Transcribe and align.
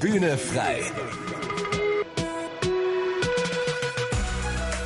Bühne 0.00 0.38
frei. 0.38 0.80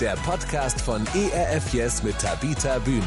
Der 0.00 0.16
Podcast 0.24 0.80
von 0.80 1.06
ERF 1.14 1.74
Yes 1.74 2.02
mit 2.02 2.18
Tabita 2.18 2.78
Bühne. 2.78 3.02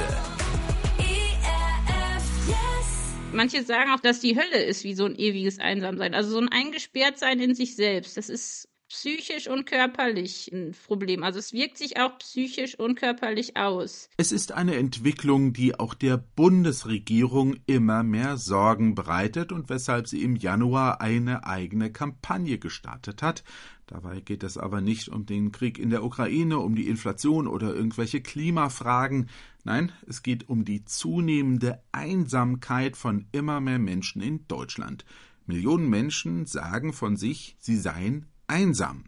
Manche 3.33 3.63
sagen 3.63 3.89
auch, 3.91 3.99
dass 3.99 4.19
die 4.19 4.37
Hölle 4.37 4.63
ist 4.63 4.83
wie 4.83 4.93
so 4.93 5.05
ein 5.05 5.15
ewiges 5.15 5.57
Einsamsein. 5.57 6.13
Also 6.13 6.29
so 6.29 6.39
ein 6.39 6.49
Eingesperrtsein 6.49 7.39
in 7.39 7.55
sich 7.55 7.75
selbst. 7.75 8.17
Das 8.17 8.29
ist 8.29 8.69
psychisch 8.87 9.47
und 9.47 9.65
körperlich 9.65 10.51
ein 10.53 10.75
Problem. 10.85 11.23
Also 11.23 11.39
es 11.39 11.53
wirkt 11.53 11.77
sich 11.77 11.97
auch 11.97 12.17
psychisch 12.19 12.77
und 12.77 12.95
körperlich 12.95 13.57
aus. 13.57 14.09
Es 14.17 14.31
ist 14.31 14.51
eine 14.51 14.75
Entwicklung, 14.75 15.53
die 15.53 15.79
auch 15.79 15.93
der 15.93 16.17
Bundesregierung 16.17 17.55
immer 17.65 18.03
mehr 18.03 18.37
Sorgen 18.37 18.95
bereitet 18.95 19.51
und 19.51 19.69
weshalb 19.69 20.07
sie 20.07 20.21
im 20.23 20.35
Januar 20.35 21.01
eine 21.01 21.45
eigene 21.45 21.91
Kampagne 21.91 22.59
gestartet 22.59 23.21
hat. 23.21 23.43
Dabei 23.87 24.19
geht 24.19 24.43
es 24.43 24.57
aber 24.57 24.81
nicht 24.81 25.09
um 25.09 25.25
den 25.25 25.51
Krieg 25.51 25.77
in 25.77 25.91
der 25.91 26.03
Ukraine, 26.03 26.59
um 26.59 26.75
die 26.75 26.87
Inflation 26.87 27.47
oder 27.47 27.73
irgendwelche 27.73 28.21
Klimafragen. 28.21 29.29
Nein, 29.63 29.91
es 30.07 30.23
geht 30.23 30.49
um 30.49 30.65
die 30.65 30.85
zunehmende 30.85 31.81
Einsamkeit 31.91 32.97
von 32.97 33.27
immer 33.31 33.61
mehr 33.61 33.79
Menschen 33.79 34.21
in 34.21 34.47
Deutschland. 34.47 35.05
Millionen 35.45 35.87
Menschen 35.89 36.47
sagen 36.47 36.93
von 36.93 37.15
sich, 37.17 37.55
sie 37.59 37.77
seien 37.77 38.25
einsam. 38.47 39.05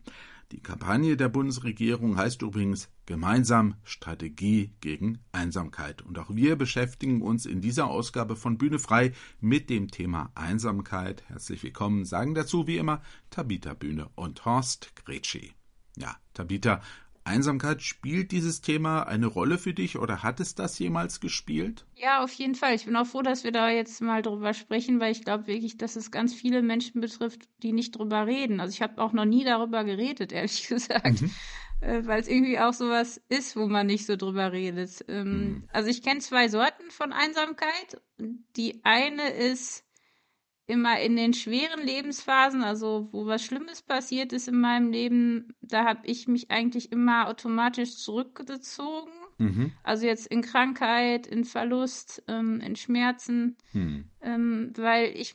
Die 0.52 0.62
Kampagne 0.62 1.18
der 1.18 1.28
Bundesregierung 1.28 2.16
heißt 2.16 2.42
übrigens 2.42 2.90
Gemeinsam 3.06 3.76
Strategie 3.84 4.72
gegen 4.80 5.20
Einsamkeit. 5.34 6.02
Und 6.02 6.18
auch 6.20 6.30
wir 6.30 6.56
beschäftigen 6.56 7.22
uns 7.22 7.46
in 7.46 7.60
dieser 7.60 7.88
Ausgabe 7.88 8.38
von 8.38 8.58
Bühne 8.58 8.80
frei 8.80 9.12
mit 9.42 9.70
dem 9.70 9.90
Thema 9.90 10.32
Einsamkeit. 10.36 11.24
Herzlich 11.28 11.64
willkommen, 11.64 12.06
sagen 12.06 12.34
dazu 12.34 12.66
wie 12.66 12.78
immer 12.78 13.02
Tabita 13.30 13.74
Bühne 13.74 14.10
und 14.16 14.46
Horst 14.46 14.96
Gretschi. 14.96 15.52
Ja, 15.98 16.16
Tabita, 16.34 16.82
Einsamkeit, 17.28 17.82
spielt 17.82 18.32
dieses 18.32 18.62
Thema 18.62 19.04
eine 19.04 19.28
Rolle 19.28 19.58
für 19.58 19.74
dich 19.74 19.98
oder 19.98 20.24
hat 20.24 20.40
es 20.40 20.56
das 20.56 20.80
jemals 20.80 21.20
gespielt? 21.20 21.86
Ja, 21.96 22.24
auf 22.24 22.34
jeden 22.34 22.56
Fall. 22.56 22.74
Ich 22.74 22.86
bin 22.86 22.96
auch 22.96 23.06
froh, 23.06 23.22
dass 23.22 23.44
wir 23.44 23.52
da 23.52 23.70
jetzt 23.70 24.02
mal 24.02 24.22
drüber 24.22 24.54
sprechen, 24.54 25.00
weil 25.00 25.12
ich 25.12 25.24
glaube 25.24 25.48
wirklich, 25.48 25.78
dass 25.78 25.96
es 25.96 26.12
ganz 26.12 26.34
viele 26.34 26.62
Menschen 26.62 27.02
betrifft, 27.02 27.48
die 27.62 27.74
nicht 27.74 27.98
drüber 27.98 28.26
reden. 28.26 28.60
Also 28.60 28.74
ich 28.74 28.82
habe 28.82 29.02
auch 29.02 29.14
noch 29.14 29.26
nie 29.26 29.44
darüber 29.44 29.84
geredet, 29.84 30.32
ehrlich 30.32 30.68
gesagt. 30.68 31.22
Mhm. 31.22 31.32
Äh, 31.80 32.06
weil 32.06 32.22
es 32.22 32.28
irgendwie 32.28 32.60
auch 32.60 32.74
sowas 32.74 33.22
ist, 33.30 33.56
wo 33.56 33.68
man 33.68 33.86
nicht 33.86 34.06
so 34.06 34.16
drüber 34.16 34.52
redet. 34.52 35.06
Ähm, 35.08 35.32
mhm. 35.32 35.64
Also 35.72 35.90
ich 35.90 36.02
kenne 36.02 36.22
zwei 36.22 36.48
Sorten 36.48 36.90
von 36.90 37.14
Einsamkeit. 37.14 38.02
Die 38.56 38.82
eine 38.84 39.30
ist 39.30 39.84
immer 40.68 41.00
in 41.00 41.16
den 41.16 41.34
schweren 41.34 41.82
Lebensphasen, 41.84 42.62
also 42.62 43.08
wo 43.12 43.26
was 43.26 43.44
Schlimmes 43.44 43.82
passiert 43.82 44.34
ist 44.34 44.50
in 44.50 44.60
meinem 44.60 44.92
Leben, 44.92 45.56
da 45.62 45.86
habe 45.86 46.02
ich 46.04 46.28
mich 46.28 46.52
eigentlich 46.52 46.92
immer 46.92 47.28
automatisch 47.28 47.96
zurückgezogen. 47.96 49.12
Mhm. 49.38 49.72
Also 49.84 50.06
jetzt 50.06 50.28
in 50.28 50.42
Krankheit, 50.42 51.26
in 51.26 51.46
Verlust, 51.46 52.24
ähm, 52.28 52.60
in 52.60 52.76
Schmerzen, 52.76 53.56
mhm. 53.72 54.10
ähm, 54.22 54.74
weil 54.76 55.12
ich 55.16 55.34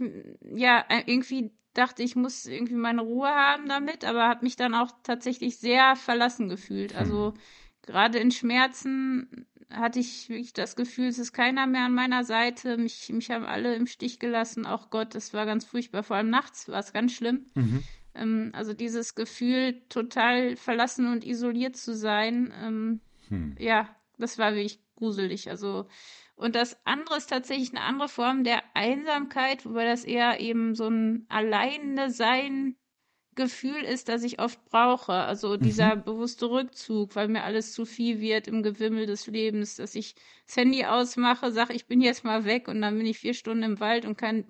ja 0.54 0.84
irgendwie 1.06 1.52
dachte, 1.72 2.02
ich 2.02 2.14
muss 2.14 2.46
irgendwie 2.46 2.74
meine 2.74 3.00
Ruhe 3.00 3.28
haben 3.28 3.68
damit, 3.68 4.04
aber 4.04 4.28
habe 4.28 4.44
mich 4.44 4.56
dann 4.56 4.74
auch 4.74 4.90
tatsächlich 5.02 5.56
sehr 5.56 5.96
verlassen 5.96 6.48
gefühlt. 6.48 6.94
Also 6.94 7.30
mhm. 7.30 7.40
gerade 7.82 8.18
in 8.18 8.30
Schmerzen 8.30 9.46
hatte 9.72 9.98
ich 9.98 10.28
wirklich 10.28 10.52
das 10.52 10.76
Gefühl, 10.76 11.08
es 11.08 11.18
ist 11.18 11.32
keiner 11.32 11.66
mehr 11.66 11.82
an 11.82 11.94
meiner 11.94 12.24
Seite. 12.24 12.76
Mich, 12.76 13.10
mich 13.10 13.30
haben 13.30 13.44
alle 13.44 13.74
im 13.74 13.86
Stich 13.86 14.18
gelassen. 14.18 14.66
Auch 14.66 14.90
Gott, 14.90 15.14
das 15.14 15.34
war 15.34 15.46
ganz 15.46 15.64
furchtbar. 15.64 16.02
Vor 16.02 16.16
allem 16.16 16.30
nachts 16.30 16.68
war 16.68 16.80
es 16.80 16.92
ganz 16.92 17.12
schlimm. 17.12 17.46
Mhm. 17.54 17.82
Ähm, 18.14 18.50
also 18.54 18.74
dieses 18.74 19.14
Gefühl, 19.14 19.82
total 19.88 20.56
verlassen 20.56 21.06
und 21.06 21.24
isoliert 21.24 21.76
zu 21.76 21.94
sein, 21.94 22.52
ähm, 22.62 23.00
hm. 23.28 23.56
ja, 23.58 23.88
das 24.18 24.38
war 24.38 24.54
wirklich 24.54 24.80
gruselig. 24.96 25.48
Also 25.48 25.86
und 26.34 26.56
das 26.56 26.76
andere 26.84 27.16
ist 27.18 27.30
tatsächlich 27.30 27.70
eine 27.70 27.82
andere 27.82 28.08
Form 28.08 28.42
der 28.42 28.62
Einsamkeit, 28.74 29.64
wobei 29.64 29.84
das 29.84 30.04
eher 30.04 30.40
eben 30.40 30.74
so 30.74 30.88
ein 30.88 31.26
Alleine 31.28 32.10
sein 32.10 32.76
Gefühl 33.34 33.82
ist, 33.82 34.08
das 34.08 34.22
ich 34.22 34.40
oft 34.40 34.62
brauche. 34.66 35.12
Also 35.12 35.56
dieser 35.56 35.96
mhm. 35.96 36.04
bewusste 36.04 36.50
Rückzug, 36.50 37.16
weil 37.16 37.28
mir 37.28 37.44
alles 37.44 37.72
zu 37.72 37.84
viel 37.84 38.20
wird 38.20 38.46
im 38.46 38.62
Gewimmel 38.62 39.06
des 39.06 39.26
Lebens, 39.26 39.76
dass 39.76 39.94
ich 39.94 40.14
das 40.46 40.56
Handy 40.56 40.84
ausmache, 40.84 41.50
sage, 41.52 41.72
ich 41.72 41.86
bin 41.86 42.00
jetzt 42.00 42.24
mal 42.24 42.44
weg 42.44 42.68
und 42.68 42.82
dann 42.82 42.96
bin 42.96 43.06
ich 43.06 43.18
vier 43.18 43.34
Stunden 43.34 43.62
im 43.62 43.80
Wald 43.80 44.04
und 44.04 44.18
kann 44.18 44.44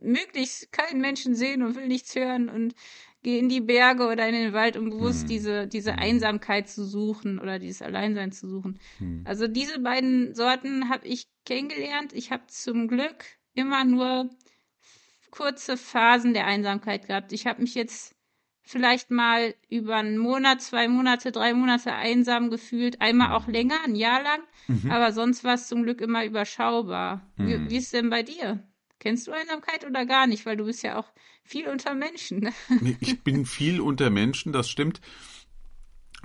möglichst 0.00 0.72
keinen 0.72 1.00
Menschen 1.00 1.34
sehen 1.34 1.62
und 1.62 1.74
will 1.74 1.88
nichts 1.88 2.14
hören 2.14 2.48
und 2.50 2.74
gehe 3.22 3.38
in 3.38 3.48
die 3.48 3.60
Berge 3.60 4.06
oder 4.06 4.26
in 4.28 4.34
den 4.34 4.52
Wald, 4.52 4.76
um 4.76 4.90
bewusst 4.90 5.22
hm. 5.22 5.28
diese, 5.28 5.66
diese 5.66 5.92
hm. 5.92 5.98
Einsamkeit 5.98 6.68
zu 6.68 6.84
suchen 6.84 7.38
oder 7.38 7.58
dieses 7.58 7.82
Alleinsein 7.82 8.32
zu 8.32 8.48
suchen. 8.48 8.78
Hm. 8.98 9.24
Also 9.26 9.46
diese 9.46 9.80
beiden 9.80 10.34
Sorten 10.34 10.88
habe 10.88 11.06
ich 11.06 11.28
kennengelernt. 11.44 12.12
Ich 12.12 12.30
habe 12.30 12.44
zum 12.46 12.88
Glück 12.88 13.24
immer 13.54 13.84
nur 13.84 14.30
kurze 15.30 15.76
Phasen 15.76 16.34
der 16.34 16.46
Einsamkeit 16.46 17.06
gehabt. 17.06 17.32
Ich 17.32 17.46
habe 17.46 17.62
mich 17.62 17.74
jetzt 17.74 18.14
vielleicht 18.62 19.10
mal 19.10 19.54
über 19.68 19.96
einen 19.96 20.18
Monat, 20.18 20.62
zwei 20.62 20.88
Monate, 20.88 21.32
drei 21.32 21.54
Monate 21.54 21.92
einsam 21.92 22.50
gefühlt, 22.50 23.00
einmal 23.00 23.32
auch 23.32 23.48
länger, 23.48 23.76
ein 23.84 23.96
Jahr 23.96 24.22
lang, 24.22 24.40
mhm. 24.68 24.90
aber 24.90 25.12
sonst 25.12 25.42
war 25.42 25.54
es 25.54 25.66
zum 25.66 25.82
Glück 25.82 26.00
immer 26.00 26.24
überschaubar. 26.24 27.26
Mhm. 27.36 27.46
Wie, 27.46 27.70
wie 27.70 27.76
ist 27.78 27.92
denn 27.92 28.10
bei 28.10 28.22
dir? 28.22 28.62
Kennst 29.00 29.26
du 29.26 29.32
Einsamkeit 29.32 29.86
oder 29.86 30.04
gar 30.04 30.26
nicht? 30.26 30.44
Weil 30.46 30.58
du 30.58 30.66
bist 30.66 30.82
ja 30.82 30.98
auch 30.98 31.10
viel 31.42 31.68
unter 31.68 31.94
Menschen. 31.94 32.40
Ne? 32.40 32.52
Ich 33.00 33.22
bin 33.22 33.46
viel 33.46 33.80
unter 33.80 34.10
Menschen, 34.10 34.52
das 34.52 34.68
stimmt. 34.68 35.00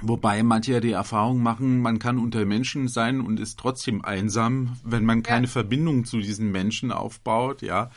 Wobei 0.01 0.43
manche 0.43 0.73
ja 0.73 0.79
die 0.81 0.91
Erfahrung 0.91 1.41
machen, 1.41 1.81
man 1.81 1.99
kann 1.99 2.19
unter 2.19 2.45
Menschen 2.45 2.89
sein 2.89 3.21
und 3.21 3.39
ist 3.39 3.57
trotzdem 3.57 4.03
einsam, 4.03 4.77
wenn 4.83 5.05
man 5.05 5.23
keine 5.23 5.45
ja. 5.45 5.51
Verbindung 5.51 6.03
zu 6.03 6.19
diesen 6.19 6.51
Menschen 6.51 6.91
aufbaut, 6.91 7.61
ja. 7.61 7.91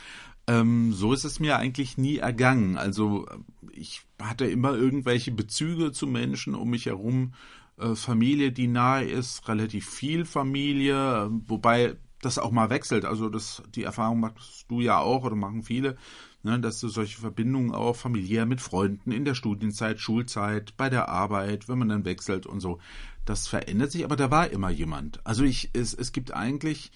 Ähm, 0.49 0.95
so 0.95 1.13
ist 1.13 1.25
es 1.25 1.39
mir 1.39 1.59
eigentlich 1.59 1.99
nie 1.99 2.17
ergangen. 2.17 2.79
Also 2.79 3.27
ich 3.71 4.03
hatte 4.21 4.47
immer 4.47 4.75
irgendwelche 4.75 5.31
Bezüge 5.31 5.93
zu 5.93 6.07
Menschen 6.07 6.55
um 6.55 6.71
mich 6.71 6.87
herum. 6.87 7.35
Äh, 7.79 7.95
Familie, 7.95 8.51
die 8.51 8.67
nahe 8.67 9.05
ist, 9.05 9.47
relativ 9.47 9.89
viel 9.89 10.25
Familie, 10.25 11.31
wobei 11.47 11.97
das 12.23 12.39
auch 12.39 12.51
mal 12.51 12.71
wechselt. 12.71 13.05
Also 13.05 13.29
das, 13.29 13.63
die 13.75 13.85
Erfahrung 13.85 14.21
machst 14.21 14.65
du 14.69 14.81
ja 14.81 14.99
auch 14.99 15.23
oder 15.23 15.37
machen 15.37 15.63
viele, 15.63 15.97
ne, 16.43 16.59
dass 16.59 16.81
du 16.81 16.89
solche 16.89 17.21
Verbindungen 17.21 17.73
auch 17.73 17.95
familiär 17.95 18.47
mit 18.47 18.63
Freunden 18.63 19.13
in 19.13 19.27
der 19.27 19.35
Studienzeit, 19.35 20.01
Schulzeit, 20.01 20.77
bei 20.79 20.89
der 20.89 21.11
Arbeit, 21.11 21.69
wenn 21.69 21.79
man 21.79 21.91
dann 21.91 22.05
wechselt 22.07 22.47
und 22.47 22.61
so, 22.61 22.81
das 23.27 23.47
verändert 23.47 23.93
sich, 23.93 24.05
aber 24.05 24.17
da 24.17 24.31
war 24.31 24.49
immer 24.51 24.71
jemand. 24.71 25.25
Also 25.25 25.45
ich, 25.45 25.71
es, 25.75 25.93
es 25.93 26.13
gibt 26.13 26.33
eigentlich 26.33 26.91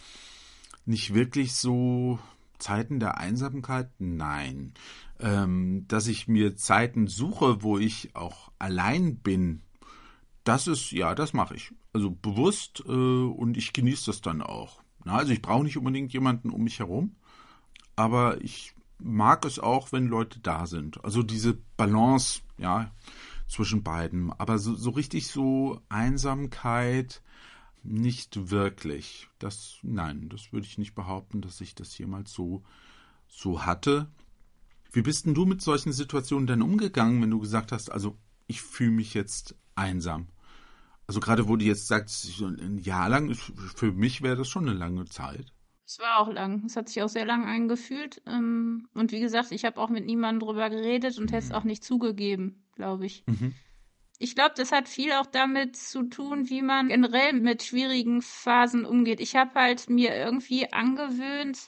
nicht 0.87 1.15
wirklich 1.15 1.55
so 1.55 2.19
Zeiten 2.63 3.01
der 3.01 3.19
Einsamkeit? 3.19 3.91
Nein. 3.99 4.73
Ähm, 5.21 5.85
dass 5.89 6.07
ich 6.07 6.29
mir 6.29 6.57
Zeiten 6.57 7.07
suche, 7.07 7.63
wo 7.63 7.79
ich 7.79 8.15
auch 8.15 8.51
allein 8.59 9.17
bin, 9.17 9.63
das 10.45 10.67
ist, 10.67 10.91
ja, 10.93 11.15
das 11.15 11.33
mache 11.33 11.55
ich. 11.55 11.73
Also 11.93 12.11
bewusst 12.11 12.83
äh, 12.87 12.91
und 12.91 13.57
ich 13.57 13.73
genieße 13.73 14.07
das 14.07 14.21
dann 14.21 14.43
auch. 14.43 14.83
Na, 15.05 15.17
also 15.17 15.33
ich 15.33 15.43
brauche 15.43 15.65
nicht 15.65 15.77
unbedingt 15.77 16.13
jemanden 16.13 16.51
um 16.51 16.63
mich 16.63 16.79
herum, 16.79 17.17
aber 17.97 18.41
ich 18.43 18.75
mag 18.99 19.45
es 19.45 19.59
auch, 19.59 19.93
wenn 19.93 20.07
Leute 20.07 20.41
da 20.41 20.67
sind. 20.67 21.05
Also 21.05 21.23
diese 21.23 21.59
Balance, 21.77 22.41
ja, 22.59 22.91
zwischen 23.49 23.83
beiden. 23.83 24.33
Aber 24.33 24.59
so, 24.59 24.75
so 24.75 24.91
richtig 24.91 25.27
so 25.27 25.81
Einsamkeit, 25.89 27.23
nicht 27.85 28.51
wirklich. 28.51 29.29
Das, 29.39 29.79
nein, 29.83 30.29
das 30.29 30.53
würde 30.53 30.67
ich 30.67 30.79
nicht 30.79 30.95
behaupten, 30.95 31.41
dass 31.41 31.61
ich 31.61 31.75
das 31.75 31.97
jemals 31.99 32.33
so, 32.33 32.63
so 33.29 33.65
hatte. 33.65 34.09
Wie 34.93 35.03
bist 35.03 35.27
denn 35.27 35.35
du 35.35 35.47
mit 35.47 35.63
solchen 35.63 35.93
Situationen 35.93 36.47
denn 36.47 36.63
umgegangen, 36.63 37.23
wenn 37.23 37.31
du 37.31 37.41
gesagt 37.41 37.73
hast, 37.73 37.91
also 37.91 38.17
ich 38.47 38.61
fühle 38.63 38.91
mich 38.91 39.15
jetzt 39.15 39.57
einsam? 39.75 40.29
Also 41.07 41.21
gerade 41.21 41.49
wo 41.49 41.57
du 41.57 41.65
jetzt 41.65 41.89
sagst, 41.89 42.41
ein 42.41 42.79
Jahr 42.79 43.09
lang, 43.09 43.35
für 43.35 43.93
mich 43.93 44.23
wäre 44.23 44.37
das 44.37 44.49
schon 44.49 44.69
eine 44.69 44.79
lange 44.79 45.05
Zeit. 45.07 45.53
Es 45.85 45.99
war 45.99 46.19
auch 46.19 46.33
lang. 46.33 46.65
Es 46.65 46.77
hat 46.77 46.89
sich 46.89 47.03
auch 47.03 47.09
sehr 47.09 47.27
lang 47.27 47.45
angefühlt. 47.45 48.23
Ähm, 48.27 48.89
und 48.95 49.13
wie 49.13 49.21
gesagt, 49.21 49.53
ich 49.53 49.65
habe 49.65 49.79
auch 49.81 49.91
mit 49.91 50.07
niemandem 50.07 50.47
drüber 50.47 50.71
geredet 50.71 51.19
und 51.19 51.31
mhm. 51.31 51.35
hätte 51.35 51.47
es 51.47 51.53
auch 51.53 51.65
nicht 51.65 51.85
zugegeben, 51.85 52.65
glaube 52.77 53.05
ich. 53.05 53.25
Mhm. 53.27 53.55
Ich 54.23 54.37
glaube, 54.37 54.53
das 54.57 54.71
hat 54.71 54.89
viel 54.89 55.13
auch 55.13 55.27
damit 55.27 55.77
zu 55.77 56.05
tun, 56.05 56.49
wie 56.49 56.63
man 56.63 56.89
generell 56.89 57.33
mit 57.33 57.65
schwierigen 57.65 58.23
Phasen 58.23 58.85
umgeht. 58.85 59.19
Ich 59.21 59.35
habe 59.35 59.55
halt 59.55 59.91
mir 59.91 60.15
irgendwie 60.15 60.73
angewöhnt, 60.73 61.59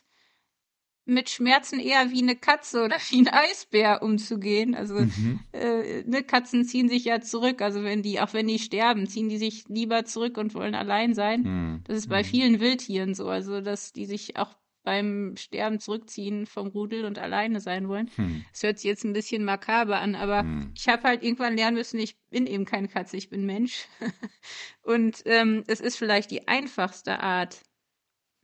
mit 1.05 1.31
Schmerzen 1.31 1.81
eher 1.81 2.12
wie 2.12 2.23
eine 2.23 2.37
Katze 2.37 2.85
oder 2.85 2.97
wie 3.11 3.19
ein 3.19 3.29
Eisbär 3.29 4.03
umzugehen. 4.03 4.77
Also 4.77 4.95
mhm. 4.95 5.41
äh, 5.53 6.03
ne, 6.05 6.23
Katzen 6.23 6.65
ziehen 6.65 6.89
sich 6.89 7.05
ja 7.05 7.21
zurück. 7.21 7.61
Also 7.61 7.83
wenn 7.83 8.03
die, 8.03 8.21
auch 8.21 8.33
wenn 8.33 8.47
die 8.47 8.61
sterben, 8.61 9.09
ziehen 9.09 9.29
die 9.29 9.39
sich 9.39 9.65
lieber 9.69 10.05
zurück 10.05 10.39
und 10.39 10.55
wollen 10.55 10.77
allein 10.77 11.12
sein. 11.12 11.43
Mhm. 11.43 11.81
Das 11.89 11.99
ist 11.99 12.09
bei 12.09 12.23
mhm. 12.23 12.27
vielen 12.27 12.61
Wildtieren 12.61 13.15
so. 13.15 13.29
Also 13.29 13.61
dass 13.61 13.93
die 13.93 14.07
sich 14.07 14.37
auch 14.37 14.55
beim 14.85 15.35
Sterben 15.37 15.81
zurückziehen 15.81 16.47
vom 16.47 16.69
Rudel 16.69 17.07
und 17.07 17.19
alleine 17.19 17.61
sein 17.61 17.89
wollen. 17.89 18.11
Hm. 18.17 18.45
Das 18.53 18.63
hört 18.63 18.79
sich 18.79 18.85
jetzt 18.85 19.05
ein 19.05 19.15
bisschen 19.15 19.45
makaber 19.45 19.99
an, 19.99 20.15
aber 20.15 20.41
hm. 20.41 20.73
ich 20.77 20.87
habe 20.89 21.03
halt 21.03 21.23
irgendwann 21.23 21.57
lernen 21.57 21.79
müssen, 21.79 21.99
ich 21.99 22.17
bin 22.31 22.47
eben 22.47 22.67
keine 22.67 22.89
Katze, 22.89 23.17
ich 23.17 23.31
bin 23.31 23.47
Mensch. 23.47 23.87
und 24.83 25.23
ähm, 25.25 25.65
es 25.67 25.81
ist 25.81 25.97
vielleicht 25.97 26.31
die 26.31 26.47
einfachste 26.47 27.21
Art, 27.21 27.63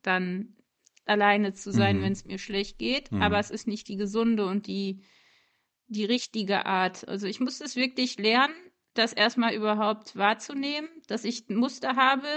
dann 0.02 0.56
alleine 1.04 1.52
zu 1.52 1.72
sein, 1.72 1.98
mhm. 1.98 2.02
wenn 2.02 2.12
es 2.12 2.24
mir 2.24 2.38
schlecht 2.38 2.78
geht, 2.78 3.10
mhm. 3.10 3.20
aber 3.20 3.38
es 3.38 3.50
ist 3.50 3.66
nicht 3.66 3.88
die 3.88 3.96
gesunde 3.96 4.46
und 4.46 4.66
die, 4.66 5.02
die 5.88 6.04
richtige 6.04 6.66
Art. 6.66 7.06
Also 7.08 7.26
ich 7.26 7.40
muss 7.40 7.60
es 7.60 7.76
wirklich 7.76 8.18
lernen, 8.18 8.54
das 8.94 9.12
erstmal 9.12 9.54
überhaupt 9.54 10.16
wahrzunehmen, 10.16 10.88
dass 11.06 11.24
ich 11.24 11.48
ein 11.48 11.56
Muster 11.56 11.96
habe, 11.96 12.28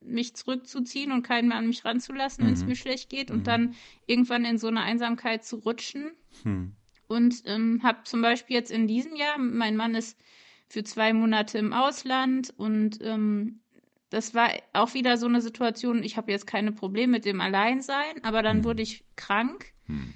mich 0.00 0.34
zurückzuziehen 0.34 1.12
und 1.12 1.22
keinen 1.22 1.48
mehr 1.48 1.58
an 1.58 1.66
mich 1.66 1.84
ranzulassen, 1.84 2.46
wenn 2.46 2.52
es 2.52 2.62
mhm. 2.62 2.68
mir 2.68 2.76
schlecht 2.76 3.10
geht 3.10 3.30
und 3.30 3.38
mhm. 3.38 3.44
dann 3.44 3.74
irgendwann 4.06 4.44
in 4.44 4.58
so 4.58 4.68
eine 4.68 4.82
Einsamkeit 4.82 5.44
zu 5.44 5.56
rutschen. 5.56 6.12
Mhm. 6.44 6.72
Und 7.06 7.42
ähm, 7.46 7.80
habe 7.82 8.04
zum 8.04 8.20
Beispiel 8.20 8.56
jetzt 8.56 8.70
in 8.70 8.86
diesem 8.86 9.16
Jahr, 9.16 9.38
mein 9.38 9.76
Mann 9.76 9.94
ist 9.94 10.18
für 10.68 10.84
zwei 10.84 11.12
Monate 11.12 11.58
im 11.58 11.72
Ausland 11.72 12.52
und 12.56 12.98
ähm, 13.02 13.60
das 14.10 14.34
war 14.34 14.50
auch 14.72 14.94
wieder 14.94 15.16
so 15.16 15.26
eine 15.26 15.40
Situation, 15.40 16.02
ich 16.02 16.16
habe 16.16 16.30
jetzt 16.30 16.46
keine 16.46 16.72
Probleme 16.72 17.12
mit 17.12 17.24
dem 17.24 17.40
Alleinsein, 17.40 18.22
aber 18.22 18.42
dann 18.42 18.58
mhm. 18.58 18.64
wurde 18.64 18.82
ich 18.82 19.04
krank 19.16 19.72
mhm. 19.86 20.14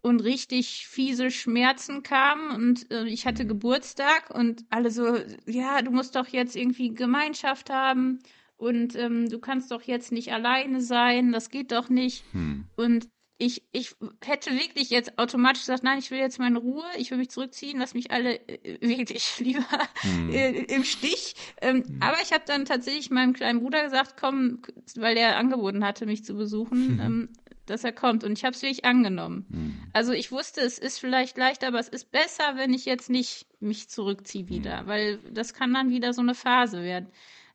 und 0.00 0.20
richtig 0.20 0.86
fiese 0.86 1.30
Schmerzen 1.30 2.02
kamen 2.02 2.50
und 2.50 2.90
äh, 2.90 3.04
ich 3.04 3.26
hatte 3.26 3.44
mhm. 3.44 3.48
Geburtstag 3.48 4.30
und 4.30 4.64
alle 4.70 4.90
so, 4.90 5.18
ja, 5.46 5.82
du 5.82 5.90
musst 5.90 6.16
doch 6.16 6.28
jetzt 6.28 6.56
irgendwie 6.56 6.94
Gemeinschaft 6.94 7.68
haben 7.68 8.20
und 8.62 8.94
ähm, 8.94 9.28
du 9.28 9.40
kannst 9.40 9.72
doch 9.72 9.82
jetzt 9.82 10.12
nicht 10.12 10.32
alleine 10.32 10.80
sein, 10.80 11.32
das 11.32 11.50
geht 11.50 11.72
doch 11.72 11.88
nicht. 11.88 12.22
Hm. 12.30 12.66
Und 12.76 13.08
ich, 13.36 13.64
ich 13.72 13.96
hätte 14.24 14.52
wirklich 14.52 14.88
jetzt 14.90 15.18
automatisch 15.18 15.62
gesagt, 15.62 15.82
nein, 15.82 15.98
ich 15.98 16.12
will 16.12 16.20
jetzt 16.20 16.38
meine 16.38 16.60
Ruhe, 16.60 16.84
ich 16.96 17.10
will 17.10 17.18
mich 17.18 17.30
zurückziehen, 17.30 17.80
lass 17.80 17.94
mich 17.94 18.12
alle 18.12 18.36
äh, 18.46 18.78
wirklich 18.80 19.36
lieber 19.40 19.66
hm. 20.02 20.30
äh, 20.30 20.50
im 20.60 20.84
Stich. 20.84 21.34
Ähm, 21.60 21.82
hm. 21.82 21.96
Aber 21.98 22.18
ich 22.22 22.32
habe 22.32 22.44
dann 22.46 22.64
tatsächlich 22.64 23.10
meinem 23.10 23.32
kleinen 23.32 23.58
Bruder 23.58 23.82
gesagt, 23.82 24.14
komm, 24.16 24.62
weil 24.94 25.16
er 25.16 25.38
angeboten 25.38 25.84
hatte, 25.84 26.06
mich 26.06 26.24
zu 26.24 26.34
besuchen, 26.34 27.00
ähm, 27.02 27.28
dass 27.66 27.82
er 27.82 27.92
kommt. 27.92 28.22
Und 28.22 28.38
ich 28.38 28.44
habe 28.44 28.54
es 28.54 28.62
wirklich 28.62 28.84
angenommen. 28.84 29.44
Hm. 29.50 29.76
Also 29.92 30.12
ich 30.12 30.30
wusste, 30.30 30.60
es 30.60 30.78
ist 30.78 31.00
vielleicht 31.00 31.36
leichter, 31.36 31.66
aber 31.66 31.80
es 31.80 31.88
ist 31.88 32.12
besser, 32.12 32.52
wenn 32.54 32.72
ich 32.72 32.84
jetzt 32.84 33.10
nicht 33.10 33.48
mich 33.58 33.88
zurückziehe 33.88 34.48
wieder, 34.48 34.82
hm. 34.82 34.86
weil 34.86 35.18
das 35.32 35.52
kann 35.52 35.74
dann 35.74 35.90
wieder 35.90 36.12
so 36.12 36.22
eine 36.22 36.36
Phase 36.36 36.84
werden. 36.84 37.08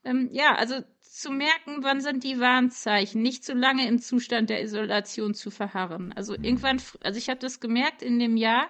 Ähm, 0.07 0.29
ja, 0.31 0.55
also 0.55 0.75
zu 1.19 1.31
merken, 1.31 1.83
wann 1.83 2.01
sind 2.01 2.23
die 2.23 2.39
Warnzeichen, 2.39 3.21
nicht 3.21 3.43
zu 3.43 3.53
lange 3.53 3.87
im 3.87 3.99
Zustand 3.99 4.49
der 4.49 4.61
Isolation 4.61 5.33
zu 5.33 5.49
verharren. 5.49 6.13
Also 6.13 6.37
mhm. 6.37 6.43
irgendwann, 6.43 6.81
also 7.03 7.17
ich 7.17 7.29
habe 7.29 7.39
das 7.39 7.59
gemerkt 7.59 8.01
in 8.01 8.19
dem 8.19 8.37
Jahr, 8.37 8.69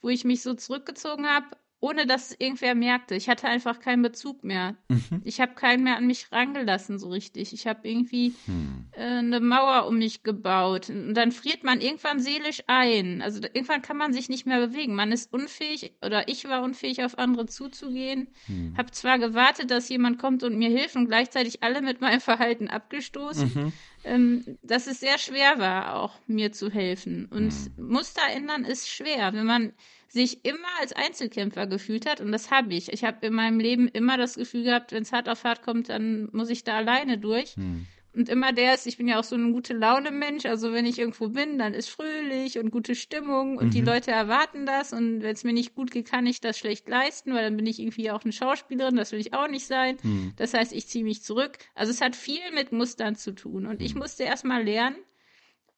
wo 0.00 0.08
ich 0.08 0.24
mich 0.24 0.42
so 0.42 0.54
zurückgezogen 0.54 1.26
habe, 1.26 1.46
ohne 1.80 2.06
dass 2.06 2.32
irgendwer 2.32 2.74
merkte. 2.74 3.14
Ich 3.14 3.28
hatte 3.30 3.48
einfach 3.48 3.80
keinen 3.80 4.02
Bezug 4.02 4.44
mehr. 4.44 4.76
Mhm. 4.88 5.22
Ich 5.24 5.40
habe 5.40 5.54
keinen 5.54 5.82
mehr 5.82 5.96
an 5.96 6.06
mich 6.06 6.30
rangelassen 6.30 6.98
so 6.98 7.08
richtig. 7.08 7.54
Ich 7.54 7.66
habe 7.66 7.88
irgendwie 7.88 8.34
mhm. 8.46 8.86
äh, 8.92 9.00
eine 9.00 9.40
Mauer 9.40 9.86
um 9.86 9.96
mich 9.96 10.22
gebaut. 10.22 10.90
Und 10.90 11.14
dann 11.14 11.32
friert 11.32 11.64
man 11.64 11.80
irgendwann 11.80 12.20
seelisch 12.20 12.62
ein. 12.66 13.22
Also 13.22 13.40
irgendwann 13.42 13.80
kann 13.80 13.96
man 13.96 14.12
sich 14.12 14.28
nicht 14.28 14.46
mehr 14.46 14.66
bewegen. 14.66 14.94
Man 14.94 15.10
ist 15.10 15.32
unfähig 15.32 15.94
oder 16.04 16.28
ich 16.28 16.46
war 16.46 16.62
unfähig, 16.62 17.02
auf 17.02 17.18
andere 17.18 17.46
zuzugehen. 17.46 18.28
Mhm. 18.46 18.76
Habe 18.76 18.90
zwar 18.90 19.18
gewartet, 19.18 19.70
dass 19.70 19.88
jemand 19.88 20.18
kommt 20.18 20.42
und 20.42 20.58
mir 20.58 20.68
hilft 20.68 20.96
und 20.96 21.06
gleichzeitig 21.06 21.62
alle 21.62 21.80
mit 21.80 22.02
meinem 22.02 22.20
Verhalten 22.20 22.68
abgestoßen. 22.68 23.52
Mhm. 23.54 23.72
Ähm, 24.02 24.58
dass 24.62 24.86
es 24.86 25.00
sehr 25.00 25.18
schwer 25.18 25.58
war, 25.58 25.96
auch 25.96 26.14
mir 26.26 26.52
zu 26.52 26.70
helfen. 26.70 27.26
Und 27.26 27.52
mhm. 27.76 27.88
Muster 27.88 28.22
ändern 28.34 28.64
ist 28.64 28.88
schwer, 28.88 29.32
wenn 29.32 29.46
man 29.46 29.72
sich 30.10 30.44
immer 30.44 30.68
als 30.80 30.92
Einzelkämpfer 30.92 31.66
gefühlt 31.66 32.04
hat. 32.04 32.20
Und 32.20 32.32
das 32.32 32.50
habe 32.50 32.74
ich. 32.74 32.92
Ich 32.92 33.04
habe 33.04 33.26
in 33.26 33.32
meinem 33.32 33.60
Leben 33.60 33.88
immer 33.88 34.18
das 34.18 34.34
Gefühl 34.34 34.64
gehabt, 34.64 34.92
wenn 34.92 35.04
es 35.04 35.12
hart 35.12 35.28
auf 35.28 35.44
hart 35.44 35.62
kommt, 35.62 35.88
dann 35.88 36.28
muss 36.32 36.50
ich 36.50 36.64
da 36.64 36.76
alleine 36.76 37.16
durch. 37.16 37.54
Hm. 37.54 37.86
Und 38.12 38.28
immer 38.28 38.52
der 38.52 38.74
ist, 38.74 38.88
ich 38.88 38.96
bin 38.96 39.06
ja 39.06 39.20
auch 39.20 39.24
so 39.24 39.36
ein 39.36 39.52
gute 39.52 39.72
Laune 39.72 40.10
Mensch, 40.10 40.44
also 40.44 40.72
wenn 40.72 40.84
ich 40.84 40.98
irgendwo 40.98 41.28
bin, 41.28 41.58
dann 41.58 41.74
ist 41.74 41.88
fröhlich 41.88 42.58
und 42.58 42.72
gute 42.72 42.96
Stimmung 42.96 43.56
und 43.56 43.66
mhm. 43.66 43.70
die 43.70 43.80
Leute 43.82 44.10
erwarten 44.10 44.66
das 44.66 44.92
und 44.92 45.22
wenn 45.22 45.32
es 45.32 45.44
mir 45.44 45.52
nicht 45.52 45.76
gut 45.76 45.92
geht, 45.92 46.10
kann 46.10 46.26
ich 46.26 46.40
das 46.40 46.58
schlecht 46.58 46.88
leisten, 46.88 47.32
weil 47.32 47.44
dann 47.44 47.56
bin 47.56 47.66
ich 47.66 47.78
irgendwie 47.78 48.10
auch 48.10 48.24
eine 48.24 48.32
Schauspielerin, 48.32 48.96
das 48.96 49.12
will 49.12 49.20
ich 49.20 49.32
auch 49.32 49.46
nicht 49.46 49.64
sein. 49.64 49.96
Mhm. 50.02 50.32
Das 50.34 50.54
heißt, 50.54 50.72
ich 50.72 50.88
ziehe 50.88 51.04
mich 51.04 51.22
zurück. 51.22 51.58
Also 51.76 51.92
es 51.92 52.00
hat 52.00 52.16
viel 52.16 52.40
mit 52.52 52.72
Mustern 52.72 53.14
zu 53.14 53.32
tun 53.32 53.64
und 53.66 53.78
mhm. 53.78 53.86
ich 53.86 53.94
musste 53.94 54.24
erstmal 54.24 54.64
lernen, 54.64 54.96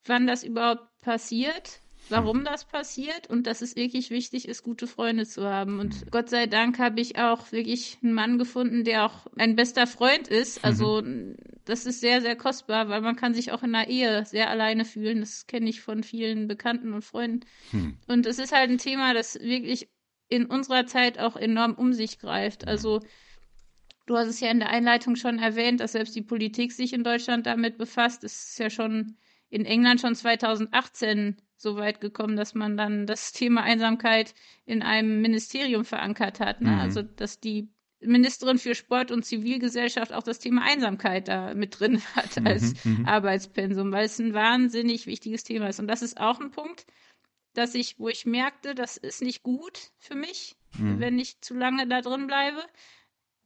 wann 0.06 0.26
das 0.26 0.42
überhaupt 0.42 0.88
passiert 1.02 1.81
warum 2.08 2.38
hm. 2.38 2.44
das 2.44 2.64
passiert 2.64 3.28
und 3.28 3.46
dass 3.46 3.62
es 3.62 3.76
wirklich 3.76 4.10
wichtig 4.10 4.48
ist, 4.48 4.62
gute 4.62 4.86
Freunde 4.86 5.26
zu 5.26 5.44
haben. 5.44 5.78
Und 5.80 5.94
hm. 5.94 6.02
Gott 6.10 6.28
sei 6.28 6.46
Dank 6.46 6.78
habe 6.78 7.00
ich 7.00 7.18
auch 7.18 7.52
wirklich 7.52 7.98
einen 8.02 8.12
Mann 8.12 8.38
gefunden, 8.38 8.84
der 8.84 9.06
auch 9.06 9.26
ein 9.36 9.56
bester 9.56 9.86
Freund 9.86 10.28
ist. 10.28 10.58
Mhm. 10.58 10.64
Also 10.64 11.02
das 11.64 11.86
ist 11.86 12.00
sehr, 12.00 12.20
sehr 12.20 12.36
kostbar, 12.36 12.88
weil 12.88 13.00
man 13.00 13.16
kann 13.16 13.34
sich 13.34 13.52
auch 13.52 13.62
in 13.62 13.74
einer 13.74 13.88
Ehe 13.88 14.24
sehr 14.24 14.50
alleine 14.50 14.84
fühlen. 14.84 15.20
Das 15.20 15.46
kenne 15.46 15.68
ich 15.68 15.80
von 15.80 16.02
vielen 16.02 16.48
Bekannten 16.48 16.92
und 16.92 17.02
Freunden. 17.02 17.46
Mhm. 17.72 17.96
Und 18.08 18.26
es 18.26 18.38
ist 18.38 18.52
halt 18.52 18.70
ein 18.70 18.78
Thema, 18.78 19.14
das 19.14 19.38
wirklich 19.40 19.88
in 20.28 20.46
unserer 20.46 20.86
Zeit 20.86 21.18
auch 21.18 21.36
enorm 21.36 21.74
um 21.74 21.92
sich 21.92 22.18
greift. 22.18 22.66
Also 22.66 23.00
Du 24.06 24.16
hast 24.16 24.28
es 24.28 24.40
ja 24.40 24.50
in 24.50 24.58
der 24.58 24.70
Einleitung 24.70 25.16
schon 25.16 25.38
erwähnt, 25.38 25.80
dass 25.80 25.92
selbst 25.92 26.14
die 26.16 26.22
Politik 26.22 26.72
sich 26.72 26.92
in 26.92 27.04
Deutschland 27.04 27.46
damit 27.46 27.78
befasst. 27.78 28.24
Es 28.24 28.50
ist 28.50 28.58
ja 28.58 28.68
schon 28.68 29.16
in 29.48 29.64
England 29.64 30.00
schon 30.00 30.14
2018 30.14 31.36
so 31.62 31.76
weit 31.76 32.00
gekommen, 32.00 32.36
dass 32.36 32.54
man 32.54 32.76
dann 32.76 33.06
das 33.06 33.32
Thema 33.32 33.62
Einsamkeit 33.62 34.34
in 34.64 34.82
einem 34.82 35.20
Ministerium 35.20 35.84
verankert 35.84 36.40
hat. 36.40 36.60
Ne? 36.60 36.70
Mhm. 36.70 36.80
Also, 36.80 37.02
dass 37.02 37.40
die 37.40 37.68
Ministerin 38.00 38.58
für 38.58 38.74
Sport 38.74 39.12
und 39.12 39.24
Zivilgesellschaft 39.24 40.12
auch 40.12 40.24
das 40.24 40.40
Thema 40.40 40.62
Einsamkeit 40.64 41.28
da 41.28 41.54
mit 41.54 41.78
drin 41.78 42.02
hat 42.16 42.40
mhm, 42.40 42.46
als 42.46 42.84
mhm. 42.84 43.06
Arbeitspensum, 43.06 43.92
weil 43.92 44.06
es 44.06 44.18
ein 44.18 44.34
wahnsinnig 44.34 45.06
wichtiges 45.06 45.44
Thema 45.44 45.68
ist. 45.68 45.80
Und 45.80 45.86
das 45.86 46.02
ist 46.02 46.20
auch 46.20 46.40
ein 46.40 46.50
Punkt, 46.50 46.86
dass 47.54 47.74
ich, 47.74 47.98
wo 47.98 48.08
ich 48.08 48.26
merkte, 48.26 48.74
das 48.74 48.96
ist 48.96 49.22
nicht 49.22 49.42
gut 49.42 49.92
für 49.98 50.16
mich, 50.16 50.56
mhm. 50.78 50.98
wenn 51.00 51.18
ich 51.18 51.40
zu 51.40 51.54
lange 51.54 51.86
da 51.86 52.00
drin 52.00 52.26
bleibe 52.26 52.62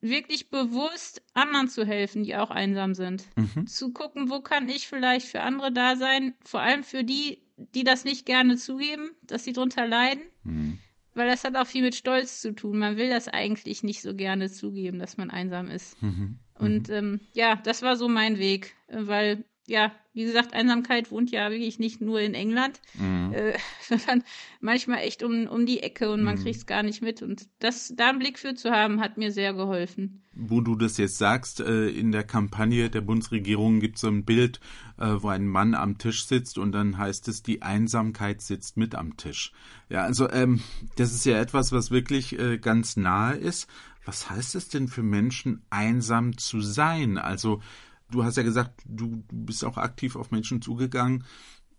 wirklich 0.01 0.51
bewusst 0.51 1.23
anderen 1.35 1.69
zu 1.69 1.85
helfen, 1.85 2.23
die 2.23 2.37
auch 2.37 2.51
einsam 2.51 2.95
sind. 2.95 3.25
Mhm. 3.37 3.67
Zu 3.67 3.93
gucken, 3.93 4.31
wo 4.31 4.41
kann 4.41 4.69
ich 4.69 4.87
vielleicht 4.87 5.27
für 5.27 5.41
andere 5.41 5.73
da 5.73 5.97
sein, 5.97 6.35
vor 6.45 6.61
allem 6.61 6.85
für 6.85 7.05
die, 7.05 7.43
die 7.57 7.85
das 7.85 8.05
nicht 8.05 8.27
gerne 8.27 8.57
zugeben, 8.57 9.11
dass 9.23 9.45
sie 9.45 9.53
drunter 9.53 9.87
leiden. 9.87 10.23
Mhm. 10.45 10.79
Weil 11.15 11.29
das 11.29 11.45
hat 11.45 11.57
auch 11.57 11.67
viel 11.67 11.83
mit 11.83 11.95
Stolz 11.95 12.43
zu 12.43 12.55
tun. 12.55 12.79
Man 12.79 12.99
will 12.99 13.09
das 13.09 13.27
eigentlich 13.27 13.83
nicht 13.83 14.03
so 14.03 14.15
gerne 14.15 14.51
zugeben, 14.51 14.99
dass 14.99 15.17
man 15.17 15.31
einsam 15.31 15.69
ist. 15.69 16.01
Mhm. 16.03 16.39
Und 16.59 16.89
mhm. 16.89 16.95
ähm, 16.95 17.21
ja, 17.33 17.57
das 17.57 17.81
war 17.83 17.97
so 17.97 18.09
mein 18.09 18.39
Weg, 18.39 18.75
weil 18.89 19.45
ja, 19.67 19.93
wie 20.13 20.25
gesagt, 20.25 20.55
Einsamkeit 20.55 21.11
wohnt 21.11 21.31
ja 21.31 21.51
wirklich 21.51 21.79
nicht 21.79 22.01
nur 22.01 22.21
in 22.21 22.35
England, 22.35 22.81
mhm. 22.95 23.33
äh, 23.35 23.59
sondern 23.83 24.23
manchmal 24.61 25.01
echt 25.01 25.23
um, 25.23 25.47
um 25.47 25.67
die 25.67 25.83
Ecke 25.83 26.11
und 26.11 26.23
man 26.23 26.37
mhm. 26.37 26.43
kriegt 26.43 26.57
es 26.57 26.67
gar 26.67 26.83
nicht 26.83 27.03
mit. 27.03 27.21
Und 27.21 27.49
das 27.59 27.93
da 27.97 28.09
einen 28.09 28.19
Blick 28.19 28.39
für 28.39 28.55
zu 28.55 28.71
haben, 28.71 29.01
hat 29.01 29.19
mir 29.19 29.33
sehr 29.33 29.55
geholfen. 29.55 30.23
Wo 30.35 30.61
du 30.61 30.77
das 30.77 30.99
jetzt 30.99 31.19
sagst, 31.19 31.61
äh, 31.61 31.89
in 31.89 32.13
der 32.13 32.25
Kampagne 32.25 32.91
der 32.91 33.01
Bundesregierung 33.01 33.81
gibt 33.81 33.97
es 33.97 34.03
so 34.03 34.09
ein 34.09 34.25
Bild, 34.25 34.61
äh, 34.99 35.17
wo 35.19 35.29
ein 35.29 35.47
Mann 35.47 35.75
am 35.75 35.99
Tisch 35.99 36.27
sitzt 36.27 36.59
und 36.59 36.73
dann 36.73 36.97
heißt 36.97 37.29
es, 37.29 37.43
die 37.43 37.63
Einsamkeit 37.63 38.41
sitzt 38.41 38.77
mit 38.77 38.95
am 38.95 39.17
Tisch. 39.17 39.53
Ja, 39.89 40.03
also 40.03 40.31
ähm, 40.31 40.61
das 40.97 41.13
ist 41.13 41.27
ja 41.27 41.39
etwas, 41.39 41.73
was 41.73 41.91
wirklich 41.91 42.39
äh, 42.39 42.59
ganz 42.59 42.97
nahe 42.97 43.37
ist. 43.37 43.69
Was 44.05 44.31
heißt 44.31 44.55
es 44.55 44.69
denn 44.69 44.87
für 44.87 45.03
Menschen, 45.03 45.63
einsam 45.69 46.39
zu 46.39 46.61
sein? 46.61 47.19
Also 47.19 47.61
Du 48.11 48.25
hast 48.25 48.37
ja 48.37 48.43
gesagt, 48.43 48.83
du, 48.87 49.25
du 49.29 49.45
bist 49.45 49.65
auch 49.65 49.77
aktiv 49.77 50.17
auf 50.17 50.31
Menschen 50.31 50.63
zugegangen, 50.63 51.25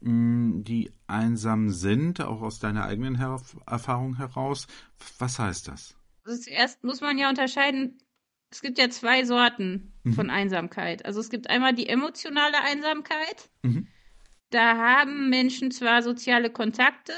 mm, 0.02 0.64
die 0.64 0.92
einsam 1.08 1.70
sind, 1.70 2.22
auch 2.22 2.42
aus 2.42 2.60
deiner 2.60 2.86
eigenen 2.86 3.16
Her 3.16 3.42
Erfahrung 3.66 4.18
heraus. 4.18 4.68
Was 5.20 5.40
heißt 5.40 5.68
das? 5.68 5.96
Also 6.26 6.42
zuerst 6.42 6.84
muss 6.84 7.02
man 7.02 7.18
ja 7.18 7.30
unterscheiden, 7.30 8.00
es 8.50 8.62
gibt 8.62 8.78
ja 8.78 8.90
zwei 8.90 9.24
Sorten 9.26 9.94
mhm. 10.04 10.14
von 10.14 10.30
Einsamkeit. 10.30 11.06
Also 11.06 11.20
es 11.20 11.30
gibt 11.30 11.50
einmal 11.50 11.74
die 11.74 11.88
emotionale 11.88 12.62
Einsamkeit. 12.64 13.50
Mhm. 13.64 13.88
Da 14.50 14.78
haben 14.78 15.30
Menschen 15.30 15.72
zwar 15.72 16.02
soziale 16.02 16.50
Kontakte, 16.50 17.14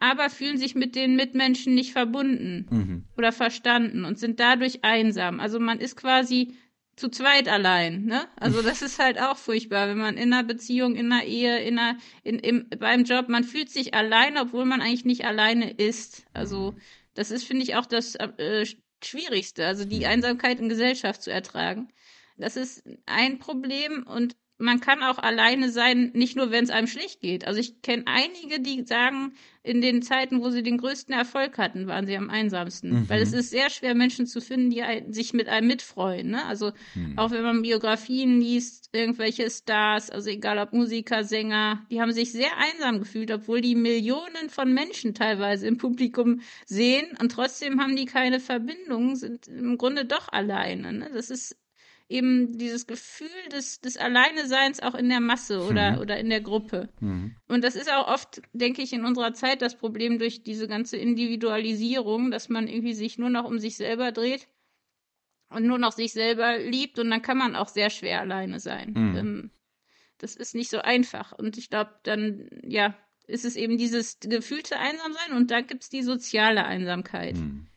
aber 0.00 0.30
fühlen 0.30 0.58
sich 0.58 0.74
mit 0.74 0.96
den 0.96 1.14
Mitmenschen 1.14 1.74
nicht 1.74 1.92
verbunden 1.92 2.66
mhm. 2.70 3.04
oder 3.16 3.32
verstanden 3.32 4.04
und 4.04 4.18
sind 4.18 4.40
dadurch 4.40 4.82
einsam. 4.82 5.38
Also 5.38 5.60
man 5.60 5.78
ist 5.78 5.96
quasi 5.96 6.56
zu 7.00 7.08
zweit 7.08 7.48
allein, 7.48 8.04
ne? 8.04 8.28
Also 8.36 8.60
das 8.62 8.82
ist 8.82 8.98
halt 8.98 9.18
auch 9.18 9.38
furchtbar, 9.38 9.88
wenn 9.88 9.98
man 9.98 10.16
in 10.16 10.32
einer 10.32 10.44
Beziehung, 10.44 10.94
in 10.94 11.10
einer 11.10 11.24
Ehe, 11.24 11.58
in 11.58 11.78
einer, 11.78 11.98
in, 12.22 12.38
im, 12.38 12.68
beim 12.78 13.04
Job, 13.04 13.28
man 13.28 13.42
fühlt 13.42 13.70
sich 13.70 13.94
allein, 13.94 14.36
obwohl 14.36 14.66
man 14.66 14.82
eigentlich 14.82 15.06
nicht 15.06 15.24
alleine 15.24 15.70
ist. 15.70 16.24
Also 16.34 16.76
das 17.14 17.30
ist, 17.30 17.44
finde 17.44 17.62
ich, 17.62 17.74
auch 17.74 17.86
das 17.86 18.16
äh, 18.16 18.66
Schwierigste, 19.02 19.66
also 19.66 19.86
die 19.86 20.06
Einsamkeit 20.06 20.60
in 20.60 20.68
Gesellschaft 20.68 21.22
zu 21.22 21.32
ertragen. 21.32 21.88
Das 22.36 22.56
ist 22.56 22.84
ein 23.06 23.38
Problem 23.38 24.06
und 24.06 24.36
man 24.60 24.80
kann 24.80 25.02
auch 25.02 25.18
alleine 25.18 25.70
sein, 25.70 26.10
nicht 26.14 26.36
nur 26.36 26.50
wenn 26.50 26.64
es 26.64 26.70
einem 26.70 26.86
schlecht 26.86 27.20
geht. 27.20 27.46
Also 27.46 27.58
ich 27.58 27.80
kenne 27.82 28.04
einige, 28.06 28.60
die 28.60 28.84
sagen, 28.84 29.32
in 29.62 29.80
den 29.80 30.02
Zeiten, 30.02 30.40
wo 30.40 30.50
sie 30.50 30.62
den 30.62 30.78
größten 30.78 31.14
Erfolg 31.14 31.58
hatten, 31.58 31.86
waren 31.86 32.06
sie 32.06 32.16
am 32.16 32.30
einsamsten. 32.30 32.90
Mhm. 32.90 33.08
Weil 33.08 33.22
es 33.22 33.32
ist 33.32 33.50
sehr 33.50 33.70
schwer, 33.70 33.94
Menschen 33.94 34.26
zu 34.26 34.40
finden, 34.40 34.70
die 34.70 34.82
sich 35.12 35.32
mit 35.32 35.48
einem 35.48 35.66
mitfreuen. 35.66 36.30
Ne? 36.30 36.44
Also 36.44 36.72
mhm. 36.94 37.18
auch 37.18 37.30
wenn 37.30 37.42
man 37.42 37.62
Biografien 37.62 38.40
liest, 38.40 38.90
irgendwelche 38.92 39.50
Stars, 39.50 40.10
also 40.10 40.30
egal 40.30 40.58
ob 40.58 40.72
Musiker, 40.72 41.24
Sänger, 41.24 41.84
die 41.90 42.00
haben 42.00 42.12
sich 42.12 42.32
sehr 42.32 42.56
einsam 42.56 42.98
gefühlt, 42.98 43.30
obwohl 43.30 43.60
die 43.60 43.74
Millionen 43.74 44.48
von 44.48 44.72
Menschen 44.72 45.14
teilweise 45.14 45.66
im 45.66 45.78
Publikum 45.78 46.40
sehen 46.66 47.06
und 47.20 47.32
trotzdem 47.32 47.80
haben 47.80 47.96
die 47.96 48.06
keine 48.06 48.40
Verbindung, 48.40 49.16
sind 49.16 49.46
im 49.48 49.78
Grunde 49.78 50.04
doch 50.04 50.28
alleine. 50.30 50.92
Ne? 50.92 51.10
Das 51.12 51.30
ist 51.30 51.56
eben 52.10 52.58
dieses 52.58 52.88
Gefühl 52.88 53.28
des, 53.52 53.80
des 53.80 53.96
Alleineseins 53.96 54.80
auch 54.80 54.96
in 54.96 55.08
der 55.08 55.20
Masse 55.20 55.62
oder, 55.62 55.92
mhm. 55.92 55.98
oder 55.98 56.18
in 56.18 56.28
der 56.28 56.40
Gruppe. 56.40 56.88
Mhm. 57.00 57.36
Und 57.46 57.62
das 57.62 57.76
ist 57.76 57.90
auch 57.90 58.08
oft, 58.08 58.42
denke 58.52 58.82
ich, 58.82 58.92
in 58.92 59.04
unserer 59.04 59.32
Zeit 59.32 59.62
das 59.62 59.76
Problem 59.76 60.18
durch 60.18 60.42
diese 60.42 60.66
ganze 60.66 60.96
Individualisierung, 60.96 62.32
dass 62.32 62.48
man 62.48 62.66
irgendwie 62.66 62.94
sich 62.94 63.16
nur 63.16 63.30
noch 63.30 63.44
um 63.44 63.60
sich 63.60 63.76
selber 63.76 64.10
dreht 64.10 64.48
und 65.50 65.64
nur 65.64 65.78
noch 65.78 65.92
sich 65.92 66.12
selber 66.12 66.58
liebt 66.58 66.98
und 66.98 67.10
dann 67.10 67.22
kann 67.22 67.38
man 67.38 67.54
auch 67.54 67.68
sehr 67.68 67.90
schwer 67.90 68.20
alleine 68.20 68.58
sein. 68.58 68.92
Mhm. 68.96 69.16
Ähm, 69.16 69.50
das 70.18 70.34
ist 70.34 70.56
nicht 70.56 70.68
so 70.68 70.80
einfach. 70.80 71.32
Und 71.32 71.56
ich 71.58 71.70
glaube, 71.70 71.92
dann, 72.02 72.50
ja, 72.64 72.96
ist 73.28 73.44
es 73.44 73.54
eben 73.54 73.78
dieses 73.78 74.18
gefühlte 74.18 74.78
Einsamsein 74.78 75.36
und 75.36 75.52
da 75.52 75.60
gibt 75.60 75.84
es 75.84 75.88
die 75.88 76.02
soziale 76.02 76.64
Einsamkeit. 76.64 77.36
Mhm. 77.36 77.68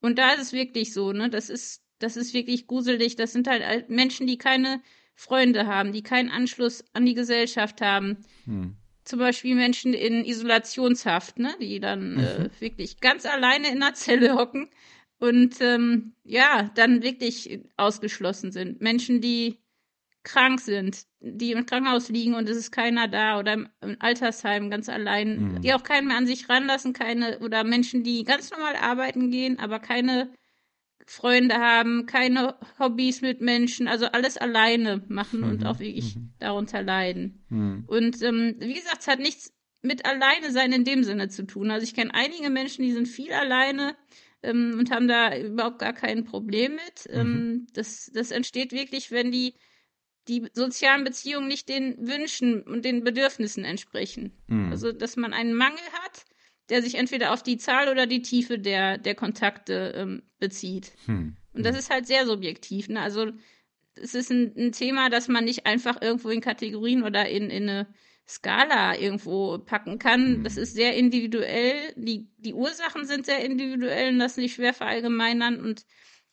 Und 0.00 0.18
da 0.18 0.32
ist 0.32 0.40
es 0.40 0.52
wirklich 0.54 0.94
so, 0.94 1.12
ne? 1.12 1.28
Das 1.28 1.50
ist 1.50 1.83
das 1.98 2.16
ist 2.16 2.34
wirklich 2.34 2.66
gruselig. 2.66 3.16
Das 3.16 3.32
sind 3.32 3.48
halt 3.48 3.88
Menschen, 3.88 4.26
die 4.26 4.38
keine 4.38 4.82
Freunde 5.14 5.66
haben, 5.66 5.92
die 5.92 6.02
keinen 6.02 6.30
Anschluss 6.30 6.84
an 6.92 7.06
die 7.06 7.14
Gesellschaft 7.14 7.80
haben. 7.80 8.18
Hm. 8.44 8.76
Zum 9.04 9.18
Beispiel 9.18 9.54
Menschen 9.54 9.92
in 9.92 10.24
Isolationshaft, 10.24 11.38
ne? 11.38 11.54
die 11.60 11.78
dann 11.78 12.14
mhm. 12.14 12.20
äh, 12.20 12.50
wirklich 12.58 13.00
ganz 13.00 13.26
alleine 13.26 13.68
in 13.68 13.82
einer 13.82 13.92
Zelle 13.92 14.34
hocken 14.34 14.70
und 15.18 15.60
ähm, 15.60 16.14
ja, 16.24 16.70
dann 16.74 17.02
wirklich 17.02 17.60
ausgeschlossen 17.76 18.50
sind. 18.50 18.80
Menschen, 18.80 19.20
die 19.20 19.58
krank 20.22 20.60
sind, 20.60 21.04
die 21.20 21.52
im 21.52 21.66
Krankenhaus 21.66 22.08
liegen 22.08 22.34
und 22.34 22.48
es 22.48 22.56
ist 22.56 22.72
keiner 22.72 23.08
da 23.08 23.38
oder 23.38 23.52
im, 23.52 23.68
Altersheim 23.98 24.70
ganz 24.70 24.88
allein, 24.88 25.52
mhm. 25.52 25.60
die 25.60 25.74
auch 25.74 25.82
keinen 25.82 26.08
mehr 26.08 26.16
an 26.16 26.26
sich 26.26 26.48
ranlassen, 26.48 26.94
keine 26.94 27.38
oder 27.40 27.62
Menschen, 27.62 28.02
die 28.02 28.24
ganz 28.24 28.50
normal 28.50 28.74
arbeiten 28.76 29.30
gehen, 29.30 29.58
aber 29.58 29.80
keine 29.80 30.32
Freunde 31.06 31.56
haben, 31.56 32.06
keine 32.06 32.56
Hobbys 32.78 33.20
mit 33.20 33.40
Menschen, 33.40 33.88
also 33.88 34.06
alles 34.06 34.36
alleine 34.36 35.04
machen 35.08 35.40
mhm. 35.40 35.50
und 35.50 35.66
auch 35.66 35.78
wirklich 35.78 36.16
mhm. 36.16 36.32
darunter 36.38 36.82
leiden. 36.82 37.44
Mhm. 37.50 37.84
Und 37.86 38.22
ähm, 38.22 38.56
wie 38.58 38.74
gesagt, 38.74 39.00
es 39.00 39.08
hat 39.08 39.18
nichts 39.18 39.52
mit 39.82 40.06
alleine 40.06 40.50
sein 40.50 40.72
in 40.72 40.84
dem 40.84 41.04
Sinne 41.04 41.28
zu 41.28 41.46
tun. 41.46 41.70
Also 41.70 41.84
ich 41.84 41.94
kenne 41.94 42.14
einige 42.14 42.48
Menschen, 42.48 42.84
die 42.84 42.92
sind 42.92 43.06
viel 43.06 43.32
alleine 43.32 43.96
ähm, 44.42 44.76
und 44.78 44.90
haben 44.90 45.08
da 45.08 45.36
überhaupt 45.36 45.78
gar 45.78 45.92
kein 45.92 46.24
Problem 46.24 46.72
mit. 46.72 47.06
Ähm, 47.10 47.28
mhm. 47.28 47.66
das, 47.74 48.10
das 48.14 48.30
entsteht 48.30 48.72
wirklich, 48.72 49.10
wenn 49.10 49.30
die 49.30 49.54
die 50.28 50.48
sozialen 50.54 51.04
Beziehungen 51.04 51.48
nicht 51.48 51.68
den 51.68 51.96
Wünschen 52.08 52.62
und 52.62 52.84
den 52.86 53.04
Bedürfnissen 53.04 53.64
entsprechen. 53.64 54.32
Mhm. 54.46 54.70
Also 54.70 54.92
dass 54.92 55.16
man 55.16 55.34
einen 55.34 55.54
Mangel 55.54 55.84
hat 56.02 56.24
der 56.70 56.82
sich 56.82 56.94
entweder 56.94 57.32
auf 57.32 57.42
die 57.42 57.58
Zahl 57.58 57.88
oder 57.88 58.06
die 58.06 58.22
Tiefe 58.22 58.58
der, 58.58 58.98
der 58.98 59.14
Kontakte 59.14 59.92
ähm, 59.96 60.22
bezieht. 60.38 60.92
Hm. 61.06 61.36
Und 61.52 61.64
das 61.64 61.72
hm. 61.72 61.78
ist 61.78 61.90
halt 61.90 62.06
sehr 62.06 62.26
subjektiv. 62.26 62.88
Ne? 62.88 63.00
Also 63.00 63.32
es 63.96 64.14
ist 64.14 64.30
ein, 64.30 64.54
ein, 64.56 64.72
Thema, 64.72 65.10
das 65.10 65.28
man 65.28 65.44
nicht 65.44 65.66
einfach 65.66 66.00
irgendwo 66.00 66.30
in 66.30 66.40
Kategorien 66.40 67.04
oder 67.04 67.28
in, 67.28 67.50
in 67.50 67.68
eine 67.68 67.86
Skala 68.26 68.98
irgendwo 68.98 69.58
packen 69.58 69.98
kann. 69.98 70.36
Hm. 70.36 70.44
Das 70.44 70.56
ist 70.56 70.74
sehr 70.74 70.94
individuell. 70.96 71.92
Die, 71.96 72.28
die 72.38 72.54
Ursachen 72.54 73.06
sind 73.06 73.26
sehr 73.26 73.44
individuell 73.44 74.12
und 74.12 74.18
lassen 74.18 74.40
sich 74.40 74.54
schwer 74.54 74.72
verallgemeinern. 74.72 75.60
Und 75.60 75.84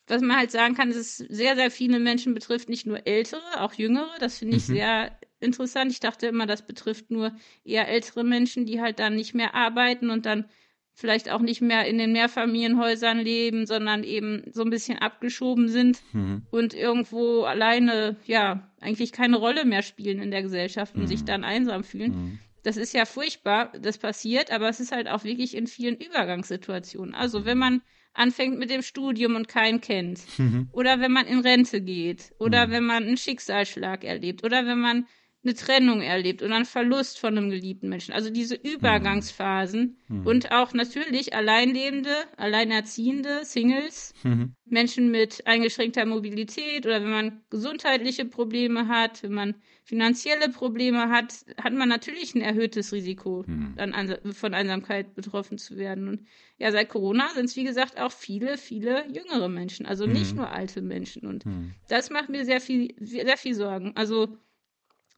was 0.06 0.22
man 0.22 0.36
halt 0.36 0.50
sagen 0.50 0.74
kann, 0.74 0.90
ist, 0.90 0.96
dass 0.98 1.20
es 1.20 1.36
sehr, 1.36 1.56
sehr 1.56 1.70
viele 1.70 2.00
Menschen 2.00 2.32
betrifft, 2.34 2.68
nicht 2.68 2.86
nur 2.86 3.06
ältere, 3.06 3.60
auch 3.60 3.74
jüngere. 3.74 4.10
Das 4.18 4.38
finde 4.38 4.56
ich 4.56 4.66
mhm. 4.68 4.72
sehr 4.72 5.18
interessant. 5.42 5.92
Ich 5.92 6.00
dachte 6.00 6.26
immer, 6.26 6.46
das 6.46 6.66
betrifft 6.66 7.10
nur 7.10 7.32
eher 7.64 7.88
ältere 7.88 8.24
Menschen, 8.24 8.66
die 8.66 8.80
halt 8.80 8.98
dann 8.98 9.14
nicht 9.16 9.34
mehr 9.34 9.54
arbeiten 9.54 10.10
und 10.10 10.26
dann 10.26 10.46
vielleicht 10.94 11.30
auch 11.30 11.40
nicht 11.40 11.62
mehr 11.62 11.86
in 11.86 11.98
den 11.98 12.12
Mehrfamilienhäusern 12.12 13.18
leben, 13.18 13.66
sondern 13.66 14.04
eben 14.04 14.42
so 14.52 14.62
ein 14.62 14.70
bisschen 14.70 14.98
abgeschoben 14.98 15.68
sind 15.68 16.02
mhm. 16.12 16.42
und 16.50 16.74
irgendwo 16.74 17.44
alleine, 17.44 18.16
ja, 18.26 18.70
eigentlich 18.80 19.12
keine 19.12 19.38
Rolle 19.38 19.64
mehr 19.64 19.82
spielen 19.82 20.20
in 20.20 20.30
der 20.30 20.42
Gesellschaft 20.42 20.94
und 20.94 21.02
mhm. 21.02 21.06
sich 21.06 21.24
dann 21.24 21.44
einsam 21.44 21.82
fühlen. 21.82 22.12
Mhm. 22.12 22.38
Das 22.62 22.76
ist 22.76 22.94
ja 22.94 23.06
furchtbar, 23.06 23.72
das 23.80 23.98
passiert, 23.98 24.52
aber 24.52 24.68
es 24.68 24.80
ist 24.80 24.92
halt 24.92 25.08
auch 25.08 25.24
wirklich 25.24 25.56
in 25.56 25.66
vielen 25.66 25.96
Übergangssituationen. 25.96 27.14
Also 27.14 27.44
wenn 27.44 27.58
man 27.58 27.82
anfängt 28.14 28.58
mit 28.58 28.70
dem 28.70 28.82
Studium 28.82 29.36
und 29.36 29.48
keinen 29.48 29.80
kennt, 29.80 30.20
mhm. 30.38 30.68
oder 30.72 31.00
wenn 31.00 31.12
man 31.12 31.26
in 31.26 31.40
Rente 31.40 31.80
geht, 31.80 32.32
oder 32.38 32.66
mhm. 32.66 32.70
wenn 32.70 32.84
man 32.84 33.04
einen 33.04 33.16
Schicksalsschlag 33.16 34.04
erlebt, 34.04 34.44
oder 34.44 34.66
wenn 34.66 34.78
man 34.78 35.06
eine 35.44 35.54
Trennung 35.54 36.02
erlebt 36.02 36.42
und 36.42 36.52
einen 36.52 36.64
Verlust 36.64 37.18
von 37.18 37.36
einem 37.36 37.50
geliebten 37.50 37.88
Menschen. 37.88 38.14
Also 38.14 38.30
diese 38.30 38.54
Übergangsphasen 38.54 39.96
mhm. 40.08 40.26
und 40.26 40.52
auch 40.52 40.72
natürlich 40.72 41.34
Alleinlebende, 41.34 42.14
Alleinerziehende, 42.36 43.44
Singles, 43.44 44.14
mhm. 44.22 44.54
Menschen 44.66 45.10
mit 45.10 45.46
eingeschränkter 45.46 46.06
Mobilität 46.06 46.86
oder 46.86 47.02
wenn 47.02 47.10
man 47.10 47.40
gesundheitliche 47.50 48.24
Probleme 48.24 48.86
hat, 48.86 49.22
wenn 49.24 49.32
man 49.32 49.54
finanzielle 49.84 50.48
Probleme 50.48 51.08
hat, 51.08 51.34
hat 51.60 51.72
man 51.72 51.88
natürlich 51.88 52.36
ein 52.36 52.40
erhöhtes 52.40 52.92
Risiko, 52.92 53.44
mhm. 53.46 53.74
dann 53.76 54.18
von 54.32 54.54
Einsamkeit 54.54 55.14
betroffen 55.16 55.58
zu 55.58 55.76
werden. 55.76 56.08
Und 56.08 56.26
ja, 56.58 56.70
seit 56.70 56.88
Corona 56.88 57.28
sind 57.34 57.46
es, 57.46 57.56
wie 57.56 57.64
gesagt, 57.64 57.98
auch 57.98 58.12
viele, 58.12 58.58
viele 58.58 59.04
jüngere 59.12 59.48
Menschen, 59.48 59.86
also 59.86 60.06
nicht 60.06 60.30
mhm. 60.30 60.38
nur 60.38 60.50
alte 60.50 60.82
Menschen. 60.82 61.26
Und 61.26 61.44
mhm. 61.44 61.74
das 61.88 62.10
macht 62.10 62.28
mir 62.28 62.44
sehr 62.44 62.60
viel, 62.60 62.94
sehr 63.00 63.36
viel 63.36 63.54
Sorgen. 63.54 63.92
Also 63.96 64.38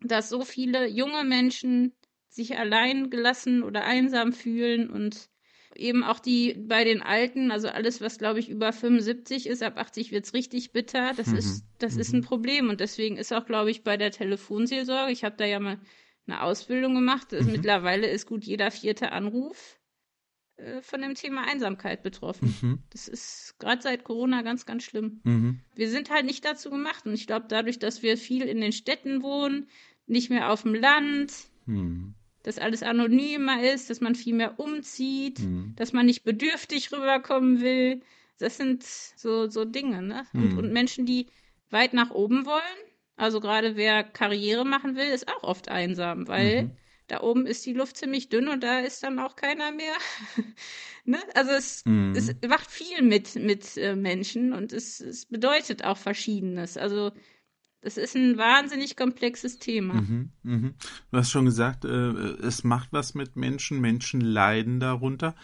dass 0.05 0.29
so 0.29 0.45
viele 0.45 0.87
junge 0.87 1.25
Menschen 1.25 1.93
sich 2.29 2.59
allein 2.59 3.11
gelassen 3.11 3.63
oder 3.63 3.85
einsam 3.85 4.33
fühlen 4.33 4.91
und 4.91 5.29
eben 5.77 6.05
auch 6.05 6.21
die 6.21 6.55
bei 6.55 6.85
den 6.85 7.03
Alten, 7.03 7.51
also 7.51 7.69
alles, 7.69 8.01
was 8.01 8.19
glaube 8.19 8.41
ich 8.41 8.49
über 8.49 8.73
75 8.73 9.47
ist, 9.47 9.63
ab 9.63 9.77
80 9.77 10.13
wird 10.13 10.25
es 10.25 10.35
richtig 10.35 10.73
bitter. 10.73 11.13
Das 11.17 11.29
mhm. 11.29 11.37
ist, 11.37 11.65
das 11.79 11.95
mhm. 11.95 12.01
ist 12.01 12.13
ein 12.13 12.23
Problem. 12.23 12.69
Und 12.69 12.81
deswegen 12.81 13.17
ist 13.17 13.33
auch, 13.33 13.47
glaube 13.47 13.71
ich, 13.71 13.83
bei 13.83 13.97
der 13.97 14.11
Telefonseelsorge, 14.11 15.13
ich 15.13 15.25
habe 15.25 15.37
da 15.37 15.45
ja 15.45 15.61
mal 15.61 15.81
eine 16.27 16.43
Ausbildung 16.43 16.95
gemacht, 16.95 17.33
mhm. 17.33 17.53
mittlerweile 17.53 18.09
ist 18.09 18.27
gut 18.27 18.45
jeder 18.45 18.71
vierte 18.71 19.13
Anruf 19.13 19.79
äh, 20.57 20.81
von 20.81 21.03
dem 21.03 21.15
Thema 21.15 21.47
Einsamkeit 21.47 22.03
betroffen. 22.03 22.55
Mhm. 22.61 22.79
Das 22.91 23.09
ist 23.09 23.57
gerade 23.59 23.83
seit 23.83 24.05
Corona 24.05 24.43
ganz, 24.43 24.67
ganz 24.67 24.85
schlimm. 24.85 25.21
Mhm. 25.25 25.61
Wir 25.75 25.91
sind 25.91 26.11
halt 26.11 26.25
nicht 26.25 26.45
dazu 26.45 26.71
gemacht. 26.71 27.07
Und 27.07 27.15
ich 27.15 27.27
glaube, 27.27 27.47
dadurch, 27.49 27.79
dass 27.79 28.03
wir 28.03 28.17
viel 28.17 28.43
in 28.43 28.61
den 28.61 28.73
Städten 28.73 29.23
wohnen, 29.23 29.69
nicht 30.07 30.31
mehr 30.31 30.51
auf 30.51 30.63
dem 30.63 30.75
Land, 30.75 31.33
hm. 31.67 32.15
dass 32.43 32.59
alles 32.59 32.83
anonymer 32.83 33.63
ist, 33.63 33.91
dass 33.91 34.01
man 34.01 34.15
viel 34.15 34.35
mehr 34.35 34.59
umzieht, 34.59 35.39
hm. 35.39 35.75
dass 35.77 35.93
man 35.93 36.07
nicht 36.07 36.25
bedürftig 36.25 36.93
rüberkommen 36.93 37.61
will. 37.61 38.03
Das 38.39 38.57
sind 38.57 38.83
so, 38.83 39.49
so 39.49 39.65
Dinge, 39.65 40.03
ne? 40.03 40.27
Hm. 40.33 40.43
Und, 40.43 40.59
und 40.59 40.73
Menschen, 40.73 41.07
die 41.07 41.29
weit 41.71 41.95
nach 41.95 42.11
oben 42.11 42.47
wollen, 42.47 42.63
also 43.17 43.41
gerade 43.41 43.77
wer 43.77 44.03
Karriere 44.03 44.65
machen 44.65 44.97
will, 44.97 45.09
ist 45.09 45.29
auch 45.29 45.43
oft 45.43 45.69
einsam, 45.69 46.27
weil 46.27 46.65
mhm. 46.65 46.71
da 47.07 47.21
oben 47.21 47.47
ist 47.47 47.65
die 47.65 47.73
Luft 47.73 47.97
ziemlich 47.97 48.29
dünn 48.29 48.49
und 48.49 48.63
da 48.63 48.81
ist 48.81 49.03
dann 49.03 49.19
auch 49.19 49.37
keiner 49.37 49.71
mehr. 49.71 49.95
ne? 51.05 51.19
Also 51.35 51.53
es, 51.53 51.85
mhm. 51.85 52.13
es 52.17 52.35
macht 52.49 52.71
viel 52.71 53.03
mit, 53.03 53.37
mit 53.37 53.77
äh, 53.77 53.95
Menschen 53.95 54.53
und 54.53 54.73
es, 54.73 55.01
es 55.01 55.27
bedeutet 55.27 55.85
auch 55.85 55.97
Verschiedenes. 55.97 56.77
Also 56.77 57.13
das 57.85 57.99
ist 57.99 58.17
ein 58.17 58.39
wahnsinnig 58.39 58.97
komplexes 58.97 59.59
Thema. 59.59 59.95
Mhm, 59.95 60.31
mhm. 60.43 60.75
Du 61.11 61.19
hast 61.19 61.31
schon 61.31 61.45
gesagt, 61.45 61.85
äh, 61.85 61.89
es 61.89 62.65
macht 62.65 62.89
was 62.93 63.15
mit 63.15 63.37
Menschen, 63.37 63.81
Menschen 63.81 64.23
leiden 64.23 64.81
darunter. 64.81 65.35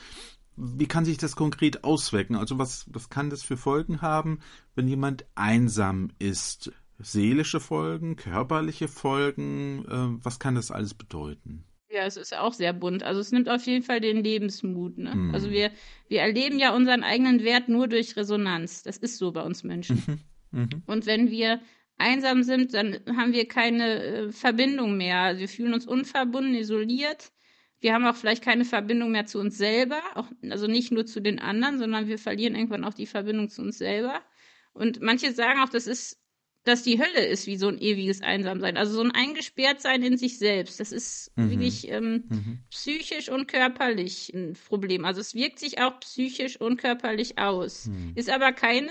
Wie 0.57 0.89
kann 0.89 1.05
sich 1.05 1.19
das 1.19 1.37
konkret 1.37 1.85
auswirken? 1.85 2.37
Also 2.37 2.59
was, 2.59 2.87
was 2.91 3.11
kann 3.11 3.29
das 3.29 3.43
für 3.43 3.59
Folgen 3.59 4.01
haben, 4.01 4.41
wenn 4.75 4.89
jemand 4.89 5.27
einsam 5.35 6.11
ist? 6.19 6.73
Seelische 6.99 7.61
Folgen, 7.61 8.17
körperliche 8.17 8.89
Folgen, 8.89 9.85
äh, 9.85 10.25
was 10.25 10.39
kann 10.39 10.55
das 10.55 10.71
alles 10.71 10.95
bedeuten? 10.95 11.65
Ja, 11.91 12.05
es 12.05 12.17
ist 12.17 12.35
auch 12.37 12.55
sehr 12.55 12.73
bunt. 12.73 13.03
Also 13.03 13.21
es 13.21 13.33
nimmt 13.33 13.51
auf 13.51 13.67
jeden 13.67 13.83
Fall 13.83 14.01
den 14.01 14.25
Lebensmut. 14.25 14.97
Ne? 14.97 15.15
Mhm. 15.15 15.35
Also 15.35 15.51
wir, 15.51 15.73
wir 16.09 16.21
erleben 16.21 16.59
ja 16.59 16.75
unseren 16.75 17.03
eigenen 17.03 17.43
Wert 17.43 17.69
nur 17.69 17.87
durch 17.87 18.17
Resonanz. 18.17 18.83
Das 18.83 18.97
ist 18.97 19.19
so 19.19 19.33
bei 19.33 19.43
uns 19.43 19.63
Menschen. 19.63 20.03
Mhm. 20.53 20.61
mhm. 20.61 20.83
Und 20.87 21.05
wenn 21.05 21.31
wir 21.31 21.61
einsam 22.01 22.43
sind, 22.43 22.75
dann 22.75 23.01
haben 23.17 23.33
wir 23.33 23.47
keine 23.47 24.03
äh, 24.03 24.33
Verbindung 24.33 24.97
mehr. 24.97 25.19
Also 25.21 25.41
wir 25.41 25.49
fühlen 25.49 25.75
uns 25.75 25.87
unverbunden, 25.87 26.55
isoliert. 26.55 27.33
Wir 27.81 27.95
haben 27.95 28.05
auch 28.05 28.17
vielleicht 28.17 28.45
keine 28.45 28.65
Verbindung 28.65 29.11
mehr 29.11 29.27
zu 29.27 29.39
uns 29.39 29.57
selber, 29.57 30.03
auch, 30.15 30.29
also 30.51 30.67
nicht 30.67 30.93
nur 30.93 31.07
zu 31.07 31.21
den 31.21 31.39
anderen, 31.39 31.79
sondern 31.79 32.09
wir 32.09 32.19
verlieren 32.19 32.55
irgendwann 32.55 32.85
auch 32.85 32.93
die 32.93 33.07
Verbindung 33.07 33.49
zu 33.49 33.63
uns 33.63 33.79
selber. 33.79 34.21
Und 34.73 35.01
manche 35.01 35.33
sagen 35.33 35.61
auch, 35.61 35.71
das 35.71 35.87
ist 35.87 36.21
dass 36.65 36.83
die 36.83 36.99
Hölle 36.99 37.25
ist 37.27 37.47
wie 37.47 37.57
so 37.57 37.69
ein 37.69 37.79
ewiges 37.79 38.21
Einsamsein. 38.21 38.77
Also 38.77 38.93
so 38.95 39.03
ein 39.03 39.13
Eingesperrtsein 39.13 40.03
in 40.03 40.19
sich 40.19 40.39
selbst. 40.39 40.79
Das 40.79 40.93
ist 40.93 41.33
mhm. 41.37 41.51
wirklich 41.51 41.89
ähm, 41.89 42.25
mhm. 42.29 42.59
psychisch 42.71 43.31
und 43.31 43.49
körperlich 43.49 44.33
ein 44.35 44.57
Problem. 44.69 45.05
Also 45.05 45.21
es 45.21 45.35
wirkt 45.35 45.59
sich 45.59 45.81
auch 45.81 45.99
psychisch 46.01 46.61
und 46.61 46.77
körperlich 46.77 47.39
aus. 47.39 47.87
Mhm. 47.87 48.13
Ist 48.15 48.29
aber 48.29 48.53
keine 48.53 48.91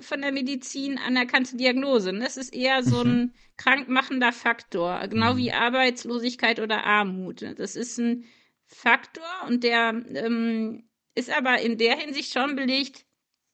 von 0.00 0.22
der 0.22 0.32
Medizin 0.32 0.98
anerkannte 0.98 1.56
Diagnose. 1.56 2.12
Das 2.18 2.36
ist 2.36 2.54
eher 2.54 2.82
so 2.82 3.02
ein 3.02 3.16
mhm. 3.16 3.32
krankmachender 3.56 4.32
Faktor. 4.32 5.06
Genau 5.08 5.36
wie 5.36 5.50
mhm. 5.50 5.56
Arbeitslosigkeit 5.56 6.60
oder 6.60 6.84
Armut. 6.84 7.42
Das 7.56 7.76
ist 7.76 7.98
ein 7.98 8.24
Faktor 8.66 9.24
und 9.48 9.64
der 9.64 10.02
ähm, 10.14 10.84
ist 11.14 11.30
aber 11.30 11.60
in 11.60 11.78
der 11.78 11.96
Hinsicht 11.96 12.32
schon 12.32 12.56
belegt, 12.56 13.04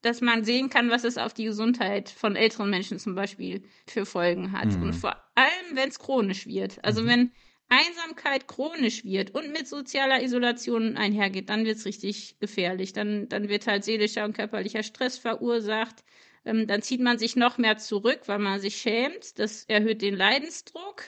dass 0.03 0.21
man 0.21 0.45
sehen 0.45 0.71
kann, 0.71 0.91
was 0.91 1.05
es 1.05 1.19
auf 1.19 1.35
die 1.35 1.45
Gesundheit 1.45 2.09
von 2.09 2.37
älteren 2.37 2.71
Menschen 2.71 2.99
zum 2.99 3.15
Beispiel 3.15 3.65
für 3.87 4.07
Folgen 4.07 4.53
hat. 4.53 4.69
Mhm. 4.69 4.83
Und 4.83 4.93
vor 4.95 5.17
allem, 5.35 5.75
wenn 5.75 5.89
es 5.89 5.99
chronisch 5.99 6.47
wird. 6.47 6.83
Also 6.85 7.03
mhm. 7.03 7.07
wenn 7.07 7.33
Einsamkeit 7.69 8.49
chronisch 8.49 9.05
wird 9.05 9.35
und 9.35 9.53
mit 9.53 9.69
sozialer 9.69 10.23
Isolation 10.23 10.97
einhergeht, 10.97 11.51
dann 11.51 11.67
wird 11.67 11.77
es 11.77 11.85
richtig 11.85 12.39
gefährlich. 12.41 12.93
Dann, 12.93 13.29
dann 13.29 13.49
wird 13.49 13.67
halt 13.67 13.85
seelischer 13.85 14.25
und 14.25 14.35
körperlicher 14.35 14.83
Stress 14.83 15.19
verursacht. 15.19 16.05
Ähm, 16.45 16.67
dann 16.67 16.83
zieht 16.83 17.01
man 17.01 17.19
sich 17.19 17.37
noch 17.37 17.59
mehr 17.59 17.77
zurück, 17.77 18.23
weil 18.27 18.39
man 18.39 18.61
sich 18.61 18.77
schämt. 18.77 19.39
Das 19.39 19.65
erhöht 19.65 20.03
den 20.03 20.17
Leidensdruck. 20.17 21.05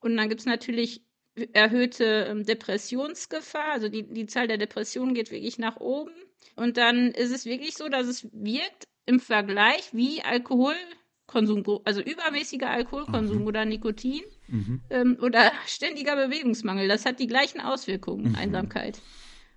Und 0.00 0.16
dann 0.16 0.28
gibt 0.28 0.40
es 0.40 0.46
natürlich 0.46 1.02
erhöhte 1.52 2.26
ähm, 2.28 2.44
Depressionsgefahr. 2.44 3.72
Also 3.72 3.88
die, 3.88 4.02
die 4.02 4.26
Zahl 4.26 4.48
der 4.48 4.58
Depressionen 4.58 5.14
geht 5.14 5.30
wirklich 5.30 5.58
nach 5.58 5.76
oben. 5.76 6.12
Und 6.56 6.76
dann 6.76 7.12
ist 7.12 7.30
es 7.30 7.46
wirklich 7.46 7.76
so, 7.76 7.88
dass 7.88 8.06
es 8.06 8.28
wirkt 8.32 8.88
im 9.06 9.20
Vergleich 9.20 9.90
wie 9.92 10.22
Alkoholkonsum, 11.30 11.80
also 11.84 12.00
übermäßiger 12.00 12.70
Alkoholkonsum 12.70 13.40
mhm. 13.40 13.46
oder 13.46 13.64
Nikotin 13.64 14.22
mhm. 14.48 14.80
ähm, 14.90 15.18
oder 15.20 15.52
ständiger 15.66 16.16
Bewegungsmangel. 16.16 16.88
Das 16.88 17.06
hat 17.06 17.20
die 17.20 17.26
gleichen 17.26 17.60
Auswirkungen, 17.60 18.30
mhm. 18.30 18.36
Einsamkeit. 18.36 19.00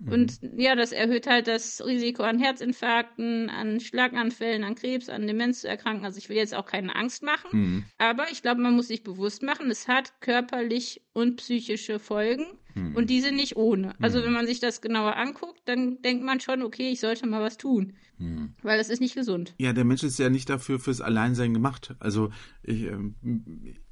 Und 0.05 0.39
ja, 0.57 0.75
das 0.75 0.91
erhöht 0.91 1.27
halt 1.27 1.47
das 1.47 1.85
Risiko 1.85 2.23
an 2.23 2.37
Herzinfarkten, 2.37 3.49
an 3.49 3.79
Schlaganfällen, 3.79 4.65
an 4.65 4.75
Krebs, 4.75 5.07
an 5.07 5.27
Demenz 5.27 5.61
zu 5.61 5.69
erkranken. 5.69 6.03
Also 6.03 6.17
ich 6.17 6.27
will 6.27 6.35
jetzt 6.35 6.53
auch 6.53 6.65
keine 6.65 6.93
Angst 6.93 7.23
machen, 7.23 7.49
mhm. 7.51 7.85
aber 7.99 8.29
ich 8.29 8.41
glaube, 8.41 8.59
man 8.59 8.75
muss 8.75 8.89
sich 8.89 9.03
bewusst 9.03 9.43
machen, 9.43 9.71
es 9.71 9.87
hat 9.87 10.19
körperlich 10.19 11.03
und 11.13 11.37
psychische 11.37 11.99
Folgen. 11.99 12.45
Hm. 12.73 12.95
Und 12.95 13.09
die 13.09 13.21
sind 13.21 13.35
nicht 13.35 13.55
ohne. 13.55 13.93
Also 14.01 14.19
hm. 14.19 14.25
wenn 14.25 14.33
man 14.33 14.47
sich 14.47 14.59
das 14.59 14.81
genauer 14.81 15.15
anguckt, 15.15 15.61
dann 15.65 16.01
denkt 16.01 16.23
man 16.23 16.39
schon, 16.39 16.61
okay, 16.61 16.89
ich 16.91 16.99
sollte 16.99 17.27
mal 17.27 17.41
was 17.41 17.57
tun. 17.57 17.93
Hm. 18.17 18.53
Weil 18.61 18.77
das 18.77 18.89
ist 18.89 18.99
nicht 18.99 19.15
gesund. 19.15 19.53
Ja, 19.57 19.73
der 19.73 19.85
Mensch 19.85 20.03
ist 20.03 20.19
ja 20.19 20.29
nicht 20.29 20.49
dafür 20.49 20.79
fürs 20.79 21.01
Alleinsein 21.01 21.53
gemacht. 21.53 21.95
Also 21.99 22.31
ich, 22.63 22.83
äh, 22.83 22.97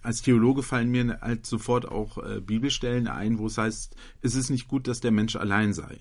als 0.01 0.21
Theologe 0.21 0.63
fallen 0.63 0.89
mir 0.89 1.19
halt 1.21 1.45
sofort 1.45 1.87
auch 1.87 2.17
äh, 2.17 2.41
Bibelstellen 2.41 3.07
ein, 3.07 3.39
wo 3.39 3.47
es 3.47 3.57
heißt, 3.57 3.95
es 4.21 4.35
ist 4.35 4.49
nicht 4.49 4.67
gut, 4.67 4.87
dass 4.87 4.99
der 4.99 5.11
Mensch 5.11 5.35
allein 5.35 5.73
sei. 5.73 5.99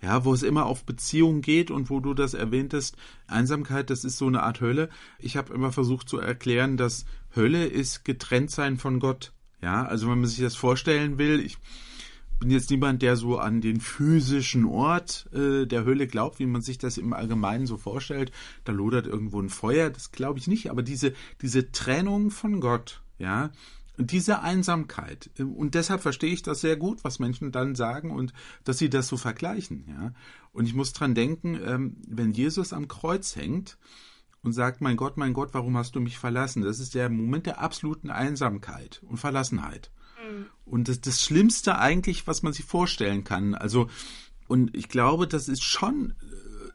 Ja, 0.00 0.24
wo 0.24 0.32
es 0.32 0.44
immer 0.44 0.66
auf 0.66 0.84
Beziehungen 0.84 1.42
geht 1.42 1.72
und 1.72 1.90
wo 1.90 1.98
du 1.98 2.14
das 2.14 2.32
erwähntest, 2.32 2.96
Einsamkeit, 3.26 3.90
das 3.90 4.04
ist 4.04 4.16
so 4.16 4.28
eine 4.28 4.44
Art 4.44 4.60
Hölle. 4.60 4.90
Ich 5.18 5.36
habe 5.36 5.52
immer 5.52 5.72
versucht 5.72 6.08
zu 6.08 6.18
erklären, 6.18 6.76
dass 6.76 7.04
Hölle 7.34 7.66
ist 7.66 8.04
getrennt 8.04 8.52
sein 8.52 8.76
von 8.76 9.00
Gott. 9.00 9.32
Ja, 9.60 9.84
also 9.84 10.08
wenn 10.08 10.20
man 10.20 10.28
sich 10.28 10.38
das 10.38 10.54
vorstellen 10.54 11.18
will, 11.18 11.40
ich 11.40 11.58
bin 12.38 12.50
jetzt 12.50 12.70
niemand, 12.70 13.02
der 13.02 13.16
so 13.16 13.38
an 13.38 13.60
den 13.60 13.80
physischen 13.80 14.64
Ort 14.64 15.28
äh, 15.32 15.66
der 15.66 15.84
Hölle 15.84 16.06
glaubt, 16.06 16.38
wie 16.38 16.46
man 16.46 16.62
sich 16.62 16.78
das 16.78 16.98
im 16.98 17.12
Allgemeinen 17.12 17.66
so 17.66 17.76
vorstellt. 17.76 18.32
Da 18.64 18.72
lodert 18.72 19.06
irgendwo 19.06 19.40
ein 19.40 19.48
Feuer, 19.48 19.90
das 19.90 20.12
glaube 20.12 20.38
ich 20.38 20.46
nicht. 20.46 20.70
Aber 20.70 20.82
diese, 20.82 21.12
diese 21.42 21.72
Trennung 21.72 22.30
von 22.30 22.60
Gott, 22.60 23.02
ja, 23.18 23.50
diese 23.96 24.40
Einsamkeit. 24.42 25.30
Äh, 25.38 25.42
und 25.42 25.74
deshalb 25.74 26.02
verstehe 26.02 26.32
ich 26.32 26.42
das 26.42 26.60
sehr 26.60 26.76
gut, 26.76 27.04
was 27.04 27.18
Menschen 27.18 27.52
dann 27.52 27.74
sagen 27.74 28.10
und 28.10 28.32
dass 28.64 28.78
sie 28.78 28.90
das 28.90 29.08
so 29.08 29.16
vergleichen, 29.16 29.84
ja. 29.88 30.12
Und 30.52 30.66
ich 30.66 30.74
muss 30.74 30.92
dran 30.92 31.14
denken, 31.14 31.58
ähm, 31.64 31.96
wenn 32.06 32.32
Jesus 32.32 32.72
am 32.72 32.88
Kreuz 32.88 33.36
hängt, 33.36 33.78
und 34.42 34.52
sagt, 34.52 34.80
mein 34.80 34.96
Gott, 34.96 35.16
mein 35.16 35.32
Gott, 35.32 35.50
warum 35.52 35.76
hast 35.76 35.94
du 35.94 36.00
mich 36.00 36.18
verlassen? 36.18 36.62
Das 36.62 36.78
ist 36.78 36.94
der 36.94 37.10
Moment 37.10 37.46
der 37.46 37.60
absoluten 37.60 38.10
Einsamkeit 38.10 39.02
und 39.06 39.18
Verlassenheit. 39.18 39.90
Und 40.64 40.88
das, 40.88 41.00
das 41.00 41.20
Schlimmste 41.20 41.78
eigentlich, 41.78 42.26
was 42.26 42.42
man 42.42 42.52
sich 42.52 42.64
vorstellen 42.64 43.24
kann. 43.24 43.54
Also, 43.54 43.88
und 44.46 44.74
ich 44.76 44.88
glaube, 44.88 45.26
das 45.26 45.48
ist 45.48 45.62
schon 45.62 46.14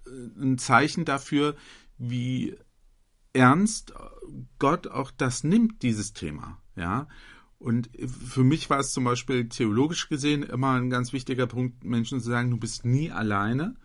äh, 0.08 0.42
ein 0.42 0.58
Zeichen 0.58 1.06
dafür, 1.06 1.56
wie 1.98 2.56
ernst 3.34 3.94
Gott 4.60 4.88
auch 4.88 5.12
das 5.12 5.44
nimmt, 5.44 5.82
dieses 5.84 6.14
Thema. 6.14 6.62
Ja. 6.76 7.08
Und 7.60 7.90
für 8.08 8.44
mich 8.44 8.70
war 8.70 8.80
es 8.80 8.92
zum 8.92 9.06
Beispiel 9.06 9.48
theologisch 9.48 10.10
gesehen 10.10 10.44
immer 10.44 10.74
ein 10.74 10.90
ganz 10.90 11.14
wichtiger 11.14 11.48
Punkt, 11.48 11.84
Menschen 11.84 12.20
zu 12.20 12.30
sagen, 12.30 12.52
du 12.52 12.58
bist 12.58 12.84
nie 12.84 13.12
alleine. 13.12 13.76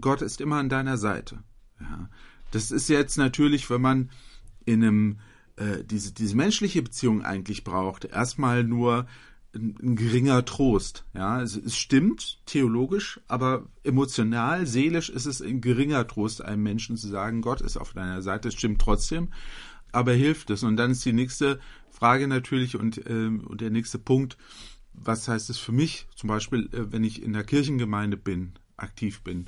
Gott 0.00 0.22
ist 0.22 0.40
immer 0.40 0.56
an 0.56 0.68
deiner 0.68 0.96
Seite. 0.96 1.42
Ja. 1.80 2.08
Das 2.50 2.70
ist 2.70 2.88
jetzt 2.88 3.16
natürlich, 3.16 3.70
wenn 3.70 3.80
man 3.80 4.10
in 4.64 4.82
einem 4.82 5.18
äh, 5.56 5.84
diese, 5.84 6.12
diese 6.12 6.36
menschliche 6.36 6.82
Beziehung 6.82 7.22
eigentlich 7.22 7.64
braucht, 7.64 8.04
erstmal 8.04 8.64
nur 8.64 9.06
ein, 9.54 9.76
ein 9.82 9.96
geringer 9.96 10.44
Trost. 10.44 11.04
Ja, 11.14 11.42
es, 11.42 11.56
es, 11.56 11.76
stimmt 11.76 12.40
theologisch, 12.46 13.20
aber 13.28 13.66
emotional, 13.84 14.66
seelisch 14.66 15.10
ist 15.10 15.26
es 15.26 15.42
ein 15.42 15.60
geringer 15.60 16.06
Trost, 16.06 16.42
einem 16.42 16.62
Menschen 16.62 16.96
zu 16.96 17.08
sagen, 17.08 17.42
Gott 17.42 17.60
ist 17.60 17.76
auf 17.76 17.92
deiner 17.92 18.22
Seite. 18.22 18.48
Es 18.48 18.54
stimmt 18.54 18.80
trotzdem, 18.80 19.28
aber 19.92 20.12
hilft 20.12 20.50
es. 20.50 20.62
Und 20.62 20.76
dann 20.76 20.92
ist 20.92 21.04
die 21.04 21.12
nächste 21.12 21.60
Frage 21.90 22.28
natürlich 22.28 22.76
und, 22.76 23.02
ähm, 23.08 23.46
und 23.46 23.60
der 23.60 23.70
nächste 23.70 23.98
Punkt, 23.98 24.38
was 24.94 25.28
heißt 25.28 25.50
es 25.50 25.58
für 25.58 25.72
mich? 25.72 26.06
Zum 26.14 26.28
Beispiel, 26.28 26.68
äh, 26.72 26.92
wenn 26.92 27.04
ich 27.04 27.22
in 27.22 27.32
der 27.32 27.44
Kirchengemeinde 27.44 28.16
bin, 28.16 28.52
aktiv 28.76 29.22
bin 29.22 29.46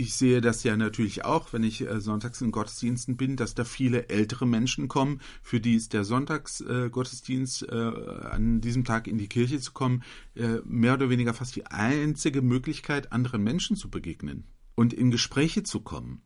ich 0.00 0.14
sehe 0.14 0.40
das 0.40 0.62
ja 0.64 0.78
natürlich 0.78 1.26
auch, 1.26 1.52
wenn 1.52 1.62
ich 1.62 1.82
äh, 1.82 2.00
sonntags 2.00 2.40
in 2.40 2.52
Gottesdiensten 2.52 3.18
bin, 3.18 3.36
dass 3.36 3.54
da 3.54 3.64
viele 3.64 4.08
ältere 4.08 4.46
Menschen 4.46 4.88
kommen, 4.88 5.20
für 5.42 5.60
die 5.60 5.74
ist 5.74 5.92
der 5.92 6.04
Sonntagsgottesdienst 6.04 7.68
äh, 7.68 7.76
äh, 7.76 8.20
an 8.22 8.62
diesem 8.62 8.84
Tag 8.84 9.06
in 9.06 9.18
die 9.18 9.28
Kirche 9.28 9.60
zu 9.60 9.72
kommen, 9.72 10.02
äh, 10.34 10.60
mehr 10.64 10.94
oder 10.94 11.10
weniger 11.10 11.34
fast 11.34 11.54
die 11.54 11.66
einzige 11.66 12.40
Möglichkeit, 12.40 13.12
anderen 13.12 13.42
Menschen 13.42 13.76
zu 13.76 13.90
begegnen 13.90 14.44
und 14.74 14.94
in 14.94 15.10
Gespräche 15.10 15.64
zu 15.64 15.80
kommen. 15.80 16.22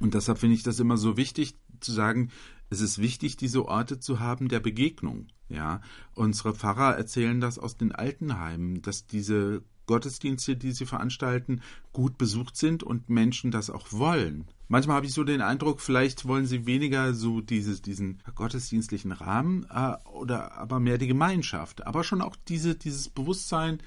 Und 0.00 0.12
deshalb 0.12 0.36
finde 0.38 0.56
ich 0.56 0.62
das 0.62 0.78
immer 0.78 0.98
so 0.98 1.16
wichtig 1.16 1.56
zu 1.80 1.90
sagen, 1.90 2.32
es 2.68 2.82
ist 2.82 2.98
wichtig, 2.98 3.38
diese 3.38 3.64
Orte 3.64 3.98
zu 3.98 4.20
haben 4.20 4.48
der 4.48 4.60
Begegnung. 4.60 5.28
Ja, 5.48 5.80
unsere 6.14 6.54
Pfarrer 6.54 6.96
erzählen 6.96 7.40
das 7.40 7.58
aus 7.58 7.78
den 7.78 7.92
Altenheimen, 7.92 8.82
dass 8.82 9.06
diese 9.06 9.62
Gottesdienste, 9.86 10.56
die 10.56 10.72
sie 10.72 10.86
veranstalten, 10.86 11.62
gut 11.92 12.18
besucht 12.18 12.56
sind 12.56 12.82
und 12.82 13.08
Menschen 13.08 13.50
das 13.50 13.70
auch 13.70 13.92
wollen. 13.92 14.46
Manchmal 14.68 14.96
habe 14.96 15.06
ich 15.06 15.12
so 15.12 15.24
den 15.24 15.42
Eindruck, 15.42 15.80
vielleicht 15.80 16.26
wollen 16.26 16.46
sie 16.46 16.66
weniger 16.66 17.12
so 17.12 17.40
dieses, 17.40 17.82
diesen 17.82 18.22
gottesdienstlichen 18.34 19.12
Rahmen 19.12 19.66
äh, 19.70 19.96
oder 20.08 20.52
aber 20.52 20.80
mehr 20.80 20.98
die 20.98 21.06
Gemeinschaft. 21.06 21.86
Aber 21.86 22.02
schon 22.02 22.22
auch 22.22 22.36
diese, 22.48 22.74
dieses 22.74 23.08
Bewusstsein, 23.08 23.82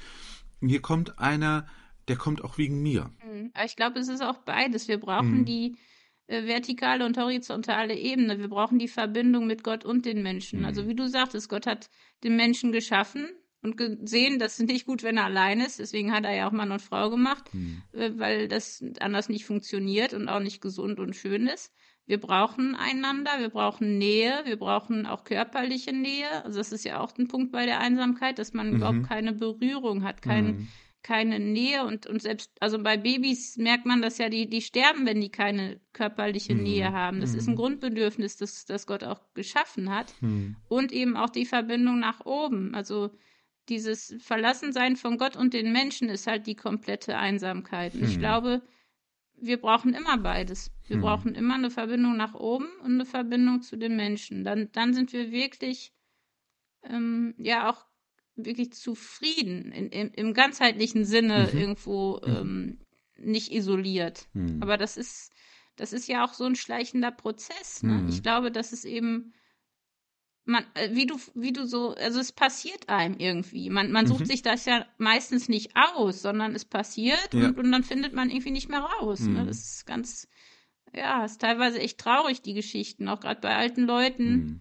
hier 0.61 0.81
kommt 0.81 1.19
einer, 1.19 1.65
der 2.07 2.15
kommt 2.15 2.43
auch 2.43 2.57
wegen 2.57 2.81
mir. 2.81 3.11
Mhm. 3.25 3.51
Ich 3.65 3.75
glaube, 3.75 3.99
es 3.99 4.07
ist 4.07 4.21
auch 4.21 4.37
beides. 4.37 4.87
Wir 4.87 4.99
brauchen 4.99 5.39
mhm. 5.39 5.45
die 5.45 5.77
äh, 6.27 6.45
vertikale 6.45 7.05
und 7.05 7.17
horizontale 7.17 7.95
Ebene. 7.95 8.39
Wir 8.39 8.49
brauchen 8.49 8.79
die 8.79 8.87
Verbindung 8.87 9.47
mit 9.47 9.63
Gott 9.63 9.83
und 9.83 10.05
den 10.05 10.21
Menschen. 10.21 10.63
Also 10.63 10.83
mhm. 10.83 10.89
wie 10.89 10.95
du 10.95 11.09
sagtest, 11.09 11.49
Gott 11.49 11.65
hat 11.65 11.89
den 12.23 12.35
Menschen 12.35 12.71
geschaffen 12.71 13.27
und 13.61 13.77
gesehen, 13.77 14.39
das 14.39 14.59
ist 14.59 14.67
nicht 14.67 14.85
gut, 14.85 15.03
wenn 15.03 15.17
er 15.17 15.25
allein 15.25 15.59
ist. 15.61 15.79
Deswegen 15.79 16.11
hat 16.13 16.25
er 16.25 16.35
ja 16.35 16.47
auch 16.47 16.51
Mann 16.51 16.71
und 16.71 16.81
Frau 16.81 17.09
gemacht, 17.09 17.53
mhm. 17.53 17.81
weil 17.91 18.47
das 18.47 18.83
anders 18.99 19.29
nicht 19.29 19.45
funktioniert 19.45 20.13
und 20.13 20.29
auch 20.29 20.39
nicht 20.39 20.61
gesund 20.61 20.99
und 20.99 21.15
schön 21.15 21.47
ist. 21.47 21.73
Wir 22.07 22.21
brauchen 22.21 22.73
einander, 22.75 23.31
wir 23.39 23.49
brauchen 23.49 23.97
Nähe, 23.97 24.41
wir 24.45 24.57
brauchen 24.57 25.05
auch 25.05 25.25
körperliche 25.25 25.91
Nähe. 25.91 26.45
Also 26.45 26.59
das 26.59 26.71
ist 26.71 26.85
ja 26.85 27.01
auch 27.01 27.17
ein 27.17 27.27
Punkt 27.27 27.51
bei 27.51 27.65
der 27.65 27.81
Einsamkeit, 27.81 28.39
dass 28.39 28.53
man 28.53 28.69
mhm. 28.69 28.75
überhaupt 28.77 29.03
keine 29.03 29.33
Berührung 29.33 30.05
hat, 30.05 30.21
kein, 30.21 30.45
mhm. 30.45 30.67
keine 31.03 31.39
Nähe 31.39 31.83
und, 31.83 32.07
und 32.07 32.21
selbst, 32.21 32.51
also 32.61 32.81
bei 32.81 32.95
Babys 32.95 33.57
merkt 33.57 33.85
man 33.85 34.01
das 34.01 34.19
ja, 34.19 34.29
die, 34.29 34.49
die 34.49 34.61
sterben, 34.61 35.05
wenn 35.05 35.19
die 35.19 35.31
keine 35.31 35.81
körperliche 35.91 36.55
mhm. 36.55 36.63
Nähe 36.63 36.93
haben. 36.93 37.19
Das 37.19 37.33
ist 37.33 37.47
ein 37.47 37.55
mhm. 37.55 37.57
Grundbedürfnis, 37.57 38.37
das, 38.37 38.65
das 38.65 38.87
Gott 38.87 39.03
auch 39.03 39.19
geschaffen 39.33 39.93
hat. 39.93 40.13
Mhm. 40.21 40.55
Und 40.69 40.93
eben 40.93 41.17
auch 41.17 41.29
die 41.29 41.45
Verbindung 41.45 41.99
nach 41.99 42.25
oben. 42.25 42.73
Also 42.73 43.11
dieses 43.69 44.15
Verlassensein 44.19 44.95
von 44.95 45.17
Gott 45.17 45.35
und 45.35 45.53
den 45.53 45.71
Menschen 45.71 46.09
ist 46.09 46.27
halt 46.27 46.47
die 46.47 46.55
komplette 46.55 47.17
Einsamkeit. 47.17 47.93
Hm. 47.93 48.03
ich 48.03 48.19
glaube, 48.19 48.61
wir 49.35 49.57
brauchen 49.57 49.93
immer 49.93 50.17
beides. 50.17 50.71
Wir 50.87 50.95
hm. 50.95 51.01
brauchen 51.01 51.35
immer 51.35 51.55
eine 51.55 51.69
Verbindung 51.69 52.17
nach 52.17 52.33
oben 52.33 52.67
und 52.83 52.93
eine 52.93 53.05
Verbindung 53.05 53.61
zu 53.61 53.77
den 53.77 53.95
Menschen. 53.95 54.43
Dann, 54.43 54.69
dann 54.71 54.93
sind 54.93 55.13
wir 55.13 55.31
wirklich, 55.31 55.93
ähm, 56.83 57.35
ja, 57.37 57.69
auch 57.69 57.85
wirklich 58.35 58.73
zufrieden, 58.73 59.71
in, 59.71 59.89
in, 59.89 60.09
im 60.09 60.33
ganzheitlichen 60.33 61.05
Sinne 61.05 61.49
mhm. 61.51 61.59
irgendwo 61.59 62.21
mhm. 62.23 62.35
ähm, 62.35 62.79
nicht 63.17 63.51
isoliert. 63.51 64.27
Mhm. 64.33 64.61
Aber 64.61 64.77
das 64.77 64.95
ist 64.95 65.33
das 65.77 65.93
ist 65.93 66.07
ja 66.07 66.25
auch 66.25 66.33
so 66.33 66.43
ein 66.43 66.55
schleichender 66.55 67.11
Prozess. 67.11 67.83
Ne? 67.83 67.93
Mhm. 67.93 68.09
Ich 68.09 68.23
glaube, 68.23 68.51
dass 68.51 68.73
es 68.73 68.83
eben 68.83 69.33
man, 70.47 70.65
äh, 70.73 70.89
wie 70.93 71.05
du, 71.05 71.19
wie 71.35 71.51
du 71.51 71.65
so, 71.65 71.93
also 71.95 72.19
es 72.19 72.31
passiert 72.31 72.89
einem 72.89 73.15
irgendwie. 73.17 73.69
Man, 73.69 73.91
man 73.91 74.07
sucht 74.07 74.21
mhm. 74.21 74.25
sich 74.25 74.41
das 74.41 74.65
ja 74.65 74.85
meistens 74.97 75.49
nicht 75.49 75.75
aus, 75.75 76.21
sondern 76.21 76.55
es 76.55 76.65
passiert 76.65 77.33
ja. 77.33 77.47
und, 77.47 77.57
und, 77.57 77.71
dann 77.71 77.83
findet 77.83 78.13
man 78.13 78.29
irgendwie 78.29 78.51
nicht 78.51 78.69
mehr 78.69 78.79
raus. 78.79 79.21
Ne? 79.21 79.29
Mhm. 79.29 79.35
Ne? 79.35 79.45
Das 79.45 79.57
ist 79.57 79.85
ganz, 79.85 80.27
ja, 80.93 81.25
ist 81.25 81.41
teilweise 81.41 81.79
echt 81.79 81.99
traurig, 81.99 82.41
die 82.41 82.53
Geschichten, 82.53 83.07
auch 83.09 83.19
gerade 83.19 83.41
bei 83.41 83.55
alten 83.55 83.83
Leuten. 83.83 84.31
Mhm. 84.31 84.59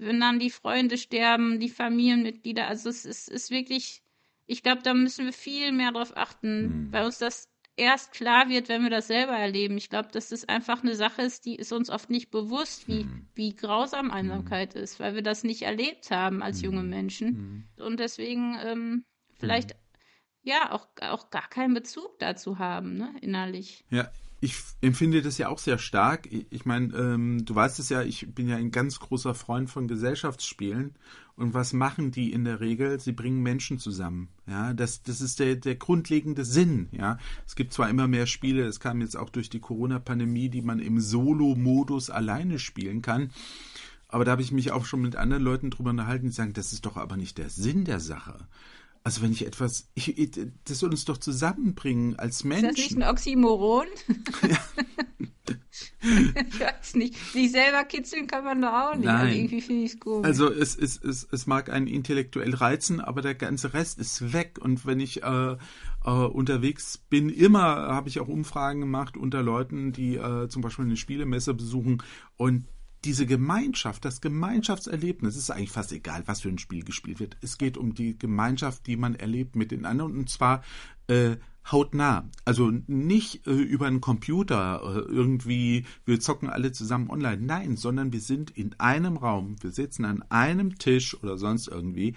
Wenn 0.00 0.20
dann 0.20 0.38
die 0.38 0.50
Freunde 0.50 0.96
sterben, 0.98 1.58
die 1.60 1.68
Familienmitglieder, 1.68 2.66
also 2.68 2.88
es 2.88 3.04
ist, 3.04 3.28
ist 3.28 3.50
wirklich, 3.50 4.02
ich 4.46 4.62
glaube, 4.62 4.82
da 4.82 4.94
müssen 4.94 5.24
wir 5.24 5.32
viel 5.32 5.72
mehr 5.72 5.92
drauf 5.92 6.16
achten, 6.16 6.86
mhm. 6.86 6.90
bei 6.90 7.04
uns 7.04 7.18
das 7.18 7.48
erst 7.78 8.12
klar 8.12 8.48
wird, 8.48 8.68
wenn 8.68 8.82
wir 8.82 8.90
das 8.90 9.06
selber 9.06 9.32
erleben. 9.32 9.76
Ich 9.76 9.88
glaube, 9.88 10.08
dass 10.12 10.28
das 10.28 10.48
einfach 10.48 10.82
eine 10.82 10.94
Sache 10.94 11.22
ist, 11.22 11.46
die 11.46 11.56
ist 11.56 11.72
uns 11.72 11.90
oft 11.90 12.10
nicht 12.10 12.30
bewusst, 12.30 12.88
wie, 12.88 13.04
mhm. 13.04 13.26
wie 13.34 13.54
grausam 13.54 14.10
Einsamkeit 14.10 14.74
mhm. 14.74 14.82
ist, 14.82 15.00
weil 15.00 15.14
wir 15.14 15.22
das 15.22 15.44
nicht 15.44 15.62
erlebt 15.62 16.10
haben 16.10 16.42
als 16.42 16.60
junge 16.60 16.82
mhm. 16.82 16.88
Menschen. 16.90 17.28
Mhm. 17.76 17.84
Und 17.84 18.00
deswegen 18.00 18.58
ähm, 18.64 19.04
vielleicht 19.38 19.76
ja 20.42 20.72
auch, 20.72 20.88
auch 21.00 21.30
gar 21.30 21.48
keinen 21.48 21.74
Bezug 21.74 22.18
dazu 22.18 22.58
haben, 22.58 22.96
ne, 22.96 23.14
innerlich. 23.20 23.84
Ja, 23.90 24.10
ich 24.40 24.54
empfinde 24.80 25.20
das 25.20 25.38
ja 25.38 25.48
auch 25.48 25.58
sehr 25.58 25.78
stark. 25.78 26.28
Ich 26.30 26.64
meine, 26.64 26.94
ähm, 26.96 27.44
du 27.44 27.54
weißt 27.54 27.80
es 27.80 27.88
ja, 27.88 28.02
ich 28.02 28.32
bin 28.34 28.48
ja 28.48 28.56
ein 28.56 28.70
ganz 28.70 29.00
großer 29.00 29.34
Freund 29.34 29.68
von 29.68 29.88
Gesellschaftsspielen. 29.88 30.94
Und 31.34 31.54
was 31.54 31.72
machen 31.72 32.10
die 32.10 32.32
in 32.32 32.44
der 32.44 32.60
Regel? 32.60 32.98
Sie 33.00 33.12
bringen 33.12 33.42
Menschen 33.42 33.78
zusammen. 33.78 34.28
Ja, 34.46 34.74
das, 34.74 35.02
das 35.02 35.20
ist 35.20 35.40
der, 35.40 35.56
der 35.56 35.76
grundlegende 35.76 36.44
Sinn. 36.44 36.88
Ja, 36.92 37.18
es 37.46 37.56
gibt 37.56 37.72
zwar 37.72 37.88
immer 37.90 38.08
mehr 38.08 38.26
Spiele, 38.26 38.64
es 38.64 38.80
kam 38.80 39.00
jetzt 39.00 39.16
auch 39.16 39.30
durch 39.30 39.50
die 39.50 39.60
Corona-Pandemie, 39.60 40.48
die 40.48 40.62
man 40.62 40.78
im 40.78 41.00
Solo-Modus 41.00 42.10
alleine 42.10 42.58
spielen 42.58 43.02
kann. 43.02 43.30
Aber 44.08 44.24
da 44.24 44.32
habe 44.32 44.42
ich 44.42 44.52
mich 44.52 44.72
auch 44.72 44.84
schon 44.84 45.02
mit 45.02 45.16
anderen 45.16 45.42
Leuten 45.42 45.70
drüber 45.70 45.90
unterhalten, 45.90 46.26
die 46.26 46.32
sagen, 46.32 46.54
das 46.54 46.72
ist 46.72 46.86
doch 46.86 46.96
aber 46.96 47.16
nicht 47.16 47.38
der 47.38 47.50
Sinn 47.50 47.84
der 47.84 48.00
Sache. 48.00 48.46
Also 49.04 49.22
wenn 49.22 49.32
ich 49.32 49.46
etwas, 49.46 49.88
ich, 49.94 50.30
das 50.64 50.78
soll 50.78 50.90
uns 50.90 51.04
doch 51.04 51.18
zusammenbringen 51.18 52.18
als 52.18 52.44
Menschen. 52.44 52.70
Ist 52.70 52.78
das 52.78 52.90
nicht 52.90 53.02
ein 53.02 53.08
Oxymoron? 53.08 53.86
Ja. 54.48 54.58
ich 56.00 56.60
weiß 56.60 56.94
nicht. 56.94 57.16
Sich 57.32 57.52
selber 57.52 57.84
kitzeln 57.84 58.26
kann 58.26 58.44
man 58.44 58.60
doch 58.60 58.72
auch 58.72 58.94
nicht. 58.94 59.06
Nein. 59.06 59.20
Also 59.20 59.38
irgendwie 59.38 59.60
finde 59.60 59.84
ich 59.84 59.94
es 59.94 60.00
komisch. 60.00 60.26
Also 60.26 60.52
es, 60.52 60.76
es, 60.76 61.02
es, 61.02 61.26
es 61.30 61.46
mag 61.46 61.70
einen 61.70 61.86
intellektuell 61.86 62.54
reizen, 62.54 63.00
aber 63.00 63.22
der 63.22 63.34
ganze 63.34 63.72
Rest 63.74 63.98
ist 63.98 64.32
weg. 64.32 64.58
Und 64.60 64.86
wenn 64.86 65.00
ich 65.00 65.22
äh, 65.22 65.56
äh, 66.04 66.10
unterwegs 66.10 66.98
bin, 66.98 67.28
immer 67.28 67.64
habe 67.64 68.08
ich 68.08 68.20
auch 68.20 68.28
Umfragen 68.28 68.80
gemacht 68.80 69.16
unter 69.16 69.42
Leuten, 69.42 69.92
die 69.92 70.16
äh, 70.16 70.48
zum 70.48 70.62
Beispiel 70.62 70.84
eine 70.84 70.96
Spielemesse 70.96 71.54
besuchen 71.54 72.02
und 72.36 72.66
diese 73.04 73.26
Gemeinschaft, 73.26 74.04
das 74.04 74.20
Gemeinschaftserlebnis, 74.20 75.36
ist 75.36 75.50
eigentlich 75.50 75.70
fast 75.70 75.92
egal, 75.92 76.22
was 76.26 76.40
für 76.40 76.48
ein 76.48 76.58
Spiel 76.58 76.84
gespielt 76.84 77.20
wird. 77.20 77.36
Es 77.40 77.58
geht 77.58 77.76
um 77.76 77.94
die 77.94 78.18
Gemeinschaft, 78.18 78.86
die 78.86 78.96
man 78.96 79.14
erlebt 79.14 79.56
mit 79.56 79.70
den 79.70 79.84
anderen 79.84 80.16
und 80.16 80.30
zwar 80.30 80.62
äh, 81.06 81.36
hautnah. 81.70 82.28
Also 82.44 82.72
nicht 82.86 83.46
äh, 83.46 83.52
über 83.52 83.86
einen 83.86 84.00
Computer 84.00 84.80
äh, 84.82 84.98
irgendwie, 85.00 85.84
wir 86.06 86.18
zocken 86.20 86.48
alle 86.48 86.72
zusammen 86.72 87.10
online. 87.10 87.42
Nein, 87.42 87.76
sondern 87.76 88.12
wir 88.12 88.20
sind 88.20 88.50
in 88.50 88.74
einem 88.78 89.16
Raum, 89.16 89.56
wir 89.60 89.70
sitzen 89.70 90.04
an 90.04 90.22
einem 90.28 90.78
Tisch 90.78 91.14
oder 91.22 91.38
sonst 91.38 91.68
irgendwie 91.68 92.14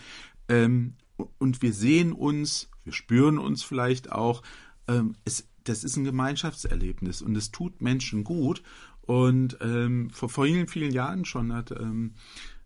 ähm, 0.49 0.95
und 1.37 1.61
wir 1.61 1.73
sehen 1.73 2.13
uns, 2.13 2.69
wir 2.83 2.93
spüren 2.93 3.37
uns 3.37 3.63
vielleicht 3.63 4.11
auch. 4.11 4.41
Ähm, 4.87 5.15
es, 5.25 5.47
das 5.63 5.83
ist 5.83 5.95
ein 5.95 6.03
Gemeinschaftserlebnis 6.03 7.21
und 7.21 7.35
es 7.35 7.51
tut 7.51 7.81
Menschen 7.81 8.23
gut 8.23 8.63
und 9.11 9.57
ähm, 9.59 10.09
vor, 10.09 10.29
vor 10.29 10.45
vielen, 10.45 10.69
vielen 10.69 10.93
Jahren 10.93 11.25
schon 11.25 11.51
hat 11.51 11.71
ähm, 11.71 12.13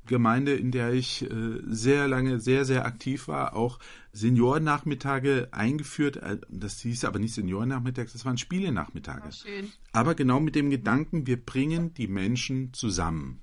Gemeinde, 0.06 0.54
in 0.54 0.70
der 0.70 0.94
ich 0.94 1.24
äh, 1.24 1.60
sehr 1.66 2.08
lange, 2.08 2.40
sehr, 2.40 2.66
sehr 2.66 2.86
aktiv 2.86 3.28
war, 3.28 3.56
auch 3.56 3.80
Seniorennachmittage 4.14 5.48
eingeführt. 5.50 6.18
Äh, 6.18 6.38
das 6.48 6.82
hieß 6.82 7.06
aber 7.06 7.18
nicht 7.18 7.34
Seniorennachmittage, 7.34 8.12
das 8.14 8.26
waren 8.26 8.38
Spielenachmittage. 8.38 9.30
Oh, 9.30 9.66
aber 9.92 10.14
genau 10.14 10.40
mit 10.40 10.54
dem 10.54 10.70
Gedanken, 10.70 11.26
wir 11.26 11.44
bringen 11.44 11.96
die 11.96 12.08
Menschen 12.08 12.74
zusammen. 12.74 13.42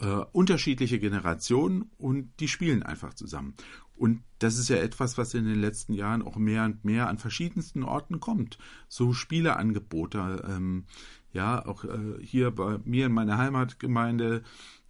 Äh, 0.00 0.06
unterschiedliche 0.32 0.98
Generationen 0.98 1.90
und 1.98 2.32
die 2.40 2.48
spielen 2.48 2.82
einfach 2.82 3.12
zusammen. 3.12 3.56
Und 3.94 4.22
das 4.38 4.58
ist 4.58 4.68
ja 4.68 4.76
etwas, 4.76 5.18
was 5.18 5.34
in 5.34 5.44
den 5.44 5.60
letzten 5.60 5.92
Jahren 5.92 6.22
auch 6.22 6.36
mehr 6.36 6.64
und 6.64 6.84
mehr 6.84 7.08
an 7.08 7.18
verschiedensten 7.18 7.82
Orten 7.82 8.20
kommt. 8.20 8.56
So 8.88 9.12
Spieleangebote. 9.12 10.46
Ähm, 10.48 10.84
ja, 11.32 11.64
auch 11.64 11.84
äh, 11.84 12.18
hier 12.20 12.50
bei 12.50 12.78
mir 12.84 13.06
in 13.06 13.12
meiner 13.12 13.38
Heimatgemeinde, 13.38 14.42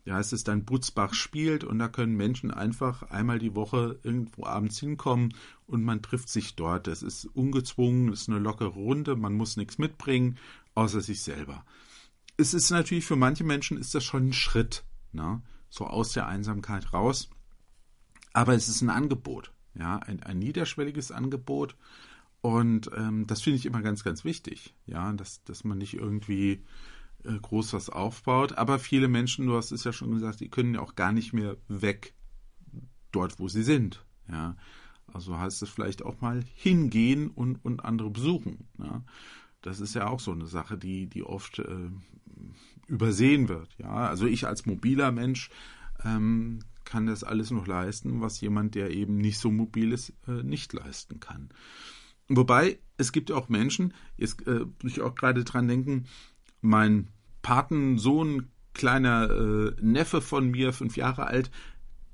da 0.04 0.14
heißt 0.14 0.32
es 0.32 0.42
dann 0.42 0.64
Butzbach 0.64 1.12
spielt 1.12 1.64
und 1.64 1.78
da 1.78 1.88
können 1.88 2.16
Menschen 2.16 2.50
einfach 2.50 3.02
einmal 3.02 3.38
die 3.38 3.54
Woche 3.54 3.98
irgendwo 4.02 4.46
abends 4.46 4.78
hinkommen 4.78 5.34
und 5.66 5.84
man 5.84 6.00
trifft 6.00 6.30
sich 6.30 6.56
dort. 6.56 6.86
Das 6.86 7.02
ist 7.02 7.26
ungezwungen, 7.26 8.12
ist 8.12 8.28
eine 8.28 8.38
lockere 8.38 8.68
Runde, 8.68 9.16
man 9.16 9.34
muss 9.34 9.58
nichts 9.58 9.76
mitbringen, 9.76 10.38
außer 10.74 11.02
sich 11.02 11.22
selber. 11.22 11.64
Es 12.38 12.54
ist 12.54 12.70
natürlich 12.70 13.04
für 13.04 13.16
manche 13.16 13.44
Menschen 13.44 13.76
ist 13.76 13.94
das 13.94 14.04
schon 14.04 14.28
ein 14.28 14.32
Schritt, 14.32 14.84
ne? 15.12 15.42
so 15.68 15.86
aus 15.86 16.12
der 16.12 16.26
Einsamkeit 16.26 16.94
raus. 16.94 17.28
Aber 18.32 18.54
es 18.54 18.68
ist 18.68 18.80
ein 18.80 18.90
Angebot, 18.90 19.52
ja, 19.74 19.96
ein, 19.98 20.22
ein 20.22 20.38
niederschwelliges 20.38 21.12
Angebot, 21.12 21.76
und 22.40 22.90
ähm, 22.96 23.26
das 23.26 23.42
finde 23.42 23.58
ich 23.58 23.66
immer 23.66 23.82
ganz, 23.82 24.04
ganz 24.04 24.24
wichtig, 24.24 24.74
ja, 24.86 25.12
dass, 25.12 25.42
dass 25.44 25.64
man 25.64 25.78
nicht 25.78 25.94
irgendwie 25.94 26.64
äh, 27.24 27.38
groß 27.38 27.72
was 27.72 27.90
aufbaut. 27.90 28.56
Aber 28.56 28.78
viele 28.78 29.08
Menschen, 29.08 29.46
du 29.46 29.56
hast 29.56 29.72
es 29.72 29.84
ja 29.84 29.92
schon 29.92 30.12
gesagt, 30.12 30.40
die 30.40 30.48
können 30.48 30.74
ja 30.74 30.80
auch 30.80 30.94
gar 30.94 31.12
nicht 31.12 31.32
mehr 31.32 31.56
weg 31.68 32.14
dort, 33.10 33.38
wo 33.40 33.48
sie 33.48 33.62
sind. 33.62 34.04
Ja. 34.30 34.56
Also 35.12 35.38
heißt 35.38 35.62
es 35.62 35.70
vielleicht 35.70 36.02
auch 36.04 36.20
mal 36.20 36.44
hingehen 36.54 37.30
und, 37.30 37.64
und 37.64 37.84
andere 37.84 38.10
besuchen. 38.10 38.68
Ja. 38.78 39.02
Das 39.62 39.80
ist 39.80 39.94
ja 39.94 40.06
auch 40.06 40.20
so 40.20 40.32
eine 40.32 40.46
Sache, 40.46 40.78
die, 40.78 41.06
die 41.06 41.24
oft 41.24 41.58
äh, 41.58 41.90
übersehen 42.86 43.48
wird. 43.48 43.74
Ja. 43.78 44.06
Also 44.06 44.26
ich 44.26 44.46
als 44.46 44.64
mobiler 44.64 45.10
Mensch 45.10 45.50
ähm, 46.04 46.60
kann 46.84 47.06
das 47.06 47.24
alles 47.24 47.50
noch 47.50 47.66
leisten, 47.66 48.20
was 48.20 48.40
jemand, 48.40 48.76
der 48.76 48.90
eben 48.90 49.18
nicht 49.18 49.38
so 49.38 49.50
mobil 49.50 49.92
ist, 49.92 50.12
äh, 50.28 50.42
nicht 50.44 50.72
leisten 50.72 51.18
kann. 51.18 51.50
Wobei, 52.28 52.78
es 52.96 53.12
gibt 53.12 53.32
auch 53.32 53.48
Menschen, 53.48 53.94
jetzt 54.16 54.46
äh, 54.46 54.66
muss 54.82 54.92
ich 54.92 55.00
auch 55.00 55.14
gerade 55.14 55.44
dran 55.44 55.68
denken, 55.68 56.06
mein 56.60 57.08
Patensohn, 57.42 58.48
kleiner 58.74 59.30
äh, 59.30 59.72
Neffe 59.80 60.20
von 60.20 60.50
mir, 60.50 60.72
fünf 60.72 60.96
Jahre 60.96 61.26
alt, 61.26 61.50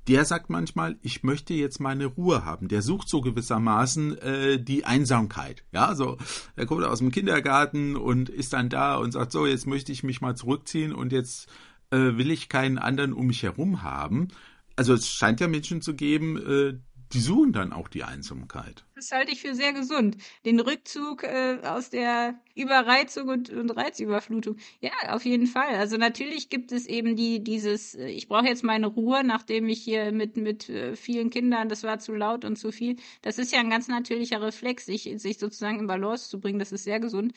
der 0.07 0.23
sagt 0.23 0.49
manchmal, 0.49 0.97
ich 1.01 1.23
möchte 1.23 1.53
jetzt 1.53 1.79
meine 1.79 2.05
Ruhe 2.05 2.45
haben. 2.45 2.67
Der 2.67 2.81
sucht 2.81 3.09
so 3.09 3.21
gewissermaßen 3.21 4.17
äh, 4.19 4.63
die 4.63 4.85
Einsamkeit. 4.85 5.63
Ja, 5.71 5.95
so 5.95 6.17
er 6.55 6.65
kommt 6.67 6.83
aus 6.83 6.99
dem 6.99 7.11
Kindergarten 7.11 7.95
und 7.95 8.29
ist 8.29 8.53
dann 8.53 8.69
da 8.69 8.97
und 8.97 9.11
sagt 9.11 9.31
so, 9.31 9.45
jetzt 9.45 9.65
möchte 9.65 9.91
ich 9.91 10.03
mich 10.03 10.21
mal 10.21 10.35
zurückziehen 10.35 10.93
und 10.93 11.11
jetzt 11.11 11.49
äh, 11.89 12.17
will 12.17 12.29
ich 12.29 12.49
keinen 12.49 12.77
anderen 12.77 13.13
um 13.13 13.27
mich 13.27 13.43
herum 13.43 13.81
haben. 13.81 14.27
Also 14.75 14.93
es 14.93 15.09
scheint 15.09 15.39
ja 15.39 15.47
Menschen 15.47 15.81
zu 15.81 15.95
geben, 15.95 16.37
äh, 16.37 16.77
die 17.13 17.19
suchen 17.19 17.53
dann 17.53 17.71
auch 17.71 17.87
die 17.87 18.03
Einsamkeit. 18.03 18.83
Das 18.95 19.11
halte 19.11 19.31
ich 19.31 19.41
für 19.41 19.55
sehr 19.55 19.73
gesund. 19.73 20.17
Den 20.45 20.59
Rückzug 20.59 21.23
äh, 21.23 21.59
aus 21.63 21.89
der 21.89 22.39
Überreizung 22.55 23.29
und, 23.29 23.49
und 23.49 23.69
Reizüberflutung. 23.69 24.57
Ja, 24.79 24.91
auf 25.09 25.25
jeden 25.25 25.47
Fall. 25.47 25.75
Also 25.75 25.97
natürlich 25.97 26.49
gibt 26.49 26.71
es 26.71 26.87
eben 26.87 27.15
die 27.15 27.43
dieses, 27.43 27.95
äh, 27.95 28.07
ich 28.07 28.27
brauche 28.27 28.47
jetzt 28.47 28.63
meine 28.63 28.87
Ruhe, 28.87 29.23
nachdem 29.23 29.67
ich 29.69 29.83
hier 29.83 30.11
mit 30.11 30.37
mit 30.37 30.69
äh, 30.69 30.95
vielen 30.95 31.29
Kindern, 31.29 31.69
das 31.69 31.83
war 31.83 31.99
zu 31.99 32.13
laut 32.13 32.45
und 32.45 32.57
zu 32.57 32.71
viel. 32.71 32.95
Das 33.21 33.37
ist 33.37 33.51
ja 33.51 33.59
ein 33.59 33.69
ganz 33.69 33.87
natürlicher 33.87 34.41
Reflex, 34.41 34.85
sich 34.85 35.13
sich 35.17 35.37
sozusagen 35.37 35.79
in 35.79 35.87
Balance 35.87 36.29
zu 36.29 36.39
bringen. 36.39 36.59
Das 36.59 36.71
ist 36.71 36.83
sehr 36.83 36.99
gesund. 36.99 37.33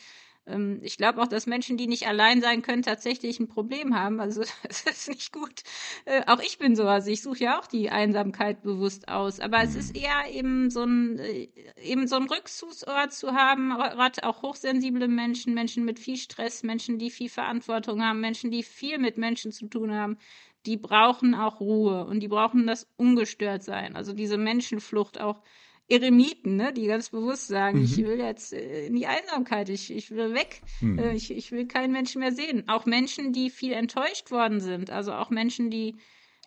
Ähm, 0.49 0.79
ich 0.81 0.97
glaube 0.97 1.21
auch, 1.21 1.27
dass 1.27 1.45
Menschen, 1.45 1.77
die 1.77 1.87
nicht 1.87 2.07
allein 2.07 2.41
sein 2.41 2.61
können, 2.61 2.81
tatsächlich 2.81 3.39
ein 3.39 3.47
Problem 3.47 3.95
haben. 3.95 4.19
Also 4.19 4.41
das 4.67 4.81
ist 4.81 5.09
nicht 5.09 5.31
gut. 5.31 5.63
Äh, 6.05 6.23
auch 6.27 6.41
ich 6.41 6.57
bin 6.57 6.75
so, 6.75 6.87
also 6.87 7.09
ich 7.09 7.21
suche 7.21 7.43
ja 7.43 7.59
auch 7.59 7.67
die 7.67 7.89
Einsamkeit 7.89 8.61
bewusst 8.63 9.07
aus. 9.07 9.39
Aber 9.39 9.61
es 9.63 9.75
ist 9.75 9.95
eher 9.95 10.33
eben 10.33 10.69
so 10.69 10.83
ein 10.83 11.19
äh, 11.19 11.49
eben 11.83 12.07
so 12.07 12.15
ein 12.15 12.27
Rückzugsort 12.27 13.13
zu 13.13 13.33
haben, 13.33 13.69
gerade 13.69 14.23
auch 14.23 14.41
hochsensible 14.41 15.07
Menschen, 15.07 15.53
Menschen 15.53 15.85
mit 15.85 15.99
viel 15.99 16.17
Stress, 16.17 16.63
Menschen, 16.63 16.97
die 16.97 17.09
viel 17.09 17.29
Verantwortung 17.29 18.03
haben, 18.03 18.19
Menschen, 18.19 18.51
die 18.51 18.63
viel 18.63 18.97
mit 18.97 19.17
Menschen 19.17 19.51
zu 19.51 19.67
tun 19.67 19.93
haben 19.93 20.17
die 20.65 20.77
brauchen 20.77 21.35
auch 21.35 21.59
Ruhe 21.59 22.05
und 22.05 22.19
die 22.19 22.27
brauchen 22.27 22.67
das 22.67 22.87
ungestört 22.97 23.63
sein. 23.63 23.95
Also 23.95 24.13
diese 24.13 24.37
Menschenflucht 24.37 25.19
auch 25.19 25.41
Eremiten, 25.89 26.55
ne, 26.55 26.71
die 26.71 26.85
ganz 26.85 27.09
bewusst 27.09 27.47
sagen, 27.47 27.79
mhm. 27.79 27.85
ich 27.85 27.97
will 27.97 28.19
jetzt 28.19 28.53
äh, 28.53 28.85
in 28.85 28.95
die 28.95 29.07
Einsamkeit, 29.07 29.69
ich, 29.69 29.91
ich 29.93 30.11
will 30.11 30.33
weg, 30.33 30.61
mhm. 30.81 30.99
äh, 30.99 31.13
ich, 31.13 31.31
ich 31.31 31.51
will 31.51 31.67
keinen 31.67 31.91
Menschen 31.91 32.19
mehr 32.19 32.31
sehen. 32.31 32.63
Auch 32.67 32.85
Menschen, 32.85 33.33
die 33.33 33.49
viel 33.49 33.73
enttäuscht 33.73 34.31
worden 34.31 34.59
sind, 34.59 34.91
also 34.91 35.13
auch 35.13 35.31
Menschen, 35.31 35.71
die 35.71 35.95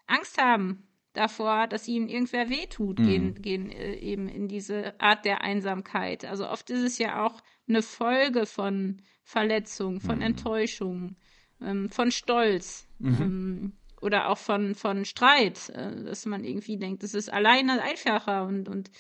Angst 0.06 0.40
haben 0.40 0.86
davor, 1.12 1.66
dass 1.66 1.88
ihnen 1.88 2.08
irgendwer 2.08 2.48
wehtut, 2.48 2.98
mhm. 2.98 3.04
gehen, 3.04 3.42
gehen 3.42 3.70
äh, 3.70 3.94
eben 3.96 4.28
in 4.28 4.48
diese 4.48 4.98
Art 5.00 5.24
der 5.24 5.42
Einsamkeit. 5.42 6.24
Also 6.24 6.48
oft 6.48 6.70
ist 6.70 6.82
es 6.82 6.98
ja 6.98 7.24
auch 7.24 7.42
eine 7.68 7.82
Folge 7.82 8.46
von 8.46 9.02
Verletzung, 9.24 10.00
von 10.00 10.16
mhm. 10.16 10.22
Enttäuschung, 10.22 11.16
ähm, 11.60 11.90
von 11.90 12.10
Stolz 12.10 12.88
mhm. 12.98 13.16
ähm, 13.20 13.72
oder 14.00 14.28
auch 14.28 14.38
von, 14.38 14.74
von 14.74 15.04
Streit, 15.04 15.68
äh, 15.70 16.04
dass 16.04 16.26
man 16.26 16.44
irgendwie 16.44 16.76
denkt, 16.76 17.02
das 17.02 17.14
ist 17.14 17.32
alleine 17.32 17.82
einfacher 17.82 18.44
und, 18.44 18.68
und 18.68 18.90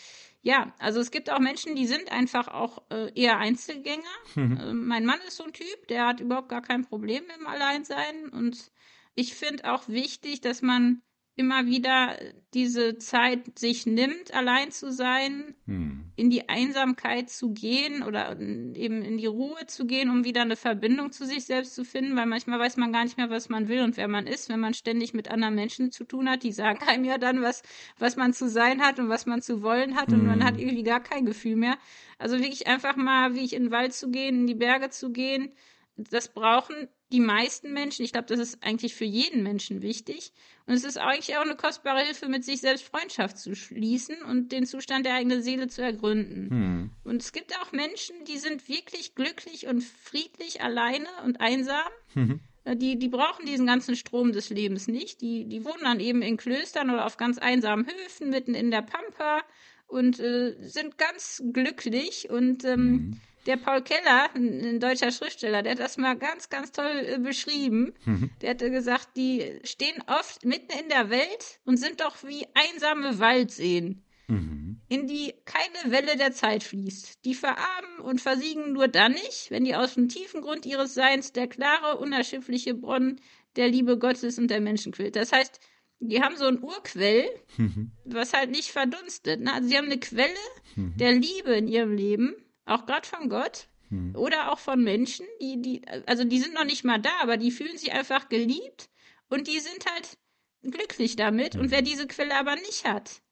ja, 0.42 0.74
also 0.78 1.00
es 1.00 1.10
gibt 1.12 1.30
auch 1.30 1.38
Menschen, 1.38 1.76
die 1.76 1.86
sind 1.86 2.10
einfach 2.10 2.48
auch 2.48 2.82
äh, 2.90 3.12
eher 3.14 3.38
Einzelgänger. 3.38 4.02
Mhm. 4.34 4.56
Äh, 4.56 4.72
mein 4.74 5.06
Mann 5.06 5.20
ist 5.26 5.36
so 5.36 5.44
ein 5.44 5.52
Typ, 5.52 5.88
der 5.88 6.06
hat 6.06 6.20
überhaupt 6.20 6.48
gar 6.48 6.62
kein 6.62 6.84
Problem 6.84 7.22
im 7.38 7.46
Alleinsein 7.46 8.28
und 8.28 8.72
ich 9.14 9.34
finde 9.34 9.72
auch 9.72 9.88
wichtig, 9.88 10.40
dass 10.40 10.62
man 10.62 11.02
immer 11.34 11.64
wieder 11.66 12.18
diese 12.52 12.98
Zeit 12.98 13.58
sich 13.58 13.86
nimmt, 13.86 14.34
allein 14.34 14.70
zu 14.70 14.92
sein, 14.92 15.54
hm. 15.64 16.12
in 16.14 16.28
die 16.28 16.50
Einsamkeit 16.50 17.30
zu 17.30 17.54
gehen 17.54 18.02
oder 18.02 18.38
eben 18.38 19.02
in 19.02 19.16
die 19.16 19.26
Ruhe 19.26 19.66
zu 19.66 19.86
gehen, 19.86 20.10
um 20.10 20.24
wieder 20.24 20.42
eine 20.42 20.56
Verbindung 20.56 21.10
zu 21.10 21.24
sich 21.24 21.46
selbst 21.46 21.74
zu 21.74 21.84
finden, 21.84 22.16
weil 22.16 22.26
manchmal 22.26 22.58
weiß 22.58 22.76
man 22.76 22.92
gar 22.92 23.04
nicht 23.04 23.16
mehr, 23.16 23.30
was 23.30 23.48
man 23.48 23.68
will 23.68 23.82
und 23.82 23.96
wer 23.96 24.08
man 24.08 24.26
ist, 24.26 24.50
wenn 24.50 24.60
man 24.60 24.74
ständig 24.74 25.14
mit 25.14 25.30
anderen 25.30 25.54
Menschen 25.54 25.90
zu 25.90 26.04
tun 26.04 26.28
hat, 26.28 26.42
die 26.42 26.52
sagen 26.52 26.86
einem 26.86 27.04
ja 27.04 27.16
dann, 27.16 27.40
was, 27.40 27.62
was 27.98 28.16
man 28.16 28.34
zu 28.34 28.50
sein 28.50 28.82
hat 28.82 28.98
und 28.98 29.08
was 29.08 29.24
man 29.24 29.40
zu 29.40 29.62
wollen 29.62 29.96
hat 29.96 30.08
hm. 30.08 30.20
und 30.20 30.26
man 30.26 30.40
hm. 30.40 30.44
hat 30.46 30.58
irgendwie 30.58 30.84
gar 30.84 31.00
kein 31.00 31.24
Gefühl 31.24 31.56
mehr. 31.56 31.78
Also 32.18 32.38
wirklich 32.38 32.66
einfach 32.66 32.96
mal, 32.96 33.34
wie 33.34 33.44
ich 33.44 33.54
in 33.54 33.64
den 33.64 33.72
Wald 33.72 33.94
zu 33.94 34.10
gehen, 34.10 34.40
in 34.40 34.46
die 34.46 34.54
Berge 34.54 34.90
zu 34.90 35.12
gehen, 35.12 35.52
das 35.96 36.28
brauchen 36.28 36.88
die 37.12 37.20
meisten 37.20 37.72
Menschen. 37.72 38.04
Ich 38.04 38.12
glaube, 38.12 38.26
das 38.26 38.38
ist 38.40 38.64
eigentlich 38.64 38.94
für 38.94 39.04
jeden 39.04 39.42
Menschen 39.42 39.82
wichtig. 39.82 40.32
Und 40.66 40.74
es 40.74 40.84
ist 40.84 40.98
eigentlich 40.98 41.36
auch 41.36 41.42
eine 41.42 41.56
kostbare 41.56 42.00
Hilfe, 42.00 42.28
mit 42.28 42.44
sich 42.44 42.60
selbst 42.60 42.84
Freundschaft 42.84 43.38
zu 43.38 43.54
schließen 43.54 44.22
und 44.22 44.50
den 44.50 44.66
Zustand 44.66 45.04
der 45.04 45.14
eigenen 45.14 45.42
Seele 45.42 45.68
zu 45.68 45.82
ergründen. 45.82 46.50
Hm. 46.50 46.90
Und 47.04 47.22
es 47.22 47.32
gibt 47.32 47.54
auch 47.60 47.72
Menschen, 47.72 48.16
die 48.26 48.38
sind 48.38 48.68
wirklich 48.68 49.14
glücklich 49.14 49.66
und 49.66 49.82
friedlich 49.82 50.62
alleine 50.62 51.08
und 51.24 51.40
einsam. 51.40 51.90
Mhm. 52.14 52.40
Die, 52.76 52.96
die 52.96 53.08
brauchen 53.08 53.44
diesen 53.44 53.66
ganzen 53.66 53.96
Strom 53.96 54.32
des 54.32 54.48
Lebens 54.50 54.86
nicht. 54.86 55.20
Die, 55.20 55.46
die 55.46 55.64
wohnen 55.64 55.82
dann 55.82 56.00
eben 56.00 56.22
in 56.22 56.36
Klöstern 56.36 56.90
oder 56.90 57.06
auf 57.06 57.16
ganz 57.16 57.38
einsamen 57.38 57.86
Höfen 57.86 58.30
mitten 58.30 58.54
in 58.54 58.70
der 58.70 58.82
Pampa 58.82 59.42
und 59.88 60.20
äh, 60.20 60.54
sind 60.60 60.96
ganz 60.96 61.42
glücklich 61.52 62.30
und 62.30 62.64
ähm, 62.64 62.80
mhm 62.80 63.20
der 63.46 63.56
Paul 63.56 63.82
Keller, 63.82 64.30
ein, 64.34 64.78
deutscher 64.80 65.10
Schriftsteller, 65.10 65.62
der 65.62 65.72
hat 65.72 65.80
das 65.80 65.96
mal 65.96 66.16
ganz, 66.16 66.48
ganz 66.48 66.72
toll 66.72 67.06
äh, 67.06 67.18
beschrieben. 67.18 67.94
Mhm. 68.04 68.30
Der 68.40 68.50
hatte 68.50 68.70
gesagt, 68.70 69.08
die 69.16 69.60
stehen 69.64 70.02
oft 70.06 70.44
mitten 70.44 70.72
in 70.78 70.88
der 70.88 71.10
Welt 71.10 71.60
und 71.64 71.76
sind 71.76 72.00
doch 72.00 72.22
wie 72.24 72.46
einsame 72.54 73.18
Waldseen, 73.18 74.04
mhm. 74.28 74.80
in 74.88 75.06
die 75.06 75.34
keine 75.44 75.92
Welle 75.92 76.16
der 76.16 76.32
Zeit 76.32 76.62
fließt. 76.62 77.24
Die 77.24 77.34
verarmen 77.34 78.00
und 78.02 78.20
versiegen 78.20 78.72
nur 78.72 78.88
dann 78.88 79.12
nicht, 79.12 79.50
wenn 79.50 79.64
die 79.64 79.74
aus 79.74 79.94
dem 79.94 80.08
tiefen 80.08 80.42
Grund 80.42 80.66
ihres 80.66 80.94
Seins 80.94 81.32
der 81.32 81.48
klare, 81.48 81.98
unerschiffliche 81.98 82.74
Brunnen 82.74 83.20
der 83.56 83.68
Liebe 83.68 83.98
Gottes 83.98 84.38
und 84.38 84.48
der 84.48 84.60
Menschen 84.60 84.92
quillt. 84.92 85.16
Das 85.16 85.32
heißt, 85.32 85.60
die 86.00 86.20
haben 86.20 86.36
so 86.36 86.46
ein 86.46 86.62
Urquell, 86.62 87.28
mhm. 87.56 87.92
was 88.04 88.32
halt 88.32 88.50
nicht 88.50 88.70
verdunstet. 88.70 89.40
Ne? 89.40 89.52
Also 89.52 89.68
sie 89.68 89.76
haben 89.76 89.86
eine 89.86 90.00
Quelle 90.00 90.34
mhm. 90.74 90.96
der 90.96 91.12
Liebe 91.12 91.52
in 91.54 91.68
ihrem 91.68 91.94
Leben 91.94 92.34
auch 92.64 92.86
gerade 92.86 93.06
von 93.06 93.28
Gott 93.28 93.68
hm. 93.88 94.14
oder 94.16 94.52
auch 94.52 94.58
von 94.58 94.82
Menschen, 94.82 95.26
die, 95.40 95.60
die, 95.60 95.82
also 96.06 96.24
die 96.24 96.38
sind 96.38 96.54
noch 96.54 96.64
nicht 96.64 96.84
mal 96.84 97.00
da, 97.00 97.10
aber 97.20 97.36
die 97.36 97.50
fühlen 97.50 97.76
sich 97.76 97.92
einfach 97.92 98.28
geliebt 98.28 98.88
und 99.28 99.48
die 99.48 99.60
sind 99.60 99.86
halt 99.92 100.18
glücklich 100.62 101.16
damit. 101.16 101.54
Mhm. 101.54 101.62
Und 101.62 101.70
wer 101.70 101.78
hm. 101.78 101.84
diese 101.84 102.06
Quelle 102.06 102.36
aber 102.36 102.54
nicht 102.56 102.84
hat, 102.84 103.22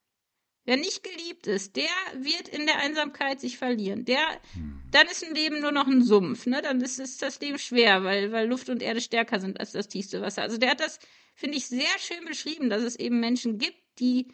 wer 0.64 0.77
nicht 0.77 1.03
geliebt 1.03 1.47
ist, 1.47 1.77
der 1.77 1.85
wird 2.14 2.49
in 2.49 2.66
der 2.66 2.79
Einsamkeit 2.79 3.40
sich 3.40 3.59
verlieren. 3.59 4.05
Der, 4.05 4.21
mhm. 4.55 4.83
dann 4.90 5.07
ist 5.07 5.25
ein 5.25 5.35
Leben 5.35 5.61
nur 5.61 5.73
noch 5.73 5.87
ein 5.87 6.03
Sumpf, 6.03 6.47
ne? 6.47 6.61
Dann 6.62 6.81
ist, 6.81 6.99
ist 6.99 7.23
das 7.23 7.40
Leben 7.40 7.59
schwer, 7.59 8.05
weil, 8.05 8.33
weil 8.33 8.49
Luft 8.49 8.69
und 8.69 8.83
Erde 8.83 9.01
stärker 9.01 9.40
sind 9.40 9.59
als 9.61 9.73
das 9.73 9.88
tiefste 9.88 10.21
Wasser. 10.21 10.43
Also 10.43 10.59
der 10.59 10.71
hat 10.71 10.81
das, 10.81 10.99
finde 11.35 11.57
ich, 11.57 11.66
sehr 11.66 11.99
schön 11.99 12.25
beschrieben, 12.25 12.71
dass 12.71 12.83
es 12.83 12.97
eben 12.97 13.21
Menschen 13.21 13.59
gibt, 13.59 13.79
die 13.99 14.29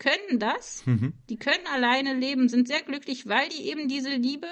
können 0.00 0.40
das, 0.40 0.84
mhm. 0.86 1.12
die 1.28 1.38
können 1.38 1.66
alleine 1.72 2.14
leben, 2.14 2.48
sind 2.48 2.66
sehr 2.66 2.82
glücklich, 2.82 3.28
weil 3.28 3.48
die 3.50 3.68
eben 3.68 3.86
diese 3.86 4.10
Liebe 4.10 4.48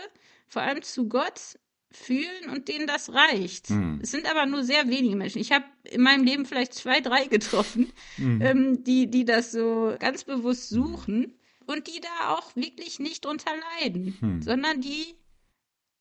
vor 0.46 0.62
allem 0.62 0.82
zu 0.82 1.08
Gott 1.08 1.58
fühlen 1.90 2.50
und 2.52 2.68
denen 2.68 2.87
das 2.87 3.12
reicht. 3.12 3.70
Mhm. 3.70 3.98
Es 4.02 4.11
sind 4.11 4.30
aber 4.30 4.46
nur 4.46 4.62
sehr 4.62 4.88
wenige 4.88 5.16
Menschen. 5.16 5.40
Ich 5.40 5.52
habe 5.52 5.64
in 5.84 6.02
meinem 6.02 6.24
Leben 6.24 6.44
vielleicht 6.44 6.74
zwei, 6.74 7.00
drei 7.00 7.26
getroffen, 7.26 7.90
mhm. 8.18 8.42
ähm, 8.42 8.84
die, 8.84 9.11
die 9.11 9.24
das 9.24 9.50
so 9.50 9.96
ganz 9.98 10.24
bewusst 10.24 10.68
suchen 10.68 11.34
und 11.66 11.87
die 11.87 12.00
da 12.00 12.34
auch 12.34 12.54
wirklich 12.54 12.98
nicht 12.98 13.24
drunter 13.24 13.52
leiden, 13.80 14.16
mhm. 14.20 14.42
sondern 14.42 14.80
die 14.80 15.14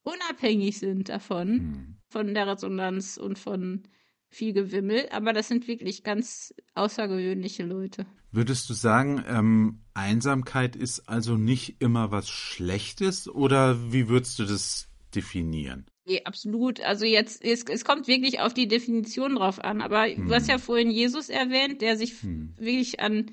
unabhängig 0.03 0.77
sind 0.79 1.09
davon, 1.09 1.51
mhm. 1.51 1.97
von 2.09 2.33
der 2.33 2.47
Resonanz 2.47 3.17
und 3.17 3.39
von 3.39 3.83
viel 4.29 4.53
Gewimmel, 4.53 5.07
aber 5.11 5.33
das 5.33 5.47
sind 5.47 5.67
wirklich 5.67 6.03
ganz 6.03 6.53
außergewöhnliche 6.75 7.63
Leute. 7.63 8.05
Würdest 8.31 8.69
du 8.69 8.73
sagen, 8.73 9.23
ähm, 9.27 9.79
Einsamkeit 9.93 10.75
ist 10.75 11.07
also 11.07 11.37
nicht 11.37 11.81
immer 11.81 12.11
was 12.11 12.29
Schlechtes 12.29 13.27
oder 13.27 13.91
wie 13.91 14.09
würdest 14.09 14.37
du 14.39 14.45
das 14.45 14.89
definieren? 15.15 15.85
Nee, 16.05 16.21
absolut. 16.23 16.79
Also 16.81 17.05
jetzt, 17.05 17.43
es, 17.43 17.63
es 17.63 17.83
kommt 17.83 18.07
wirklich 18.07 18.39
auf 18.39 18.53
die 18.53 18.67
Definition 18.67 19.35
drauf 19.35 19.63
an. 19.63 19.81
Aber 19.81 20.05
hm. 20.05 20.27
du 20.27 20.33
hast 20.33 20.43
hm. 20.43 20.51
ja 20.51 20.57
vorhin 20.57 20.89
Jesus 20.89 21.29
erwähnt, 21.29 21.81
der 21.81 21.97
sich 21.97 22.21
hm. 22.21 22.53
wirklich 22.57 22.99
an, 23.01 23.31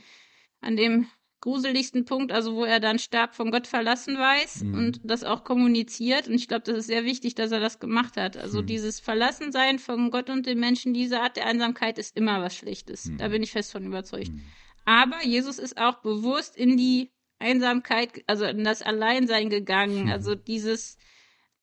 an 0.60 0.76
dem 0.76 1.06
gruseligsten 1.44 2.06
Punkt, 2.06 2.32
also 2.32 2.54
wo 2.54 2.64
er 2.64 2.80
dann 2.80 2.98
stark 2.98 3.34
von 3.34 3.50
Gott 3.50 3.66
verlassen 3.66 4.16
weiß 4.16 4.62
mhm. 4.62 4.74
und 4.74 5.00
das 5.04 5.24
auch 5.24 5.44
kommuniziert. 5.44 6.26
Und 6.26 6.34
ich 6.34 6.48
glaube, 6.48 6.62
das 6.64 6.78
ist 6.78 6.86
sehr 6.86 7.04
wichtig, 7.04 7.34
dass 7.34 7.52
er 7.52 7.60
das 7.60 7.80
gemacht 7.80 8.16
hat. 8.16 8.38
Also 8.38 8.62
mhm. 8.62 8.66
dieses 8.66 8.98
Verlassensein 8.98 9.78
von 9.78 10.10
Gott 10.10 10.30
und 10.30 10.46
den 10.46 10.58
Menschen, 10.58 10.94
diese 10.94 11.20
Art 11.20 11.36
der 11.36 11.44
Einsamkeit 11.46 11.98
ist 11.98 12.16
immer 12.16 12.40
was 12.40 12.56
Schlechtes. 12.56 13.04
Mhm. 13.04 13.18
Da 13.18 13.28
bin 13.28 13.42
ich 13.42 13.52
fest 13.52 13.72
von 13.72 13.84
überzeugt. 13.84 14.30
Mhm. 14.30 14.40
Aber 14.86 15.22
Jesus 15.22 15.58
ist 15.58 15.76
auch 15.76 16.00
bewusst 16.00 16.56
in 16.56 16.78
die 16.78 17.12
Einsamkeit, 17.38 18.24
also 18.26 18.46
in 18.46 18.64
das 18.64 18.80
Alleinsein 18.80 19.50
gegangen. 19.50 20.04
Mhm. 20.04 20.12
Also 20.12 20.34
dieses, 20.34 20.96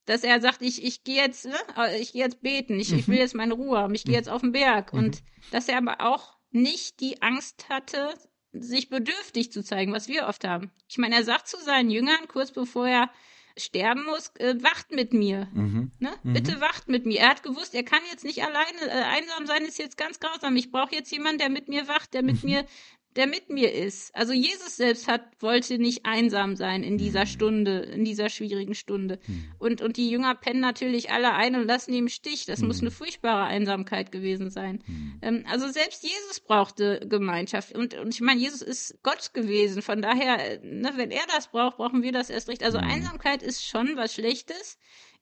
dass 0.05 0.23
er 0.23 0.41
sagt, 0.41 0.61
ich, 0.61 0.85
ich 0.85 1.03
gehe 1.03 1.23
jetzt, 1.23 1.47
ne, 1.47 1.55
ich 1.99 2.13
gehe 2.13 2.21
jetzt 2.21 2.43
beten, 2.43 2.79
ich, 2.79 2.93
ich 2.93 3.07
will 3.07 3.15
mhm. 3.15 3.21
jetzt 3.21 3.33
meine 3.33 3.55
Ruhe 3.55 3.79
haben, 3.79 3.95
ich 3.95 4.03
gehe 4.03 4.13
jetzt 4.13 4.29
auf 4.29 4.41
den 4.41 4.51
Berg. 4.51 4.93
Und 4.93 5.23
dass 5.49 5.67
er 5.67 5.79
aber 5.79 6.01
auch 6.01 6.37
nicht 6.51 6.99
die 6.99 7.23
Angst 7.23 7.67
hatte, 7.67 8.13
sich 8.53 8.89
bedürftig 8.89 9.51
zu 9.51 9.63
zeigen, 9.63 9.93
was 9.93 10.07
wir 10.07 10.27
oft 10.27 10.43
haben. 10.45 10.71
Ich 10.89 10.97
meine, 10.97 11.15
er 11.15 11.23
sagt 11.23 11.47
zu 11.47 11.57
seinen 11.57 11.89
Jüngern, 11.89 12.27
kurz 12.27 12.51
bevor 12.51 12.87
er 12.87 13.09
sterben 13.57 14.05
muss, 14.05 14.31
äh, 14.37 14.55
wacht 14.61 14.91
mit 14.91 15.13
mir. 15.13 15.47
Mhm. 15.53 15.91
Ne? 15.99 16.11
Mhm. 16.23 16.33
Bitte 16.33 16.61
wacht 16.61 16.87
mit 16.87 17.05
mir. 17.05 17.19
Er 17.19 17.29
hat 17.29 17.43
gewusst, 17.43 17.73
er 17.75 17.83
kann 17.83 17.99
jetzt 18.09 18.23
nicht 18.23 18.43
alleine, 18.43 18.81
äh, 18.87 19.03
einsam 19.03 19.45
sein 19.45 19.63
ist 19.63 19.77
jetzt 19.77 19.97
ganz 19.97 20.19
grausam. 20.19 20.55
Ich 20.55 20.71
brauche 20.71 20.95
jetzt 20.95 21.11
jemanden, 21.11 21.39
der 21.39 21.49
mit 21.49 21.67
mir 21.67 21.87
wacht, 21.87 22.13
der 22.13 22.23
mit 22.23 22.43
mhm. 22.43 22.49
mir 22.49 22.65
der 23.15 23.27
mit 23.27 23.49
mir 23.49 23.73
ist. 23.73 24.15
Also 24.15 24.33
Jesus 24.33 24.77
selbst 24.77 25.07
hat, 25.07 25.21
wollte 25.39 25.77
nicht 25.77 26.05
einsam 26.05 26.55
sein 26.55 26.83
in 26.83 26.97
dieser 26.97 27.21
mhm. 27.21 27.27
Stunde, 27.27 27.79
in 27.79 28.05
dieser 28.05 28.29
schwierigen 28.29 28.73
Stunde. 28.73 29.19
Mhm. 29.27 29.51
Und, 29.59 29.81
und 29.81 29.97
die 29.97 30.09
Jünger 30.09 30.35
pennen 30.35 30.61
natürlich 30.61 31.11
alle 31.11 31.33
ein 31.33 31.55
und 31.55 31.67
lassen 31.67 31.91
ihn 31.91 32.03
im 32.03 32.09
Stich. 32.09 32.45
Das 32.45 32.61
mhm. 32.61 32.67
muss 32.67 32.81
eine 32.81 32.91
furchtbare 32.91 33.43
Einsamkeit 33.43 34.11
gewesen 34.11 34.49
sein. 34.49 34.81
Mhm. 34.87 35.19
Ähm, 35.21 35.45
also 35.49 35.67
selbst 35.69 36.03
Jesus 36.03 36.39
brauchte 36.39 37.05
Gemeinschaft. 37.07 37.75
Und, 37.75 37.95
und 37.95 38.13
ich 38.13 38.21
meine, 38.21 38.39
Jesus 38.39 38.61
ist 38.61 38.99
Gott 39.03 39.33
gewesen. 39.33 39.81
Von 39.81 40.01
daher, 40.01 40.59
ne, 40.63 40.93
wenn 40.95 41.11
er 41.11 41.25
das 41.35 41.49
braucht, 41.49 41.77
brauchen 41.77 42.03
wir 42.03 42.11
das 42.11 42.29
erst 42.29 42.49
recht. 42.49 42.63
Also 42.63 42.77
mhm. 42.77 42.85
Einsamkeit 42.85 43.43
ist 43.43 43.65
schon 43.65 43.95
was 43.95 44.13
Schlechtes 44.13 44.77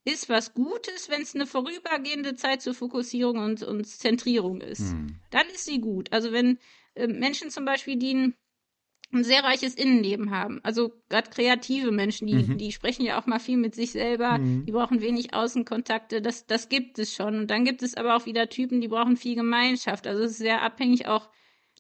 ist 0.06 0.30
was 0.30 0.54
Gutes, 0.54 1.10
wenn 1.10 1.21
es 1.21 1.36
eine 1.36 1.45
vorübergehende 1.45 2.36
Zeit 2.36 2.62
zur 2.62 2.73
Fokussierung 2.73 3.38
und, 3.38 3.63
und 3.63 3.86
Zentrierung 3.86 4.62
ist. 4.62 4.91
Hm. 4.91 5.19
Dann 5.30 5.47
ist 5.54 5.65
sie 5.65 5.82
gut. 5.82 6.12
Also 6.12 6.32
wenn, 6.32 6.58
äh, 7.00 7.08
Menschen 7.08 7.50
zum 7.50 7.66
Beispiel, 7.66 7.98
die 7.98 8.14
ein, 8.14 8.34
ein 9.12 9.24
sehr 9.24 9.44
reiches 9.44 9.76
Innenleben 9.76 10.32
haben. 10.32 10.60
Also 10.64 10.92
gerade 11.10 11.30
kreative 11.30 11.92
Menschen, 11.92 12.28
die, 12.28 12.36
mhm. 12.36 12.58
die 12.58 12.72
sprechen 12.72 13.06
ja 13.06 13.20
auch 13.20 13.26
mal 13.26 13.40
viel 13.40 13.58
mit 13.58 13.76
sich 13.76 13.92
selber, 13.92 14.38
mhm. 14.38 14.66
die 14.66 14.72
brauchen 14.72 15.02
wenig 15.02 15.34
Außenkontakte, 15.34 16.22
das, 16.22 16.46
das 16.46 16.70
gibt 16.70 17.00
es 17.00 17.14
schon. 17.16 17.36
Und 17.36 17.48
dann 17.48 17.66
gibt 17.66 17.82
es 17.82 17.96
aber 17.96 18.16
auch 18.16 18.26
wieder 18.26 18.50
Typen, 18.50 18.82
die 18.82 18.88
brauchen 18.88 19.18
viel 19.18 19.36
Gemeinschaft. 19.36 20.06
Also 20.06 20.24
es 20.24 20.32
ist 20.32 20.38
sehr 20.38 20.62
abhängig 20.62 21.08
auch 21.08 21.30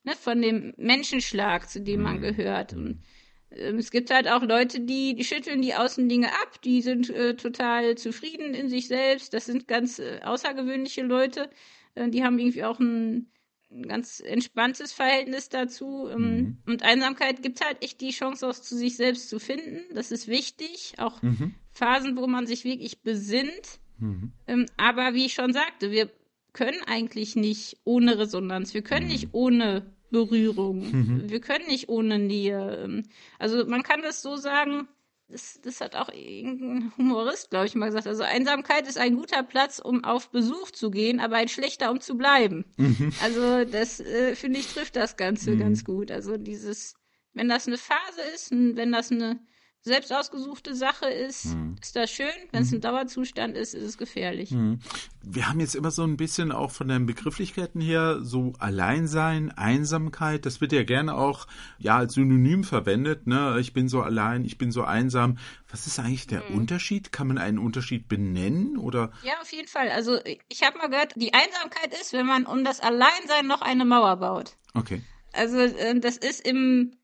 ne, 0.03 0.13
von 0.13 0.41
dem 0.41 0.73
Menschenschlag, 0.77 1.69
zu 1.69 1.81
dem 1.81 2.01
man 2.01 2.17
mhm. 2.17 2.21
gehört. 2.21 2.73
Und 2.73 3.03
ähm, 3.51 3.77
es 3.77 3.91
gibt 3.91 4.11
halt 4.11 4.27
auch 4.27 4.43
Leute, 4.43 4.81
die, 4.81 5.15
die 5.15 5.23
schütteln 5.23 5.61
die 5.61 5.75
Außendinge 5.75 6.27
ab, 6.27 6.61
die 6.63 6.81
sind 6.81 7.09
äh, 7.09 7.35
total 7.35 7.95
zufrieden 7.95 8.53
in 8.53 8.69
sich 8.69 8.87
selbst. 8.87 9.33
Das 9.33 9.45
sind 9.45 9.67
ganz 9.67 9.99
äh, 9.99 10.19
außergewöhnliche 10.23 11.03
Leute. 11.03 11.49
Äh, 11.95 12.09
die 12.09 12.23
haben 12.23 12.39
irgendwie 12.39 12.63
auch 12.63 12.79
ein 12.79 13.31
ein 13.71 13.87
ganz 13.87 14.19
entspanntes 14.19 14.93
Verhältnis 14.93 15.49
dazu. 15.49 16.07
Ähm, 16.09 16.21
mhm. 16.21 16.57
Und 16.65 16.83
Einsamkeit 16.83 17.41
gibt 17.41 17.63
halt 17.63 17.83
echt 17.83 18.01
die 18.01 18.11
Chance, 18.11 18.47
auch 18.47 18.53
zu 18.53 18.75
sich 18.75 18.95
selbst 18.95 19.29
zu 19.29 19.39
finden. 19.39 19.81
Das 19.93 20.11
ist 20.11 20.27
wichtig. 20.27 20.93
Auch 20.97 21.21
mhm. 21.21 21.53
Phasen, 21.71 22.17
wo 22.17 22.27
man 22.27 22.47
sich 22.47 22.63
wirklich 22.63 23.01
besinnt. 23.01 23.79
Mhm. 23.99 24.31
Ähm, 24.47 24.65
aber 24.77 25.13
wie 25.13 25.25
ich 25.25 25.33
schon 25.33 25.53
sagte, 25.53 25.91
wir 25.91 26.09
können 26.53 26.81
eigentlich 26.87 27.35
nicht 27.35 27.77
ohne 27.83 28.17
Resonanz. 28.17 28.73
Wir 28.73 28.81
können 28.81 29.07
nicht 29.07 29.25
mhm. 29.25 29.33
ohne 29.33 29.93
Berührung. 30.09 30.91
Mhm. 30.91 31.29
Wir 31.29 31.39
können 31.39 31.67
nicht 31.67 31.89
ohne 31.89 32.17
Nähe. 32.17 32.83
Ähm, 32.83 33.03
also 33.37 33.65
man 33.65 33.83
kann 33.83 34.01
das 34.01 34.21
so 34.21 34.35
sagen, 34.35 34.87
das, 35.29 35.59
das 35.61 35.79
hat 35.79 35.95
auch 35.95 36.09
irgendein 36.09 36.91
Humorist, 36.97 37.51
glaube 37.51 37.67
ich, 37.67 37.75
mal 37.75 37.85
gesagt. 37.85 38.07
Also 38.07 38.23
Einsamkeit 38.23 38.87
ist 38.87 38.97
ein 38.97 39.15
guter 39.15 39.43
Platz, 39.43 39.79
um 39.79 40.03
auf 40.03 40.31
Besuch 40.31 40.71
zu 40.71 40.89
gehen, 40.89 41.19
aber 41.19 41.35
ein 41.35 41.47
schlechter, 41.47 41.91
um 41.91 42.01
zu 42.01 42.17
bleiben. 42.17 42.65
Mhm. 42.77 43.13
Also 43.21 43.65
das, 43.65 43.99
äh, 43.99 44.35
finde 44.35 44.59
ich, 44.59 44.67
trifft 44.67 44.95
das 44.95 45.17
Ganze 45.17 45.51
mhm. 45.51 45.59
ganz 45.59 45.85
gut. 45.85 46.11
Also 46.11 46.37
dieses, 46.37 46.95
wenn 47.33 47.47
das 47.47 47.67
eine 47.67 47.77
Phase 47.77 48.21
ist, 48.33 48.51
wenn 48.51 48.91
das 48.91 49.11
eine 49.11 49.39
selbst 49.81 50.11
ausgesuchte 50.11 50.75
Sache 50.75 51.09
ist, 51.09 51.55
mhm. 51.55 51.75
ist 51.81 51.95
das 51.95 52.11
schön. 52.11 52.27
Wenn 52.51 52.63
es 52.63 52.71
ein 52.71 52.81
Dauerzustand 52.81 53.55
ist, 53.55 53.73
ist 53.73 53.83
es 53.83 53.97
gefährlich. 53.97 54.51
Mhm. 54.51 54.79
Wir 55.23 55.47
haben 55.47 55.59
jetzt 55.59 55.75
immer 55.75 55.91
so 55.91 56.03
ein 56.03 56.17
bisschen 56.17 56.51
auch 56.51 56.71
von 56.71 56.89
den 56.89 57.05
Begrifflichkeiten 57.05 57.79
her 57.79 58.19
so 58.21 58.53
Alleinsein, 58.59 59.51
Einsamkeit. 59.51 60.45
Das 60.45 60.59
wird 60.59 60.73
ja 60.73 60.83
gerne 60.83 61.15
auch 61.15 61.47
ja 61.77 61.97
als 61.97 62.13
Synonym 62.15 62.63
verwendet. 62.63 63.25
Ne? 63.27 63.57
Ich 63.59 63.73
bin 63.73 63.87
so 63.87 64.01
allein, 64.01 64.43
ich 64.43 64.57
bin 64.57 64.71
so 64.71 64.83
einsam. 64.83 65.37
Was 65.69 65.87
ist 65.87 65.99
eigentlich 65.99 66.27
der 66.27 66.49
mhm. 66.49 66.57
Unterschied? 66.57 67.11
Kann 67.13 67.27
man 67.27 67.37
einen 67.37 67.59
Unterschied 67.59 68.09
benennen 68.09 68.77
oder? 68.77 69.11
Ja, 69.23 69.39
auf 69.41 69.51
jeden 69.51 69.67
Fall. 69.67 69.89
Also 69.89 70.19
ich 70.49 70.63
habe 70.63 70.77
mal 70.77 70.89
gehört, 70.89 71.13
die 71.15 71.33
Einsamkeit 71.33 71.93
ist, 71.99 72.11
wenn 72.11 72.25
man 72.25 72.45
um 72.45 72.65
das 72.65 72.81
Alleinsein 72.81 73.47
noch 73.47 73.61
eine 73.61 73.85
Mauer 73.85 74.17
baut. 74.17 74.57
Okay. 74.73 75.01
Also 75.31 75.57
äh, 75.57 75.99
das 75.99 76.17
ist 76.17 76.45
im 76.45 76.98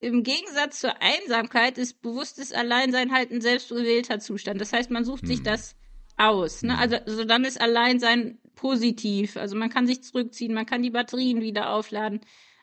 im 0.00 0.22
Gegensatz 0.22 0.80
zur 0.80 0.94
Einsamkeit 1.02 1.76
ist 1.76 2.00
bewusstes 2.00 2.52
Alleinsein 2.52 3.12
halt 3.12 3.30
ein 3.30 3.42
selbstgewählter 3.42 4.18
Zustand. 4.18 4.60
Das 4.60 4.72
heißt, 4.72 4.90
man 4.90 5.04
sucht 5.04 5.22
hm. 5.22 5.28
sich 5.28 5.42
das 5.42 5.76
aus. 6.16 6.62
Ne? 6.62 6.72
Hm. 6.72 6.80
Also, 6.80 6.96
also 6.96 7.24
dann 7.24 7.44
ist 7.44 7.60
Alleinsein 7.60 8.38
positiv. 8.54 9.36
Also 9.36 9.56
man 9.56 9.68
kann 9.68 9.86
sich 9.86 10.02
zurückziehen, 10.02 10.54
man 10.54 10.66
kann 10.66 10.82
die 10.82 10.90
Batterien 10.90 11.42
wieder 11.42 11.70
aufladen. 11.70 12.20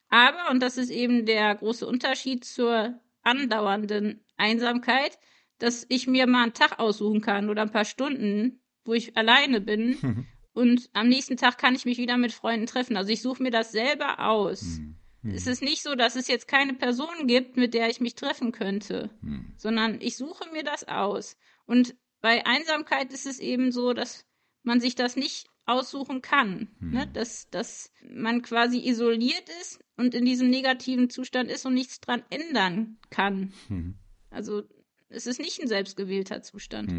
Aber, 0.09 0.49
und 0.49 0.61
das 0.61 0.77
ist 0.77 0.89
eben 0.89 1.25
der 1.25 1.53
große 1.55 1.85
Unterschied 1.85 2.43
zur 2.43 2.99
andauernden 3.21 4.23
Einsamkeit, 4.37 5.19
dass 5.59 5.85
ich 5.89 6.07
mir 6.07 6.27
mal 6.27 6.43
einen 6.43 6.53
Tag 6.53 6.79
aussuchen 6.79 7.21
kann 7.21 7.49
oder 7.49 7.63
ein 7.63 7.71
paar 7.71 7.85
Stunden, 7.85 8.61
wo 8.83 8.93
ich 8.93 9.15
alleine 9.15 9.61
bin. 9.61 10.27
und 10.53 10.89
am 10.93 11.07
nächsten 11.07 11.37
Tag 11.37 11.59
kann 11.59 11.75
ich 11.75 11.85
mich 11.85 11.99
wieder 11.99 12.17
mit 12.17 12.31
Freunden 12.31 12.65
treffen. 12.65 12.97
Also 12.97 13.11
ich 13.11 13.21
suche 13.21 13.43
mir 13.43 13.51
das 13.51 13.71
selber 13.71 14.27
aus. 14.27 14.61
Hm. 14.61 14.95
Hm. 15.27 15.35
Es 15.35 15.45
ist 15.45 15.61
nicht 15.61 15.83
so, 15.83 15.95
dass 15.95 16.15
es 16.15 16.27
jetzt 16.27 16.47
keine 16.47 16.73
Person 16.73 17.27
gibt, 17.27 17.57
mit 17.57 17.73
der 17.73 17.89
ich 17.89 17.99
mich 17.99 18.15
treffen 18.15 18.51
könnte, 18.51 19.09
hm. 19.21 19.53
sondern 19.57 19.99
ich 20.01 20.15
suche 20.15 20.49
mir 20.51 20.63
das 20.63 20.87
aus. 20.87 21.37
Und 21.65 21.95
bei 22.21 22.45
Einsamkeit 22.45 23.11
ist 23.11 23.25
es 23.25 23.39
eben 23.39 23.71
so, 23.71 23.93
dass 23.93 24.25
man 24.63 24.79
sich 24.79 24.95
das 24.95 25.15
nicht 25.15 25.47
aussuchen 25.65 26.21
kann, 26.21 26.69
hm. 26.79 26.91
ne? 26.91 27.07
dass, 27.13 27.49
dass 27.49 27.91
man 28.09 28.41
quasi 28.41 28.87
isoliert 28.87 29.49
ist 29.61 29.83
und 29.97 30.15
in 30.15 30.23
diesem 30.23 30.49
negativen 30.49 31.09
Zustand 31.09 31.51
ist 31.51 31.65
und 31.65 31.73
nichts 31.73 31.99
dran 31.99 32.23
ändern 32.29 32.97
kann. 33.09 33.53
Hm. 33.67 33.95
Also 34.29 34.63
es 35.09 35.27
ist 35.27 35.41
nicht 35.41 35.61
ein 35.61 35.67
selbstgewählter 35.67 36.41
Zustand. 36.41 36.89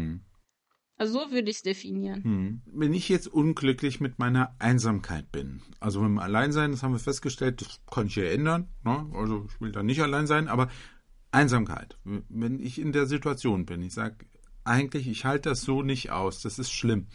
Also 0.99 1.13
so 1.13 1.31
würde 1.31 1.49
ich 1.49 1.57
es 1.57 1.63
definieren. 1.63 2.23
Hm. 2.23 2.61
Wenn 2.65 2.93
ich 2.93 3.07
jetzt 3.07 3.27
unglücklich 3.27 4.01
mit 4.01 4.19
meiner 4.19 4.53
Einsamkeit 4.59 5.31
bin, 5.31 5.61
also 5.79 6.01
mit 6.01 6.09
dem 6.09 6.19
Alleinsein, 6.19 6.71
das 6.71 6.83
haben 6.83 6.91
wir 6.91 6.99
festgestellt, 6.99 7.61
das 7.61 7.79
kann 7.89 8.07
ich 8.07 8.17
ja 8.17 8.25
ändern. 8.25 8.67
Ne? 8.83 9.09
Also 9.13 9.47
ich 9.49 9.61
will 9.61 9.71
da 9.71 9.81
nicht 9.81 10.01
allein 10.01 10.27
sein, 10.27 10.49
aber 10.49 10.67
Einsamkeit, 11.31 11.97
wenn 12.03 12.59
ich 12.59 12.79
in 12.79 12.91
der 12.91 13.05
Situation 13.05 13.65
bin, 13.65 13.81
ich 13.81 13.93
sage, 13.93 14.25
eigentlich, 14.65 15.07
ich 15.07 15.23
halte 15.23 15.49
das 15.49 15.61
so 15.61 15.83
nicht 15.83 16.11
aus, 16.11 16.41
das 16.41 16.59
ist 16.59 16.71
schlimm. 16.71 17.07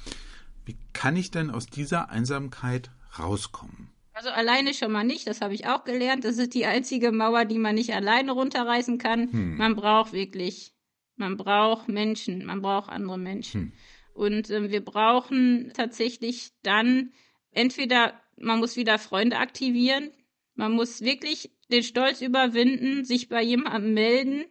Wie 0.64 0.78
kann 0.94 1.14
ich 1.14 1.30
denn 1.30 1.50
aus 1.50 1.66
dieser 1.66 2.08
Einsamkeit 2.08 2.90
rauskommen? 3.18 3.90
Also 4.14 4.30
alleine 4.30 4.72
schon 4.72 4.92
mal 4.92 5.04
nicht, 5.04 5.26
das 5.26 5.42
habe 5.42 5.52
ich 5.52 5.66
auch 5.66 5.84
gelernt. 5.84 6.24
Das 6.24 6.38
ist 6.38 6.54
die 6.54 6.64
einzige 6.64 7.12
Mauer, 7.12 7.44
die 7.44 7.58
man 7.58 7.74
nicht 7.74 7.92
alleine 7.92 8.32
runterreißen 8.32 8.96
kann. 8.96 9.30
Hm. 9.30 9.56
Man 9.58 9.76
braucht 9.76 10.14
wirklich 10.14 10.73
man 11.16 11.36
braucht 11.36 11.88
Menschen, 11.88 12.44
man 12.44 12.62
braucht 12.62 12.90
andere 12.90 13.18
Menschen. 13.18 13.60
Hm. 13.60 13.72
Und 14.14 14.50
äh, 14.50 14.70
wir 14.70 14.84
brauchen 14.84 15.72
tatsächlich 15.74 16.52
dann 16.62 17.12
entweder, 17.50 18.20
man 18.36 18.58
muss 18.58 18.76
wieder 18.76 18.98
Freunde 18.98 19.38
aktivieren, 19.38 20.10
man 20.54 20.72
muss 20.72 21.02
wirklich 21.02 21.50
den 21.70 21.82
Stolz 21.82 22.20
überwinden, 22.20 23.04
sich 23.04 23.28
bei 23.28 23.42
jemandem 23.42 23.94
melden, 23.94 24.44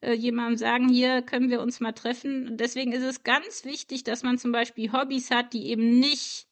äh, 0.00 0.12
jemandem 0.14 0.56
sagen, 0.56 0.88
hier 0.88 1.22
können 1.22 1.50
wir 1.50 1.60
uns 1.60 1.80
mal 1.80 1.92
treffen. 1.92 2.56
deswegen 2.56 2.92
ist 2.92 3.04
es 3.04 3.22
ganz 3.22 3.64
wichtig, 3.64 4.04
dass 4.04 4.22
man 4.22 4.38
zum 4.38 4.52
Beispiel 4.52 4.92
Hobbys 4.92 5.30
hat, 5.30 5.52
die 5.52 5.68
eben 5.68 5.98
nicht 6.00 6.48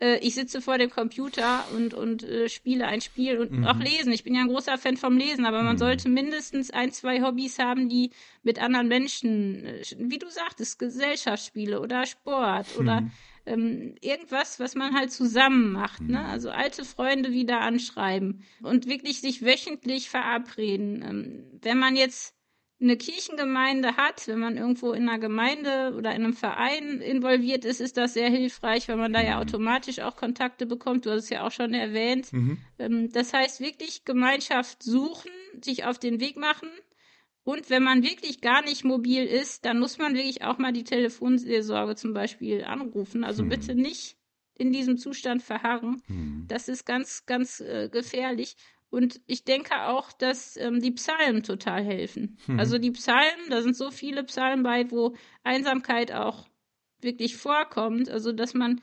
äh, 0.00 0.18
ich 0.18 0.34
sitze 0.34 0.60
vor 0.60 0.78
dem 0.78 0.90
Computer 0.90 1.64
und, 1.74 1.94
und 1.94 2.22
äh, 2.22 2.48
spiele 2.48 2.86
ein 2.86 3.00
Spiel 3.00 3.38
und 3.38 3.52
mhm. 3.52 3.66
auch 3.66 3.78
lesen. 3.78 4.12
Ich 4.12 4.24
bin 4.24 4.34
ja 4.34 4.42
ein 4.42 4.48
großer 4.48 4.78
Fan 4.78 4.96
vom 4.96 5.16
Lesen, 5.16 5.46
aber 5.46 5.62
man 5.62 5.74
mhm. 5.74 5.80
sollte 5.80 6.08
mindestens 6.08 6.70
ein, 6.70 6.92
zwei 6.92 7.22
Hobbys 7.22 7.58
haben, 7.58 7.88
die 7.88 8.10
mit 8.42 8.60
anderen 8.60 8.88
Menschen, 8.88 9.64
äh, 9.64 9.82
wie 9.98 10.18
du 10.18 10.28
sagtest, 10.28 10.78
Gesellschaftsspiele 10.78 11.80
oder 11.80 12.04
Sport 12.06 12.66
mhm. 12.74 12.80
oder 12.80 13.10
ähm, 13.46 13.94
irgendwas, 14.00 14.60
was 14.60 14.74
man 14.74 14.94
halt 14.94 15.12
zusammen 15.12 15.72
macht. 15.72 16.02
Ne? 16.02 16.18
Mhm. 16.18 16.26
Also 16.26 16.50
alte 16.50 16.84
Freunde 16.84 17.32
wieder 17.32 17.60
anschreiben 17.60 18.44
und 18.60 18.86
wirklich 18.86 19.20
sich 19.20 19.44
wöchentlich 19.44 20.10
verabreden. 20.10 21.02
Ähm, 21.02 21.60
wenn 21.62 21.78
man 21.78 21.96
jetzt 21.96 22.35
eine 22.78 22.96
Kirchengemeinde 22.96 23.96
hat, 23.96 24.28
wenn 24.28 24.38
man 24.38 24.58
irgendwo 24.58 24.92
in 24.92 25.08
einer 25.08 25.18
Gemeinde 25.18 25.94
oder 25.96 26.14
in 26.14 26.24
einem 26.24 26.34
Verein 26.34 27.00
involviert 27.00 27.64
ist, 27.64 27.80
ist 27.80 27.96
das 27.96 28.12
sehr 28.12 28.28
hilfreich, 28.28 28.88
weil 28.88 28.96
man 28.96 29.14
da 29.14 29.22
ja 29.22 29.36
mhm. 29.36 29.42
automatisch 29.42 30.00
auch 30.00 30.16
Kontakte 30.16 30.66
bekommt. 30.66 31.06
Du 31.06 31.10
hast 31.10 31.24
es 31.24 31.30
ja 31.30 31.46
auch 31.46 31.52
schon 31.52 31.72
erwähnt. 31.72 32.32
Mhm. 32.32 32.58
Ähm, 32.78 33.10
das 33.12 33.32
heißt 33.32 33.60
wirklich 33.60 34.04
Gemeinschaft 34.04 34.82
suchen, 34.82 35.30
sich 35.62 35.84
auf 35.84 35.98
den 35.98 36.20
Weg 36.20 36.36
machen. 36.36 36.68
Und 37.44 37.70
wenn 37.70 37.82
man 37.82 38.02
wirklich 38.02 38.40
gar 38.40 38.62
nicht 38.62 38.84
mobil 38.84 39.24
ist, 39.24 39.64
dann 39.64 39.78
muss 39.78 39.98
man 39.98 40.14
wirklich 40.14 40.42
auch 40.42 40.58
mal 40.58 40.72
die 40.72 40.84
Telefonseelsorge 40.84 41.94
zum 41.94 42.12
Beispiel 42.12 42.64
anrufen. 42.64 43.24
Also 43.24 43.42
mhm. 43.42 43.48
bitte 43.48 43.74
nicht 43.74 44.16
in 44.58 44.72
diesem 44.72 44.98
Zustand 44.98 45.42
verharren. 45.42 46.02
Mhm. 46.08 46.44
Das 46.48 46.68
ist 46.68 46.84
ganz, 46.84 47.24
ganz 47.24 47.60
äh, 47.60 47.88
gefährlich. 47.88 48.56
Und 48.90 49.20
ich 49.26 49.44
denke 49.44 49.74
auch, 49.88 50.12
dass 50.12 50.56
ähm, 50.56 50.80
die 50.80 50.92
Psalmen 50.92 51.42
total 51.42 51.84
helfen. 51.84 52.38
Mhm. 52.46 52.58
Also 52.58 52.78
die 52.78 52.92
Psalmen, 52.92 53.50
da 53.50 53.62
sind 53.62 53.76
so 53.76 53.90
viele 53.90 54.22
Psalmen 54.24 54.62
bei, 54.62 54.90
wo 54.90 55.14
Einsamkeit 55.42 56.12
auch 56.12 56.46
wirklich 57.00 57.36
vorkommt. 57.36 58.08
Also 58.08 58.32
dass 58.32 58.54
man 58.54 58.80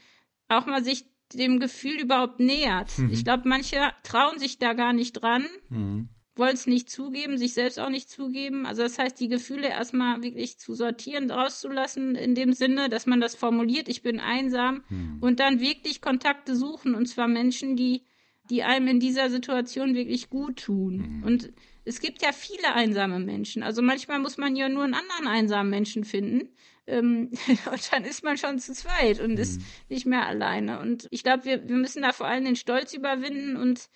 auch 0.50 0.66
mal 0.66 0.84
sich 0.84 1.06
dem 1.34 1.60
Gefühl 1.60 2.00
überhaupt 2.00 2.40
nähert. 2.40 2.98
Mhm. 2.98 3.10
Ich 3.12 3.24
glaube, 3.24 3.48
manche 3.48 3.78
trauen 4.04 4.38
sich 4.40 4.60
da 4.60 4.74
gar 4.74 4.94
nicht 4.94 5.14
dran, 5.14 5.46
mhm. 5.70 6.10
wollen 6.36 6.54
es 6.54 6.68
nicht 6.68 6.90
zugeben, 6.90 7.38
sich 7.38 7.54
selbst 7.54 7.80
auch 7.80 7.90
nicht 7.90 8.10
zugeben. 8.10 8.66
Also 8.66 8.84
das 8.84 9.00
heißt, 9.00 9.20
die 9.20 9.30
Gefühle 9.30 9.70
erstmal 9.70 10.22
wirklich 10.22 10.60
zu 10.60 10.76
sortieren, 10.76 11.32
rauszulassen, 11.32 12.16
in 12.16 12.36
dem 12.36 12.54
Sinne, 12.54 12.90
dass 12.90 13.06
man 13.06 13.20
das 13.20 13.36
formuliert, 13.36 13.88
ich 13.88 14.04
bin 14.04 14.20
einsam 14.20 14.84
mhm. 14.90 15.18
und 15.22 15.40
dann 15.40 15.60
wirklich 15.60 16.02
Kontakte 16.02 16.56
suchen. 16.56 16.94
Und 16.94 17.08
zwar 17.08 17.28
Menschen, 17.28 17.76
die 17.76 18.04
die 18.50 18.64
einem 18.64 18.88
in 18.88 19.00
dieser 19.00 19.30
Situation 19.30 19.96
wirklich 19.96 20.30
gut 20.30 20.64
tun. 20.64 21.18
Mhm. 21.20 21.24
Und 21.24 21.54
es 21.86 22.00
gibt 22.00 22.22
ja 22.22 22.32
viele 22.32 22.74
einsame 22.74 23.20
Menschen. 23.20 23.64
Also 23.64 23.82
manchmal 23.82 24.20
muss 24.20 24.38
man 24.38 24.56
ja 24.56 24.70
nur 24.70 24.84
einen 24.84 24.94
anderen 24.94 25.28
einsamen 25.28 25.70
Menschen 25.70 26.04
finden. 26.04 26.50
Ähm, 26.86 27.32
und 27.72 27.94
dann 27.94 28.04
ist 28.04 28.24
man 28.24 28.38
schon 28.38 28.60
zu 28.60 28.74
zweit 28.74 29.20
und 29.20 29.32
mhm. 29.32 29.38
ist 29.38 29.62
nicht 29.90 30.06
mehr 30.06 30.28
alleine. 30.28 30.80
Und 30.80 31.08
ich 31.12 31.24
glaube, 31.24 31.46
wir, 31.46 31.68
wir 31.68 31.76
müssen 31.76 32.02
da 32.02 32.12
vor 32.12 32.28
allem 32.28 32.46
den 32.46 32.56
Stolz 32.56 32.94
überwinden 32.94 33.56
und 33.56 33.90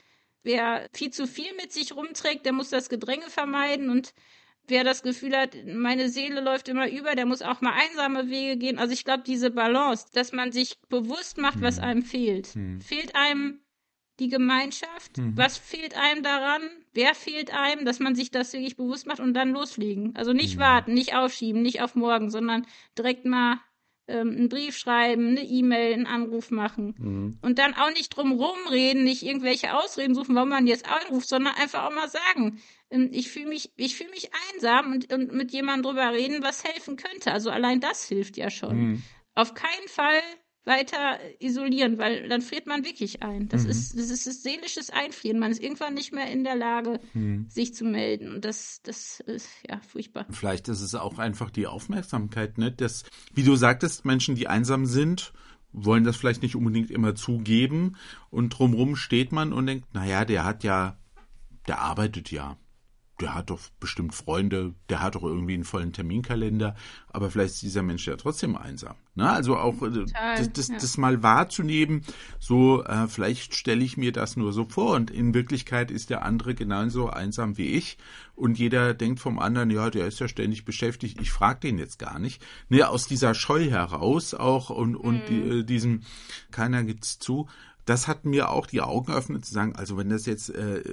wer 0.44 0.88
viel 0.94 1.12
zu 1.12 1.28
viel 1.28 1.54
mit 1.60 1.74
sich 1.74 1.96
rumträgt, 1.96 2.46
der 2.46 2.54
muss 2.54 2.70
das 2.70 2.90
Gedränge 2.90 3.30
vermeiden 3.30 3.90
und 3.90 4.14
wer 4.68 4.84
das 4.84 5.02
Gefühl 5.04 5.36
hat, 5.36 5.56
meine 5.66 6.10
Seele 6.10 6.42
läuft 6.42 6.68
immer 6.70 6.90
über, 6.90 7.16
der 7.16 7.26
muss 7.26 7.42
auch 7.42 7.62
mal 7.62 7.74
einsame 7.74 8.30
Wege 8.30 8.58
gehen. 8.58 8.80
Also 8.80 8.94
ich 8.94 9.06
glaube, 9.06 9.24
diese 9.26 9.52
Balance, 9.52 10.08
dass 10.14 10.32
man 10.32 10.52
sich 10.52 10.78
bewusst 10.90 11.38
macht, 11.38 11.62
was 11.62 11.78
mhm. 11.78 11.84
einem 11.84 12.02
fehlt. 12.02 12.56
Mhm. 12.56 12.82
Fehlt 12.82 13.16
einem 13.16 13.62
die 14.20 14.30
Gemeinschaft? 14.30 15.18
Mhm. 15.18 15.38
Was 15.38 15.58
fehlt 15.58 15.96
einem 15.98 16.24
daran? 16.24 16.62
Wer 16.94 17.16
fehlt 17.16 17.54
einem, 17.54 17.86
dass 17.86 18.00
man 18.00 18.16
sich 18.16 18.32
das 18.32 18.54
wirklich 18.54 18.76
bewusst 18.76 19.08
macht 19.08 19.20
und 19.20 19.34
dann 19.34 19.52
loslegen? 19.52 20.16
Also 20.16 20.34
nicht 20.34 20.56
mhm. 20.56 20.62
warten, 20.62 20.94
nicht 20.94 21.16
aufschieben, 21.16 21.62
nicht 21.62 21.82
auf 21.82 21.96
morgen, 21.96 22.30
sondern 22.30 22.66
direkt 22.98 23.26
mal 23.26 23.60
ähm, 24.08 24.30
einen 24.32 24.50
Brief 24.50 24.78
schreiben, 24.78 25.30
eine 25.30 25.44
E-Mail, 25.44 25.94
einen 25.94 26.08
Anruf 26.08 26.50
machen. 26.50 26.96
Mhm. 26.98 27.38
Und 27.42 27.60
dann 27.60 27.74
auch 27.74 27.92
nicht 27.92 28.10
drum 28.10 28.32
rumreden, 28.32 29.04
nicht 29.04 29.24
irgendwelche 29.24 29.76
Ausreden 29.76 30.16
suchen, 30.16 30.36
warum 30.36 30.50
man 30.50 30.68
jetzt 30.68 30.90
anruft, 30.90 31.28
sondern 31.28 31.56
einfach 31.56 31.84
auch 31.84 31.94
mal 31.94 32.10
sagen, 32.10 32.60
ähm, 32.90 33.10
ich 33.12 33.30
fühle 33.30 33.48
mich, 33.48 33.72
ich 33.76 33.96
fühle 33.98 34.10
mich 34.12 34.32
einsam 34.54 34.94
und, 34.94 35.14
und 35.14 35.34
mit 35.34 35.52
jemandem 35.52 35.84
drüber 35.92 36.12
reden, 36.14 36.42
was 36.42 36.64
helfen 36.64 36.96
könnte. 36.96 37.32
Also 37.32 37.50
allein 37.50 37.80
das 37.80 38.08
hilft 38.08 38.38
ja 38.38 38.50
schon. 38.50 38.78
Mhm. 38.78 39.04
Auf 39.36 39.54
keinen 39.54 39.88
Fall 39.88 40.22
weiter 40.68 41.18
isolieren, 41.40 41.98
weil 41.98 42.30
dann 42.30 42.42
friert 42.42 42.68
man 42.68 42.86
wirklich 42.86 43.24
ein. 43.24 43.48
Das 43.50 43.64
mhm. 43.64 43.70
ist 43.72 43.98
das 43.98 44.10
ist 44.10 44.28
das 44.28 44.44
seelisches 44.44 44.90
Einfrieren. 44.90 45.40
Man 45.40 45.52
ist 45.52 45.64
irgendwann 45.64 45.94
nicht 45.94 46.14
mehr 46.14 46.30
in 46.32 46.44
der 46.44 46.56
Lage, 46.56 47.00
mhm. 47.14 47.48
sich 47.50 47.74
zu 47.74 47.86
melden. 47.86 48.36
Und 48.36 48.46
das, 48.46 48.82
das 48.84 49.20
ist 49.22 49.50
ja 49.68 49.80
furchtbar. 49.80 50.28
Vielleicht 50.30 50.68
ist 50.68 50.82
es 50.82 50.94
auch 50.94 51.18
einfach 51.18 51.50
die 51.50 51.66
Aufmerksamkeit, 51.66 52.58
ne? 52.58 52.72
Das, 52.72 53.06
wie 53.34 53.44
du 53.44 53.56
sagtest, 53.56 54.06
Menschen, 54.06 54.36
die 54.36 54.48
einsam 54.48 54.86
sind, 54.86 55.34
wollen 55.72 56.04
das 56.04 56.18
vielleicht 56.18 56.42
nicht 56.42 56.56
unbedingt 56.56 56.92
immer 56.92 57.16
zugeben 57.16 57.96
und 58.30 58.50
drumrum 58.50 58.96
steht 58.96 59.32
man 59.32 59.54
und 59.54 59.66
denkt, 59.68 59.94
naja, 59.94 60.26
der 60.26 60.44
hat 60.44 60.64
ja, 60.64 60.98
der 61.68 61.80
arbeitet 61.80 62.32
ja. 62.32 62.58
Der 63.20 63.34
hat 63.34 63.50
doch 63.50 63.60
bestimmt 63.80 64.14
Freunde, 64.14 64.76
der 64.90 65.02
hat 65.02 65.16
doch 65.16 65.24
irgendwie 65.24 65.56
einen 65.56 65.64
vollen 65.64 65.92
Terminkalender, 65.92 66.76
aber 67.10 67.32
vielleicht 67.32 67.56
ist 67.56 67.64
dieser 67.64 67.82
Mensch 67.82 68.06
ja 68.08 68.16
trotzdem 68.16 68.56
einsam. 68.56 68.96
Ne? 69.16 69.30
Also 69.30 69.58
auch 69.58 69.82
äh, 69.82 69.92
Total, 69.92 70.38
das, 70.38 70.54
das, 70.54 70.68
ja. 70.68 70.76
das, 70.76 70.98
mal 70.98 71.24
wahrzunehmen, 71.24 72.04
so 72.40 72.84
äh, 72.84 73.08
vielleicht 73.08 73.56
stelle 73.56 73.84
ich 73.84 73.98
mir 73.98 74.12
das 74.12 74.38
nur 74.38 74.54
so 74.54 74.66
vor 74.66 74.96
und 74.96 75.10
in 75.10 75.34
Wirklichkeit 75.34 75.90
ist 75.90 76.10
der 76.10 76.24
andere 76.24 76.54
genauso 76.54 77.10
einsam 77.10 77.58
wie 77.58 77.68
ich 77.68 77.98
und 78.36 78.60
jeder 78.60 78.94
denkt 78.94 79.20
vom 79.20 79.40
anderen, 79.40 79.72
ja, 79.72 79.90
der 79.90 80.08
ist 80.08 80.20
ja 80.20 80.28
ständig 80.28 80.64
beschäftigt, 80.64 81.20
ich 81.20 81.32
frage 81.32 81.62
den 81.62 81.80
jetzt 81.80 81.98
gar 81.98 82.20
nicht. 82.20 82.46
Ne, 82.70 82.88
aus 82.88 83.08
dieser 83.08 83.34
Scheu 83.34 83.70
heraus 83.70 84.36
auch 84.36 84.70
und, 84.70 84.96
und 84.96 85.24
mhm. 85.24 85.26
die, 85.28 85.40
äh, 85.40 85.64
diesem 85.64 86.02
keiner 86.52 86.84
gibt's 86.84 87.18
zu, 87.18 87.48
das 87.88 88.10
hat 88.10 88.26
mir 88.26 88.50
auch 88.50 88.66
die 88.66 88.82
Augen 88.82 89.06
geöffnet 89.06 89.46
zu 89.46 89.54
sagen, 89.54 89.74
also 89.78 89.96
wenn 89.96 90.10
das 90.10 90.26
jetzt 90.26 90.50
äh, 90.50 90.84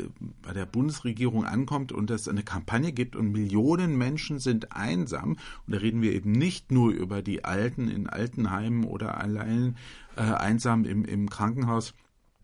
bei 0.42 0.52
der 0.52 0.64
Bundesregierung 0.64 1.44
ankommt 1.44 1.90
und 1.90 2.08
es 2.12 2.28
eine 2.28 2.44
Kampagne 2.44 2.92
gibt 2.92 3.16
und 3.16 3.32
Millionen 3.32 3.98
Menschen 3.98 4.38
sind 4.38 4.70
einsam, 4.70 5.32
und 5.66 5.74
da 5.74 5.78
reden 5.78 6.02
wir 6.02 6.12
eben 6.12 6.30
nicht 6.30 6.70
nur 6.70 6.92
über 6.92 7.20
die 7.20 7.44
Alten 7.44 7.88
in 7.88 8.06
Altenheimen 8.06 8.84
oder 8.84 9.18
allein 9.20 9.76
äh, 10.14 10.20
einsam 10.20 10.84
im, 10.84 11.04
im 11.04 11.28
Krankenhaus, 11.28 11.94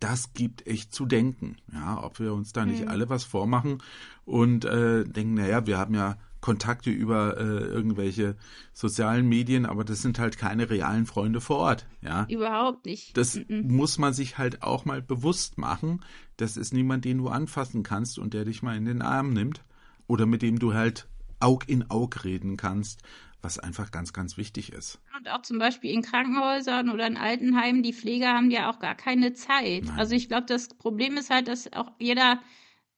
das 0.00 0.32
gibt 0.32 0.66
echt 0.66 0.92
zu 0.92 1.06
denken, 1.06 1.56
ja, 1.72 2.02
ob 2.02 2.18
wir 2.18 2.34
uns 2.34 2.52
da 2.52 2.66
nicht 2.66 2.82
mhm. 2.82 2.88
alle 2.88 3.08
was 3.08 3.22
vormachen 3.22 3.78
und 4.24 4.64
äh, 4.64 5.04
denken, 5.04 5.34
naja, 5.34 5.64
wir 5.68 5.78
haben 5.78 5.94
ja 5.94 6.16
Kontakte 6.40 6.90
über 6.90 7.36
äh, 7.36 7.42
irgendwelche 7.42 8.36
sozialen 8.72 9.28
Medien, 9.28 9.66
aber 9.66 9.84
das 9.84 10.02
sind 10.02 10.18
halt 10.18 10.38
keine 10.38 10.70
realen 10.70 11.06
Freunde 11.06 11.40
vor 11.40 11.58
Ort, 11.58 11.86
ja. 12.00 12.26
Überhaupt 12.28 12.86
nicht. 12.86 13.16
Das 13.16 13.36
mhm. 13.36 13.68
muss 13.68 13.98
man 13.98 14.14
sich 14.14 14.38
halt 14.38 14.62
auch 14.62 14.84
mal 14.84 15.02
bewusst 15.02 15.58
machen. 15.58 16.00
Das 16.36 16.56
ist 16.56 16.72
niemand, 16.72 17.04
den 17.04 17.18
du 17.18 17.28
anfassen 17.28 17.82
kannst 17.82 18.18
und 18.18 18.32
der 18.32 18.44
dich 18.44 18.62
mal 18.62 18.76
in 18.76 18.86
den 18.86 19.02
Arm 19.02 19.32
nimmt 19.32 19.62
oder 20.06 20.26
mit 20.26 20.42
dem 20.42 20.58
du 20.58 20.74
halt 20.74 21.06
Aug 21.40 21.60
in 21.66 21.90
Aug 21.90 22.24
reden 22.24 22.56
kannst, 22.56 23.02
was 23.42 23.58
einfach 23.58 23.90
ganz, 23.90 24.12
ganz 24.12 24.36
wichtig 24.36 24.72
ist. 24.72 24.98
Und 25.16 25.28
auch 25.30 25.42
zum 25.42 25.58
Beispiel 25.58 25.92
in 25.92 26.02
Krankenhäusern 26.02 26.90
oder 26.90 27.06
in 27.06 27.16
Altenheimen, 27.16 27.82
die 27.82 27.92
Pfleger 27.92 28.28
haben 28.28 28.50
ja 28.50 28.70
auch 28.70 28.78
gar 28.78 28.94
keine 28.94 29.34
Zeit. 29.34 29.84
Nein. 29.84 29.98
Also 29.98 30.14
ich 30.14 30.28
glaube, 30.28 30.46
das 30.46 30.68
Problem 30.68 31.16
ist 31.16 31.30
halt, 31.30 31.48
dass 31.48 31.72
auch 31.72 31.92
jeder 31.98 32.40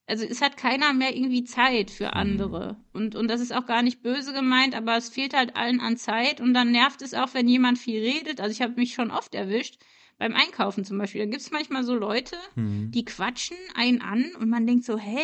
also 0.07 0.25
es 0.25 0.43
hat 0.43 0.57
keiner 0.57 0.93
mehr 0.93 1.15
irgendwie 1.15 1.45
Zeit 1.45 1.91
für 1.91 2.07
mhm. 2.07 2.13
andere. 2.13 2.77
Und, 2.93 3.15
und 3.15 3.29
das 3.29 3.41
ist 3.41 3.55
auch 3.55 3.67
gar 3.67 3.83
nicht 3.83 4.03
böse 4.03 4.33
gemeint, 4.33 4.75
aber 4.75 4.97
es 4.97 5.09
fehlt 5.09 5.35
halt 5.35 5.57
allen 5.57 5.81
an 5.81 5.97
Zeit 5.97 6.41
und 6.41 6.55
dann 6.55 6.73
nervt 6.73 7.03
es 7.03 7.15
auch, 7.15 7.35
wenn 7.35 7.49
jemand 7.49 7.79
viel 7.79 8.01
redet. 8.01 8.41
Also 8.41 8.53
ich 8.53 8.63
habe 8.63 8.75
mich 8.75 8.95
schon 8.95 9.11
oft 9.11 9.35
erwischt, 9.35 9.79
beim 10.19 10.35
Einkaufen 10.35 10.85
zum 10.85 10.99
Beispiel. 10.99 11.23
Da 11.23 11.27
gibt 11.27 11.43
es 11.43 11.51
manchmal 11.51 11.85
so 11.85 11.95
Leute, 11.95 12.37
mhm. 12.55 12.91
die 12.91 13.05
quatschen 13.05 13.57
einen 13.75 14.01
an 14.01 14.33
und 14.39 14.49
man 14.49 14.67
denkt 14.67 14.85
so, 14.85 14.99
hä, 14.99 15.23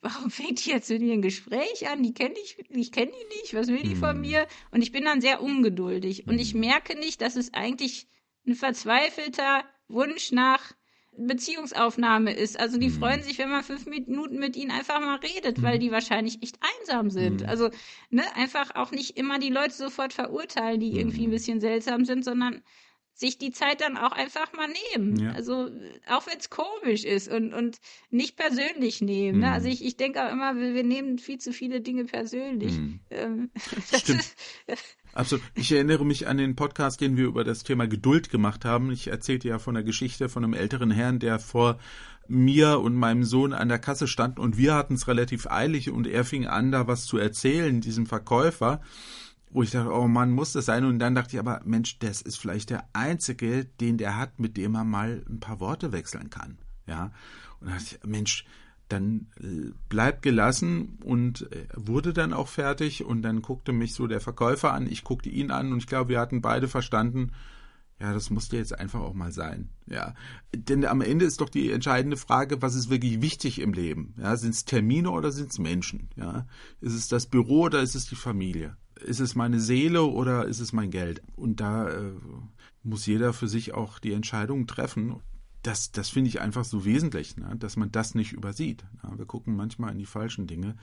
warum 0.00 0.30
fängt 0.30 0.64
die 0.64 0.70
jetzt 0.70 0.90
mit 0.90 1.02
ihr 1.02 1.12
ein 1.12 1.22
Gespräch 1.22 1.88
an? 1.88 2.02
Die 2.02 2.14
kenne 2.14 2.34
ich, 2.42 2.58
ich 2.68 2.92
kenne 2.92 3.12
die 3.12 3.36
nicht, 3.40 3.54
was 3.54 3.68
will 3.68 3.82
die 3.82 3.94
mhm. 3.94 4.00
von 4.00 4.20
mir? 4.20 4.46
Und 4.70 4.82
ich 4.82 4.92
bin 4.92 5.04
dann 5.04 5.20
sehr 5.20 5.42
ungeduldig. 5.42 6.26
Und 6.26 6.38
ich 6.38 6.54
mhm. 6.54 6.60
merke 6.60 6.98
nicht, 6.98 7.20
dass 7.20 7.36
es 7.36 7.54
eigentlich 7.54 8.08
ein 8.46 8.54
verzweifelter 8.54 9.64
Wunsch 9.88 10.32
nach 10.32 10.72
Beziehungsaufnahme 11.16 12.34
ist. 12.34 12.58
Also 12.58 12.78
die 12.78 12.88
mhm. 12.88 12.98
freuen 12.98 13.22
sich, 13.22 13.38
wenn 13.38 13.50
man 13.50 13.62
fünf 13.62 13.86
Minuten 13.86 14.38
mit 14.38 14.56
ihnen 14.56 14.70
einfach 14.70 15.00
mal 15.00 15.16
redet, 15.16 15.58
mhm. 15.58 15.62
weil 15.62 15.78
die 15.78 15.90
wahrscheinlich 15.90 16.42
echt 16.42 16.58
einsam 16.80 17.10
sind. 17.10 17.42
Mhm. 17.42 17.48
Also 17.48 17.70
ne, 18.10 18.22
einfach 18.34 18.74
auch 18.74 18.90
nicht 18.90 19.16
immer 19.18 19.38
die 19.38 19.50
Leute 19.50 19.74
sofort 19.74 20.12
verurteilen, 20.12 20.80
die 20.80 20.98
irgendwie 20.98 21.24
ein 21.24 21.28
mhm. 21.28 21.32
bisschen 21.32 21.60
seltsam 21.60 22.04
sind, 22.04 22.24
sondern 22.24 22.62
sich 23.14 23.36
die 23.36 23.52
Zeit 23.52 23.82
dann 23.82 23.98
auch 23.98 24.12
einfach 24.12 24.52
mal 24.54 24.68
nehmen. 24.94 25.16
Ja. 25.16 25.32
Also 25.32 25.70
auch 26.08 26.26
wenn 26.26 26.38
es 26.38 26.48
komisch 26.48 27.04
ist 27.04 27.28
und, 27.30 27.52
und 27.52 27.78
nicht 28.10 28.36
persönlich 28.36 29.02
nehmen. 29.02 29.40
Ne? 29.40 29.52
Also 29.52 29.66
mhm. 29.66 29.74
ich, 29.74 29.84
ich 29.84 29.96
denke 29.96 30.24
auch 30.24 30.32
immer, 30.32 30.56
wir, 30.56 30.74
wir, 30.74 30.82
nehmen 30.82 31.18
viel 31.18 31.38
zu 31.38 31.52
viele 31.52 31.82
Dinge 31.82 32.04
persönlich. 32.04 32.72
Mhm. 32.72 33.00
Ähm, 33.10 33.50
Stimmt. 33.96 34.34
Absolut. 35.14 35.44
Ich 35.54 35.70
erinnere 35.72 36.06
mich 36.06 36.26
an 36.26 36.38
den 36.38 36.56
Podcast, 36.56 37.00
den 37.00 37.16
wir 37.16 37.26
über 37.26 37.44
das 37.44 37.64
Thema 37.64 37.86
Geduld 37.86 38.30
gemacht 38.30 38.64
haben. 38.64 38.90
Ich 38.90 39.08
erzählte 39.08 39.48
ja 39.48 39.58
von 39.58 39.74
der 39.74 39.84
Geschichte 39.84 40.28
von 40.28 40.44
einem 40.44 40.54
älteren 40.54 40.90
Herrn, 40.90 41.18
der 41.18 41.38
vor 41.38 41.78
mir 42.28 42.80
und 42.80 42.94
meinem 42.94 43.24
Sohn 43.24 43.52
an 43.52 43.68
der 43.68 43.78
Kasse 43.78 44.06
stand 44.06 44.38
und 44.38 44.56
wir 44.56 44.74
hatten 44.74 44.94
es 44.94 45.08
relativ 45.08 45.46
eilig 45.48 45.90
und 45.90 46.06
er 46.06 46.24
fing 46.24 46.46
an, 46.46 46.72
da 46.72 46.86
was 46.86 47.04
zu 47.04 47.18
erzählen, 47.18 47.80
diesem 47.80 48.06
Verkäufer, 48.06 48.80
wo 49.50 49.62
ich 49.62 49.70
dachte, 49.70 49.92
oh 49.92 50.08
Mann, 50.08 50.30
muss 50.30 50.52
das 50.52 50.64
sein? 50.64 50.84
Und 50.84 50.98
dann 50.98 51.14
dachte 51.14 51.36
ich 51.36 51.40
aber, 51.40 51.60
Mensch, 51.64 51.98
das 51.98 52.22
ist 52.22 52.38
vielleicht 52.38 52.70
der 52.70 52.88
einzige, 52.94 53.66
den 53.66 53.98
der 53.98 54.16
hat, 54.16 54.40
mit 54.40 54.56
dem 54.56 54.74
er 54.74 54.84
mal 54.84 55.22
ein 55.28 55.40
paar 55.40 55.60
Worte 55.60 55.92
wechseln 55.92 56.30
kann. 56.30 56.56
Ja. 56.86 57.12
Und 57.60 57.68
dann 57.68 57.76
dachte 57.76 57.96
ich, 57.96 58.08
Mensch, 58.08 58.46
dann 58.92 59.28
äh, 59.40 59.72
bleib 59.88 60.22
gelassen 60.22 60.98
und 61.04 61.50
äh, 61.52 61.66
wurde 61.74 62.12
dann 62.12 62.32
auch 62.32 62.48
fertig 62.48 63.04
und 63.04 63.22
dann 63.22 63.42
guckte 63.42 63.72
mich 63.72 63.94
so 63.94 64.06
der 64.06 64.20
Verkäufer 64.20 64.72
an, 64.72 64.86
ich 64.86 65.04
guckte 65.04 65.30
ihn 65.30 65.50
an 65.50 65.72
und 65.72 65.78
ich 65.78 65.86
glaube, 65.86 66.10
wir 66.10 66.20
hatten 66.20 66.42
beide 66.42 66.68
verstanden, 66.68 67.32
ja, 68.00 68.12
das 68.12 68.30
musste 68.30 68.56
jetzt 68.56 68.76
einfach 68.76 69.00
auch 69.00 69.14
mal 69.14 69.30
sein. 69.30 69.68
Ja, 69.86 70.14
denn 70.54 70.84
am 70.84 71.02
Ende 71.02 71.24
ist 71.24 71.40
doch 71.40 71.48
die 71.48 71.70
entscheidende 71.70 72.16
Frage, 72.16 72.60
was 72.60 72.74
ist 72.74 72.90
wirklich 72.90 73.22
wichtig 73.22 73.60
im 73.60 73.72
Leben? 73.72 74.14
Ja, 74.18 74.36
sind 74.36 74.54
es 74.54 74.64
Termine 74.64 75.10
oder 75.10 75.30
sind 75.30 75.52
es 75.52 75.58
Menschen? 75.60 76.08
Ja, 76.16 76.46
ist 76.80 76.94
es 76.94 77.06
das 77.06 77.26
Büro 77.26 77.62
oder 77.62 77.80
ist 77.80 77.94
es 77.94 78.06
die 78.06 78.16
Familie? 78.16 78.76
Ist 79.00 79.20
es 79.20 79.36
meine 79.36 79.60
Seele 79.60 80.02
oder 80.02 80.46
ist 80.46 80.58
es 80.58 80.72
mein 80.72 80.90
Geld? 80.90 81.22
Und 81.36 81.60
da 81.60 81.88
äh, 81.88 82.12
muss 82.82 83.06
jeder 83.06 83.32
für 83.32 83.48
sich 83.48 83.72
auch 83.74 84.00
die 84.00 84.12
Entscheidung 84.12 84.66
treffen 84.66 85.20
das, 85.62 85.92
das 85.92 86.08
finde 86.08 86.28
ich 86.28 86.40
einfach 86.40 86.64
so 86.64 86.84
wesentlich, 86.84 87.36
ne? 87.36 87.54
dass 87.56 87.76
man 87.76 87.92
das 87.92 88.14
nicht 88.14 88.32
übersieht. 88.32 88.84
Ne? 89.02 89.18
Wir 89.18 89.26
gucken 89.26 89.54
manchmal 89.54 89.92
in 89.92 89.98
die 89.98 90.06
falschen 90.06 90.46
Dinge 90.46 90.76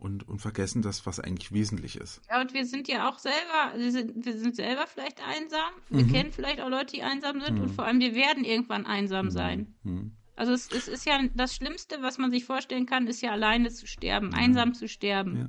und, 0.00 0.28
und 0.28 0.40
vergessen 0.40 0.82
das, 0.82 1.06
was 1.06 1.20
eigentlich 1.20 1.52
wesentlich 1.52 1.96
ist. 1.96 2.20
Ja, 2.28 2.40
und 2.40 2.52
wir 2.52 2.66
sind 2.66 2.88
ja 2.88 3.08
auch 3.08 3.18
selber, 3.18 3.72
wir 3.76 3.92
sind, 3.92 4.24
wir 4.24 4.36
sind 4.36 4.56
selber 4.56 4.86
vielleicht 4.86 5.22
einsam. 5.26 5.70
Wir 5.88 6.04
mhm. 6.04 6.12
kennen 6.12 6.32
vielleicht 6.32 6.60
auch 6.60 6.68
Leute, 6.68 6.96
die 6.96 7.02
einsam 7.02 7.40
sind 7.40 7.56
mhm. 7.56 7.62
und 7.62 7.68
vor 7.70 7.84
allem 7.86 8.00
wir 8.00 8.14
werden 8.14 8.44
irgendwann 8.44 8.86
einsam 8.86 9.26
mhm. 9.26 9.30
sein. 9.30 9.74
Mhm. 9.84 10.12
Also 10.36 10.52
es, 10.52 10.68
es, 10.72 10.88
ist 10.88 11.06
ja 11.06 11.20
das 11.34 11.54
Schlimmste, 11.54 12.02
was 12.02 12.18
man 12.18 12.32
sich 12.32 12.44
vorstellen 12.44 12.86
kann, 12.86 13.06
ist 13.06 13.22
ja 13.22 13.30
alleine 13.30 13.70
zu 13.70 13.86
sterben, 13.86 14.34
einsam 14.34 14.74
zu 14.74 14.88
sterben. 14.88 15.36
Ja. 15.36 15.48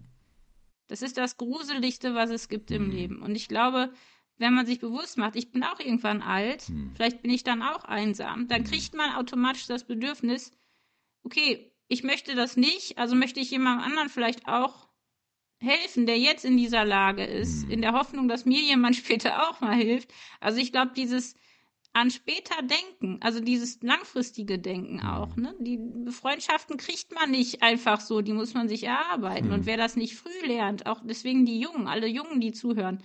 Das 0.88 1.02
ist 1.02 1.18
das 1.18 1.38
Gruseligste, 1.38 2.14
was 2.14 2.30
es 2.30 2.48
gibt 2.48 2.70
im 2.70 2.86
mhm. 2.86 2.92
Leben. 2.92 3.22
Und 3.24 3.34
ich 3.34 3.48
glaube, 3.48 3.92
wenn 4.38 4.54
man 4.54 4.66
sich 4.66 4.80
bewusst 4.80 5.18
macht, 5.18 5.36
ich 5.36 5.52
bin 5.52 5.64
auch 5.64 5.80
irgendwann 5.80 6.22
alt, 6.22 6.64
hm. 6.64 6.92
vielleicht 6.96 7.22
bin 7.22 7.32
ich 7.32 7.44
dann 7.44 7.62
auch 7.62 7.86
einsam, 7.86 8.48
dann 8.48 8.64
hm. 8.64 8.72
kriegt 8.72 8.94
man 8.94 9.16
automatisch 9.16 9.68
das 9.68 9.86
Bedürfnis, 9.86 10.52
okay, 11.24 11.72
ich 11.88 12.04
möchte 12.04 12.36
das 12.36 12.58
nicht, 12.58 12.98
also 12.98 13.16
möchte 13.16 13.40
ich 13.40 13.52
jemandem 13.52 13.86
anderen 13.86 14.10
vielleicht 14.10 14.48
auch 14.48 14.90
helfen, 15.60 16.06
der 16.06 16.20
jetzt 16.20 16.46
in 16.46 16.58
dieser 16.58 16.86
Lage 16.86 17.24
ist, 17.24 17.64
hm. 17.64 17.72
in 17.72 17.82
der 17.82 17.94
Hoffnung, 17.94 18.28
dass 18.28 18.46
mir 18.46 18.62
jemand 18.62 18.96
später 18.96 19.50
auch 19.50 19.62
mal 19.62 19.76
hilft. 19.76 20.14
Also 20.40 20.60
ich 20.60 20.72
glaube, 20.72 20.92
dieses 20.96 21.36
an 21.94 22.12
später 22.12 22.62
denken, 22.62 23.20
also 23.22 23.40
dieses 23.40 23.82
langfristige 23.82 24.60
Denken 24.60 25.02
hm. 25.02 25.10
auch, 25.10 25.36
ne? 25.38 25.56
Die 25.60 25.80
Freundschaften 26.12 26.76
kriegt 26.76 27.14
man 27.14 27.32
nicht 27.32 27.64
einfach 27.64 28.02
so, 28.02 28.20
die 28.20 28.34
muss 28.34 28.54
man 28.54 28.68
sich 28.68 28.84
erarbeiten. 28.84 29.52
Und 29.52 29.60
hm. 29.60 29.66
wer 29.66 29.78
das 29.78 29.96
nicht 29.96 30.16
früh 30.16 30.46
lernt, 30.46 30.88
auch 30.88 31.00
deswegen 31.06 31.46
die 31.46 31.60
Jungen, 31.60 31.88
alle 31.88 32.08
Jungen, 32.08 32.42
die 32.42 32.52
zuhören, 32.52 33.02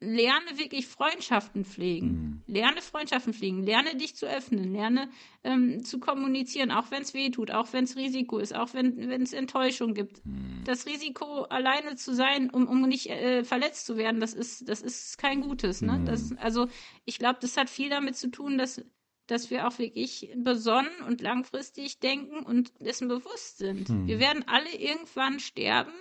lerne 0.00 0.58
wirklich 0.58 0.86
Freundschaften 0.86 1.64
pflegen. 1.64 2.06
Mhm. 2.08 2.42
Lerne 2.46 2.82
Freundschaften 2.82 3.34
pflegen. 3.34 3.62
Lerne 3.62 3.96
dich 3.96 4.16
zu 4.16 4.26
öffnen. 4.26 4.72
Lerne 4.72 5.08
ähm, 5.42 5.84
zu 5.84 5.98
kommunizieren, 5.98 6.70
auch 6.70 6.90
wenn 6.90 7.02
es 7.02 7.14
weh 7.14 7.30
tut, 7.30 7.50
auch 7.50 7.72
wenn 7.72 7.84
es 7.84 7.96
Risiko 7.96 8.38
ist, 8.38 8.54
auch 8.54 8.74
wenn 8.74 8.98
es 9.22 9.32
Enttäuschung 9.32 9.94
gibt. 9.94 10.24
Mhm. 10.24 10.62
Das 10.64 10.86
Risiko, 10.86 11.42
alleine 11.42 11.96
zu 11.96 12.14
sein, 12.14 12.50
um, 12.50 12.68
um 12.68 12.82
nicht 12.82 13.10
äh, 13.10 13.44
verletzt 13.44 13.86
zu 13.86 13.96
werden, 13.96 14.20
das 14.20 14.34
ist, 14.34 14.68
das 14.68 14.82
ist 14.82 15.18
kein 15.18 15.40
Gutes. 15.40 15.82
Ne? 15.82 15.98
Mhm. 15.98 16.06
Das, 16.06 16.32
also 16.38 16.68
ich 17.04 17.18
glaube, 17.18 17.38
das 17.40 17.56
hat 17.56 17.70
viel 17.70 17.90
damit 17.90 18.16
zu 18.16 18.30
tun, 18.30 18.58
dass 18.58 18.82
dass 19.26 19.50
wir 19.50 19.66
auch 19.66 19.78
wirklich 19.78 20.30
besonnen 20.36 21.00
und 21.06 21.22
langfristig 21.22 21.98
denken 21.98 22.44
und 22.44 22.74
dessen 22.78 23.08
bewusst 23.08 23.56
sind. 23.56 23.88
Mhm. 23.88 24.06
Wir 24.06 24.18
werden 24.18 24.44
alle 24.46 24.70
irgendwann 24.74 25.40
sterben 25.40 25.94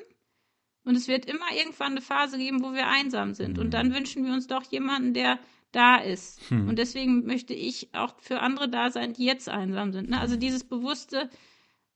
und 0.85 0.95
es 0.95 1.07
wird 1.07 1.25
immer 1.25 1.45
irgendwann 1.57 1.93
eine 1.93 2.01
Phase 2.01 2.37
geben, 2.37 2.63
wo 2.63 2.73
wir 2.73 2.87
einsam 2.87 3.33
sind. 3.33 3.57
Und 3.57 3.73
dann 3.73 3.89
mhm. 3.89 3.95
wünschen 3.95 4.25
wir 4.25 4.33
uns 4.33 4.47
doch 4.47 4.63
jemanden, 4.63 5.13
der 5.13 5.39
da 5.73 5.97
ist. 5.97 6.39
Hm. 6.49 6.69
Und 6.69 6.79
deswegen 6.79 7.25
möchte 7.25 7.53
ich 7.53 7.89
auch 7.93 8.15
für 8.19 8.39
andere 8.39 8.69
da 8.69 8.91
sein, 8.91 9.13
die 9.13 9.25
jetzt 9.25 9.49
einsam 9.49 9.91
sind. 9.91 10.09
Ne? 10.09 10.19
Also 10.19 10.37
dieses 10.37 10.63
bewusste, 10.63 11.29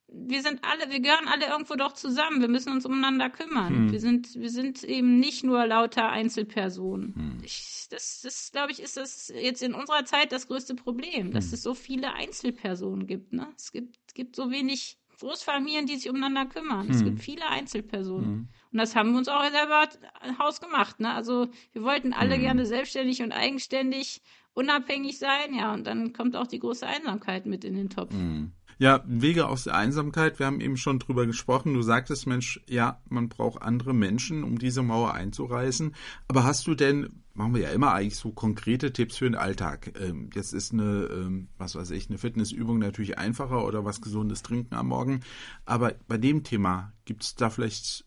wir 0.08 0.42
sind 0.42 0.62
alle, 0.64 0.92
wir 0.92 1.00
gehören 1.00 1.28
alle 1.28 1.48
irgendwo 1.48 1.76
doch 1.76 1.94
zusammen. 1.94 2.42
Wir 2.42 2.48
müssen 2.48 2.72
uns 2.72 2.86
umeinander 2.86 3.30
kümmern. 3.30 3.76
Hm. 3.76 3.92
Wir 3.92 4.00
sind, 4.00 4.36
wir 4.36 4.50
sind 4.50 4.84
eben 4.84 5.20
nicht 5.20 5.44
nur 5.44 5.66
lauter 5.66 6.10
Einzelpersonen. 6.10 7.16
Hm. 7.16 7.38
Ich, 7.44 7.88
das, 7.90 8.22
das 8.22 8.52
glaube 8.52 8.72
ich, 8.72 8.82
ist 8.82 8.98
das 8.98 9.32
jetzt 9.40 9.62
in 9.62 9.74
unserer 9.74 10.06
Zeit 10.06 10.32
das 10.32 10.48
größte 10.48 10.76
Problem, 10.76 11.32
dass 11.32 11.46
hm. 11.46 11.54
es 11.54 11.64
so 11.64 11.74
viele 11.74 12.14
Einzelpersonen 12.14 13.06
gibt. 13.06 13.32
Ne? 13.32 13.48
Es 13.56 13.72
gibt, 13.72 14.16
gibt 14.16 14.36
so 14.36 14.50
wenig 14.50 14.98
Großfamilien, 15.20 15.86
die 15.86 15.96
sich 15.96 16.10
umeinander 16.10 16.46
kümmern. 16.46 16.90
Es 16.90 17.00
hm. 17.00 17.06
gibt 17.06 17.22
viele 17.22 17.48
Einzelpersonen. 17.48 18.50
Und 18.78 18.82
das 18.82 18.96
haben 18.96 19.14
wir 19.14 19.18
uns 19.18 19.28
auch 19.28 19.42
selber 19.50 19.90
Haus 20.38 20.62
gemacht. 20.62 21.00
Ne? 21.00 21.12
Also 21.12 21.48
wir 21.74 21.82
wollten 21.82 22.14
alle 22.14 22.38
mhm. 22.38 22.42
gerne 22.42 22.66
selbstständig 22.68 23.24
und 23.24 23.32
eigenständig, 23.32 24.22
unabhängig 24.54 25.18
sein. 25.18 25.56
Ja, 25.56 25.74
und 25.74 25.88
dann 25.88 26.14
kommt 26.14 26.36
auch 26.36 26.46
die 26.46 26.60
große 26.60 26.86
Einsamkeit 26.86 27.48
mit 27.48 27.66
in 27.66 27.74
den 27.74 27.90
Topf. 27.90 28.14
Mhm. 28.14 28.52
Ja, 28.78 29.04
Wege 29.08 29.48
aus 29.48 29.64
der 29.64 29.74
Einsamkeit, 29.74 30.38
wir 30.38 30.46
haben 30.46 30.62
eben 30.62 30.78
schon 30.78 31.00
drüber 31.00 31.26
gesprochen. 31.26 31.74
Du 31.74 31.82
sagtest, 31.82 32.28
Mensch, 32.28 32.62
ja, 32.70 33.02
man 33.10 33.30
braucht 33.30 33.64
andere 33.64 33.96
Menschen, 33.96 34.44
um 34.44 34.60
diese 34.60 34.84
Mauer 34.84 35.16
einzureißen. 35.16 35.96
Aber 36.28 36.44
hast 36.44 36.68
du 36.68 36.76
denn, 36.76 37.24
machen 37.34 37.56
wir 37.56 37.64
ja 37.64 37.70
immer 37.70 37.94
eigentlich 37.94 38.18
so 38.18 38.32
konkrete 38.32 38.94
Tipps 38.94 39.18
für 39.18 39.26
den 39.26 39.34
Alltag? 39.34 40.00
Ähm, 40.00 40.30
jetzt 40.36 40.54
ist 40.54 40.72
eine, 40.72 41.10
ähm, 41.12 41.48
was 41.58 41.74
weiß 41.74 41.90
ich, 41.90 42.10
eine 42.10 42.20
Fitnessübung 42.20 42.78
natürlich 42.78 43.18
einfacher 43.18 43.66
oder 43.66 43.86
was 43.86 44.02
gesundes 44.02 44.44
Trinken 44.44 44.76
am 44.76 44.90
Morgen. 44.90 45.22
Aber 45.66 45.96
bei 46.08 46.20
dem 46.20 46.44
Thema 46.44 46.94
gibt 47.06 47.24
es 47.24 47.34
da 47.34 47.50
vielleicht 47.50 48.06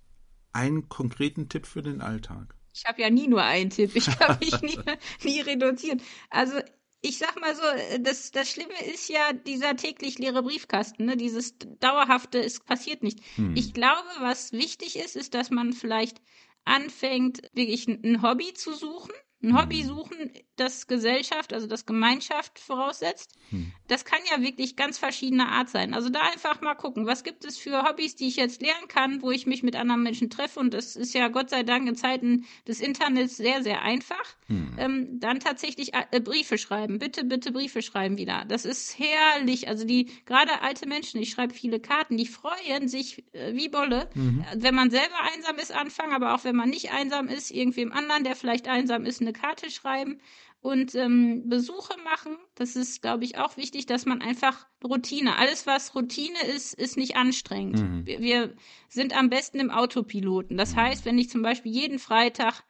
einen 0.52 0.88
konkreten 0.88 1.48
Tipp 1.48 1.66
für 1.66 1.82
den 1.82 2.00
Alltag? 2.00 2.54
Ich 2.72 2.84
habe 2.84 3.02
ja 3.02 3.10
nie 3.10 3.28
nur 3.28 3.42
einen 3.42 3.70
Tipp. 3.70 3.94
Ich 3.94 4.06
kann 4.18 4.38
mich 4.38 4.60
nie, 4.62 4.78
nie 5.24 5.40
reduzieren. 5.40 6.00
Also 6.30 6.58
ich 7.02 7.18
sag 7.18 7.40
mal 7.40 7.54
so, 7.54 7.62
das, 8.00 8.30
das 8.30 8.50
Schlimme 8.50 8.84
ist 8.92 9.08
ja 9.08 9.32
dieser 9.32 9.74
täglich 9.76 10.18
leere 10.18 10.42
Briefkasten, 10.42 11.06
ne? 11.06 11.16
dieses 11.16 11.56
dauerhafte, 11.58 12.38
es 12.38 12.60
passiert 12.60 13.02
nicht. 13.02 13.20
Hm. 13.36 13.56
Ich 13.56 13.72
glaube, 13.72 14.08
was 14.20 14.52
wichtig 14.52 14.96
ist, 14.96 15.16
ist, 15.16 15.34
dass 15.34 15.50
man 15.50 15.72
vielleicht 15.72 16.20
anfängt, 16.64 17.42
wirklich 17.54 17.88
ein 17.88 18.22
Hobby 18.22 18.52
zu 18.52 18.74
suchen 18.74 19.12
ein 19.42 19.56
Hobby 19.56 19.80
hm. 19.80 19.86
suchen, 19.86 20.32
das 20.60 20.86
Gesellschaft, 20.86 21.52
also 21.52 21.66
das 21.66 21.86
Gemeinschaft 21.86 22.58
voraussetzt. 22.58 23.32
Hm. 23.48 23.72
Das 23.88 24.04
kann 24.04 24.20
ja 24.30 24.42
wirklich 24.42 24.76
ganz 24.76 24.98
verschiedener 24.98 25.48
Art 25.48 25.70
sein. 25.70 25.94
Also 25.94 26.10
da 26.10 26.20
einfach 26.20 26.60
mal 26.60 26.74
gucken, 26.74 27.06
was 27.06 27.24
gibt 27.24 27.44
es 27.44 27.56
für 27.56 27.82
Hobbys, 27.82 28.14
die 28.14 28.28
ich 28.28 28.36
jetzt 28.36 28.60
lernen 28.60 28.86
kann, 28.86 29.22
wo 29.22 29.30
ich 29.30 29.46
mich 29.46 29.62
mit 29.62 29.74
anderen 29.74 30.02
Menschen 30.02 30.28
treffe. 30.28 30.60
Und 30.60 30.74
das 30.74 30.96
ist 30.96 31.14
ja 31.14 31.28
Gott 31.28 31.48
sei 31.50 31.62
Dank 31.62 31.88
in 31.88 31.96
Zeiten 31.96 32.44
des 32.68 32.80
Internets 32.80 33.36
sehr, 33.36 33.62
sehr 33.62 33.82
einfach. 33.82 34.36
Hm. 34.46 34.76
Ähm, 34.78 35.20
dann 35.20 35.40
tatsächlich 35.40 35.92
äh, 35.94 36.20
Briefe 36.20 36.58
schreiben. 36.58 36.98
Bitte, 36.98 37.24
bitte 37.24 37.52
Briefe 37.52 37.80
schreiben 37.80 38.18
wieder. 38.18 38.44
Das 38.46 38.66
ist 38.66 38.98
herrlich. 38.98 39.66
Also 39.66 39.86
die, 39.86 40.10
gerade 40.26 40.60
alte 40.60 40.86
Menschen, 40.86 41.22
ich 41.22 41.30
schreibe 41.30 41.54
viele 41.54 41.80
Karten, 41.80 42.18
die 42.18 42.26
freuen 42.26 42.86
sich 42.86 43.24
äh, 43.32 43.54
wie 43.54 43.70
Bolle. 43.70 44.10
Mhm. 44.14 44.44
Wenn 44.56 44.74
man 44.74 44.90
selber 44.90 45.20
einsam 45.34 45.56
ist, 45.56 45.72
anfangen, 45.72 46.12
aber 46.12 46.34
auch 46.34 46.44
wenn 46.44 46.56
man 46.56 46.68
nicht 46.68 46.92
einsam 46.92 47.28
ist, 47.28 47.50
irgendwem 47.50 47.92
anderen, 47.92 48.24
der 48.24 48.36
vielleicht 48.36 48.68
einsam 48.68 49.06
ist, 49.06 49.22
eine 49.22 49.32
Karte 49.32 49.70
schreiben 49.70 50.20
und 50.60 50.94
ähm, 50.94 51.48
Besuche 51.48 51.94
machen. 52.04 52.36
Das 52.54 52.76
ist, 52.76 53.00
glaube 53.00 53.24
ich, 53.24 53.38
auch 53.38 53.56
wichtig, 53.56 53.86
dass 53.86 54.04
man 54.04 54.20
einfach 54.20 54.66
Routine, 54.84 55.36
alles 55.36 55.66
was 55.66 55.94
Routine 55.94 56.38
ist, 56.54 56.74
ist 56.74 56.96
nicht 56.96 57.16
anstrengend. 57.16 57.80
Mhm. 57.80 58.06
Wir, 58.06 58.20
wir, 58.20 58.54
sind 58.88 59.16
am 59.16 59.30
besten 59.30 59.60
im 59.60 59.70
Autopiloten. 59.70 60.56
Das 60.56 60.72
mhm. 60.72 60.80
heißt, 60.80 61.04
wenn 61.04 61.18
ich 61.18 61.30
zum 61.30 61.42
Beispiel 61.42 61.72
jeden 61.72 61.98
Freitag 61.98 62.64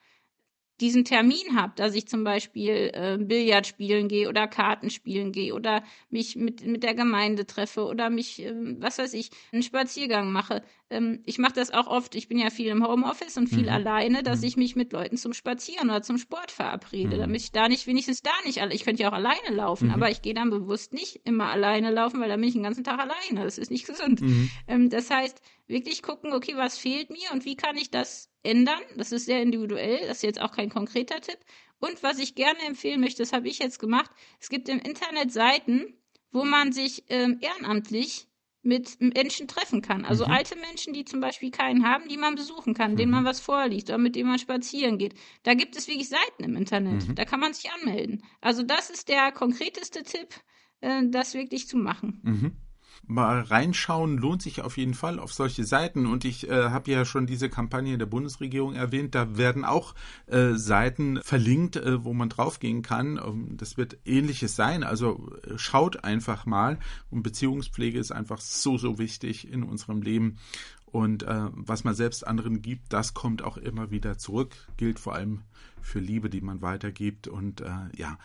diesen 0.81 1.05
Termin 1.05 1.57
habe, 1.57 1.73
dass 1.77 1.95
ich 1.95 2.09
zum 2.09 2.25
Beispiel 2.25 2.91
äh, 2.93 3.19
Billard 3.21 3.67
spielen 3.67 4.09
gehe 4.09 4.29
oder 4.29 4.47
Karten 4.49 4.91
spielen 4.91 5.33
gehe 5.33 5.55
oder 5.55 5.83
mich 6.09 6.37
mit, 6.37 6.65
mit 6.65 6.83
der 6.83 6.95
Gemeinde 6.95 7.47
treffe 7.47 7.85
oder 7.85 8.11
mich, 8.11 8.43
äh, 8.43 8.53
was 8.79 8.99
weiß 8.99 9.15
ich, 9.15 9.31
einen 9.53 9.63
Spaziergang 9.63 10.33
mache. 10.33 10.63
Ähm, 10.89 11.21
ich 11.27 11.39
mache 11.39 11.53
das 11.53 11.71
auch 11.71 11.87
oft, 11.87 12.15
ich 12.15 12.29
bin 12.29 12.39
ja 12.39 12.51
viel 12.51 12.69
im 12.69 12.87
Homeoffice 12.87 13.37
und 13.37 13.49
viel 13.49 13.65
mhm. 13.65 13.69
alleine, 13.69 14.23
dass 14.23 14.41
mhm. 14.41 14.47
ich 14.47 14.57
mich 14.57 14.77
mit 14.77 14.93
Leuten 14.93 15.17
zum 15.17 15.35
Spazieren 15.35 15.91
oder 15.91 16.03
zum 16.03 16.19
Sport 16.19 16.51
verabrede, 16.51 17.17
mhm. 17.17 17.21
damit 17.21 17.43
ich 17.43 17.53
da 17.53 17.69
nicht, 17.69 17.87
wenigstens 17.87 18.23
da 18.23 18.31
nicht, 18.45 18.61
ich 18.71 18.85
könnte 18.85 19.03
ja 19.03 19.11
auch 19.11 19.15
alleine 19.15 19.55
laufen, 19.55 19.89
mhm. 19.89 19.95
aber 19.95 20.11
ich 20.11 20.23
gehe 20.23 20.35
dann 20.35 20.51
bewusst 20.51 20.93
nicht 20.93 21.21
immer 21.25 21.47
alleine 21.51 21.91
laufen, 21.91 22.21
weil 22.21 22.29
dann 22.29 22.41
bin 22.41 22.49
ich 22.49 22.55
den 22.55 22.63
ganzen 22.63 22.85
Tag 22.85 22.99
alleine. 22.99 23.45
Das 23.45 23.59
ist 23.59 23.71
nicht 23.71 23.87
gesund. 23.87 24.21
Mhm. 24.21 24.51
Ähm, 24.67 24.91
das 24.91 25.11
heißt, 25.11 25.41
wirklich 25.71 26.03
gucken, 26.03 26.33
okay, 26.33 26.57
was 26.57 26.79
fehlt 26.79 27.11
mir 27.11 27.31
und 27.33 27.45
wie 27.45 27.57
kann 27.57 27.77
ich 27.77 27.91
das 27.91 28.31
ändern. 28.43 28.81
Das 28.97 29.13
ist 29.13 29.27
sehr 29.27 29.43
individuell, 29.43 30.01
das 30.07 30.19
ist 30.19 30.23
jetzt 30.23 30.41
auch 30.41 30.53
kein 30.53 30.69
konkreter 30.69 31.21
Tipp. 31.21 31.39
Und 31.79 32.03
was 32.03 32.19
ich 32.19 32.35
gerne 32.35 32.61
empfehlen 32.67 33.01
möchte, 33.01 33.23
das 33.23 33.33
habe 33.33 33.49
ich 33.49 33.59
jetzt 33.59 33.79
gemacht, 33.79 34.11
es 34.39 34.49
gibt 34.49 34.69
im 34.69 34.79
Internet 34.79 35.33
Seiten, 35.33 35.95
wo 36.31 36.45
man 36.45 36.73
sich 36.73 37.05
ähm, 37.09 37.39
ehrenamtlich 37.41 38.27
mit 38.63 39.01
Menschen 39.01 39.49
treffen 39.49 39.81
kann. 39.81 40.05
Also 40.05 40.27
mhm. 40.27 40.33
alte 40.33 40.57
Menschen, 40.57 40.93
die 40.93 41.07
zum 41.07 41.21
Beispiel 41.21 41.51
keinen 41.51 41.87
haben, 41.87 42.09
die 42.09 42.19
man 42.19 42.35
besuchen 42.35 42.75
kann, 42.75 42.93
mhm. 42.93 42.97
denen 42.97 43.13
man 43.13 43.25
was 43.25 43.41
vorliegt 43.41 43.89
oder 43.89 43.99
mit 43.99 44.17
denen 44.17 44.29
man 44.29 44.39
spazieren 44.39 44.99
geht. 44.99 45.15
Da 45.45 45.55
gibt 45.55 45.77
es 45.77 45.89
wirklich 45.89 46.11
Seiten 46.11 46.45
im 46.45 46.57
Internet. 46.57 47.09
Mhm. 47.09 47.15
Da 47.15 47.25
kann 47.25 47.41
man 47.41 47.55
sich 47.55 47.71
anmelden. 47.73 48.23
Also 48.43 48.63
das 48.63 48.91
ist 48.91 49.09
der 49.09 49.33
konkreteste 49.33 50.03
Tipp, 50.03 50.35
äh, 50.83 51.03
das 51.09 51.33
wirklich 51.33 51.69
zu 51.69 51.79
machen. 51.79 52.21
Mal 53.07 53.41
reinschauen 53.41 54.19
lohnt 54.19 54.43
sich 54.43 54.63
auf 54.63 54.77
jeden 54.77 54.95
Fall 54.95 55.19
auf 55.19 55.33
solche 55.33 55.65
Seiten. 55.65 56.07
Und 56.07 56.25
ich 56.25 56.49
äh, 56.49 56.71
habe 56.71 56.91
ja 56.91 57.05
schon 57.05 57.27
diese 57.27 57.49
Kampagne 57.49 57.99
der 57.99 58.07
Bundesregierung 58.07 58.75
erwähnt. 58.75 59.15
Da 59.15 59.37
werden 59.37 59.65
auch 59.65 59.95
äh, 60.27 60.55
Seiten 60.55 61.21
verlinkt, 61.23 61.77
äh, 61.77 62.05
wo 62.05 62.13
man 62.13 62.29
draufgehen 62.29 62.83
kann. 62.83 63.19
Ähm, 63.19 63.57
das 63.57 63.77
wird 63.77 63.99
ähnliches 64.05 64.57
sein. 64.57 64.85
Also 64.85 65.31
äh, 65.45 65.59
schaut 65.59 66.05
einfach 66.05 66.47
mal. 66.47 66.79
Und 67.11 67.23
Beziehungspflege 67.23 67.99
ist 67.99 68.13
einfach 68.13 68.41
so, 68.41 68.79
so 68.79 68.99
wichtig 68.99 69.51
in 69.51 69.63
unserem 69.63 70.03
Leben. 70.03 70.39
Und 70.87 71.23
äh, 71.23 71.49
was 71.53 71.85
man 71.85 71.95
selbst 71.95 72.27
anderen 72.27 72.63
gibt, 72.63 72.93
das 72.93 73.15
kommt 73.15 73.43
auch 73.43 73.57
immer 73.57 73.91
wieder 73.91 74.19
zurück. 74.19 74.57
Gilt 74.77 74.99
vor 74.99 75.15
allem 75.15 75.43
für 75.81 76.01
Liebe, 76.01 76.31
die 76.31 76.41
man 76.41 76.63
weitergibt. 76.63 77.29
Und 77.29 77.61
äh, 77.61 77.71
ja, 77.97 78.19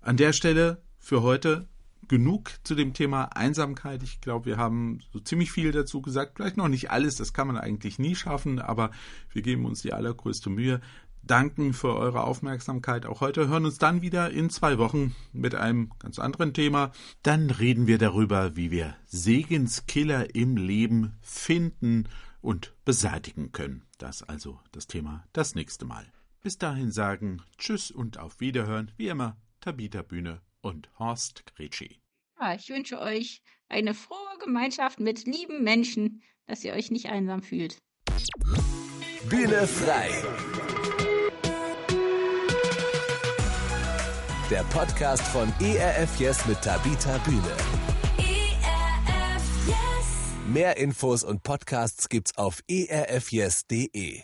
an 0.00 0.16
der 0.16 0.32
Stelle 0.32 0.82
für 0.98 1.22
heute 1.22 1.68
genug 2.06 2.50
zu 2.64 2.74
dem 2.74 2.94
Thema 2.94 3.24
Einsamkeit. 3.36 4.02
Ich 4.02 4.20
glaube, 4.20 4.46
wir 4.46 4.56
haben 4.56 5.00
so 5.12 5.20
ziemlich 5.20 5.50
viel 5.50 5.72
dazu 5.72 6.00
gesagt. 6.00 6.36
Vielleicht 6.36 6.56
noch 6.56 6.68
nicht 6.68 6.90
alles, 6.90 7.16
das 7.16 7.32
kann 7.32 7.46
man 7.46 7.56
eigentlich 7.56 7.98
nie 7.98 8.14
schaffen, 8.14 8.58
aber 8.60 8.90
wir 9.32 9.42
geben 9.42 9.64
uns 9.66 9.82
die 9.82 9.92
allergrößte 9.92 10.50
Mühe. 10.50 10.80
Danken 11.22 11.74
für 11.74 11.94
eure 11.94 12.24
Aufmerksamkeit 12.24 13.04
auch 13.04 13.20
heute. 13.20 13.48
Hören 13.48 13.66
uns 13.66 13.78
dann 13.78 14.02
wieder 14.02 14.30
in 14.30 14.50
zwei 14.50 14.78
Wochen 14.78 15.14
mit 15.32 15.54
einem 15.54 15.90
ganz 15.98 16.18
anderen 16.18 16.54
Thema. 16.54 16.92
Dann 17.22 17.50
reden 17.50 17.86
wir 17.86 17.98
darüber, 17.98 18.56
wie 18.56 18.70
wir 18.70 18.96
Segenskiller 19.06 20.34
im 20.34 20.56
Leben 20.56 21.18
finden 21.20 22.08
und 22.40 22.74
beseitigen 22.84 23.52
können. 23.52 23.82
Das 23.98 24.22
also 24.22 24.60
das 24.72 24.86
Thema 24.86 25.24
das 25.32 25.54
nächste 25.54 25.84
Mal. 25.84 26.06
Bis 26.40 26.56
dahin 26.56 26.92
sagen 26.92 27.42
Tschüss 27.58 27.90
und 27.90 28.18
auf 28.18 28.40
Wiederhören. 28.40 28.92
Wie 28.96 29.08
immer, 29.08 29.36
Tabita 29.60 30.02
Bühne 30.02 30.40
und 30.60 30.88
Horst 30.98 31.44
Gretschi. 31.54 32.00
Ja, 32.40 32.54
ich 32.54 32.68
wünsche 32.68 33.00
euch 33.00 33.42
eine 33.68 33.94
frohe 33.94 34.38
Gemeinschaft 34.42 35.00
mit 35.00 35.26
lieben 35.26 35.62
Menschen, 35.62 36.22
dass 36.46 36.64
ihr 36.64 36.72
euch 36.72 36.90
nicht 36.90 37.06
einsam 37.06 37.42
fühlt. 37.42 37.78
Bühne 39.28 39.66
frei. 39.66 40.10
Der 44.50 44.62
Podcast 44.64 45.24
von 45.24 45.52
ERF 45.60 46.18
Yes 46.18 46.46
mit 46.46 46.62
Tabita 46.62 47.18
Bühne. 47.18 47.56
ERF 48.16 49.66
Yes. 49.66 49.76
Mehr 50.46 50.78
Infos 50.78 51.22
und 51.22 51.42
Podcasts 51.42 52.08
gibt's 52.08 52.36
auf 52.38 52.62
erfyes.de. 52.66 54.22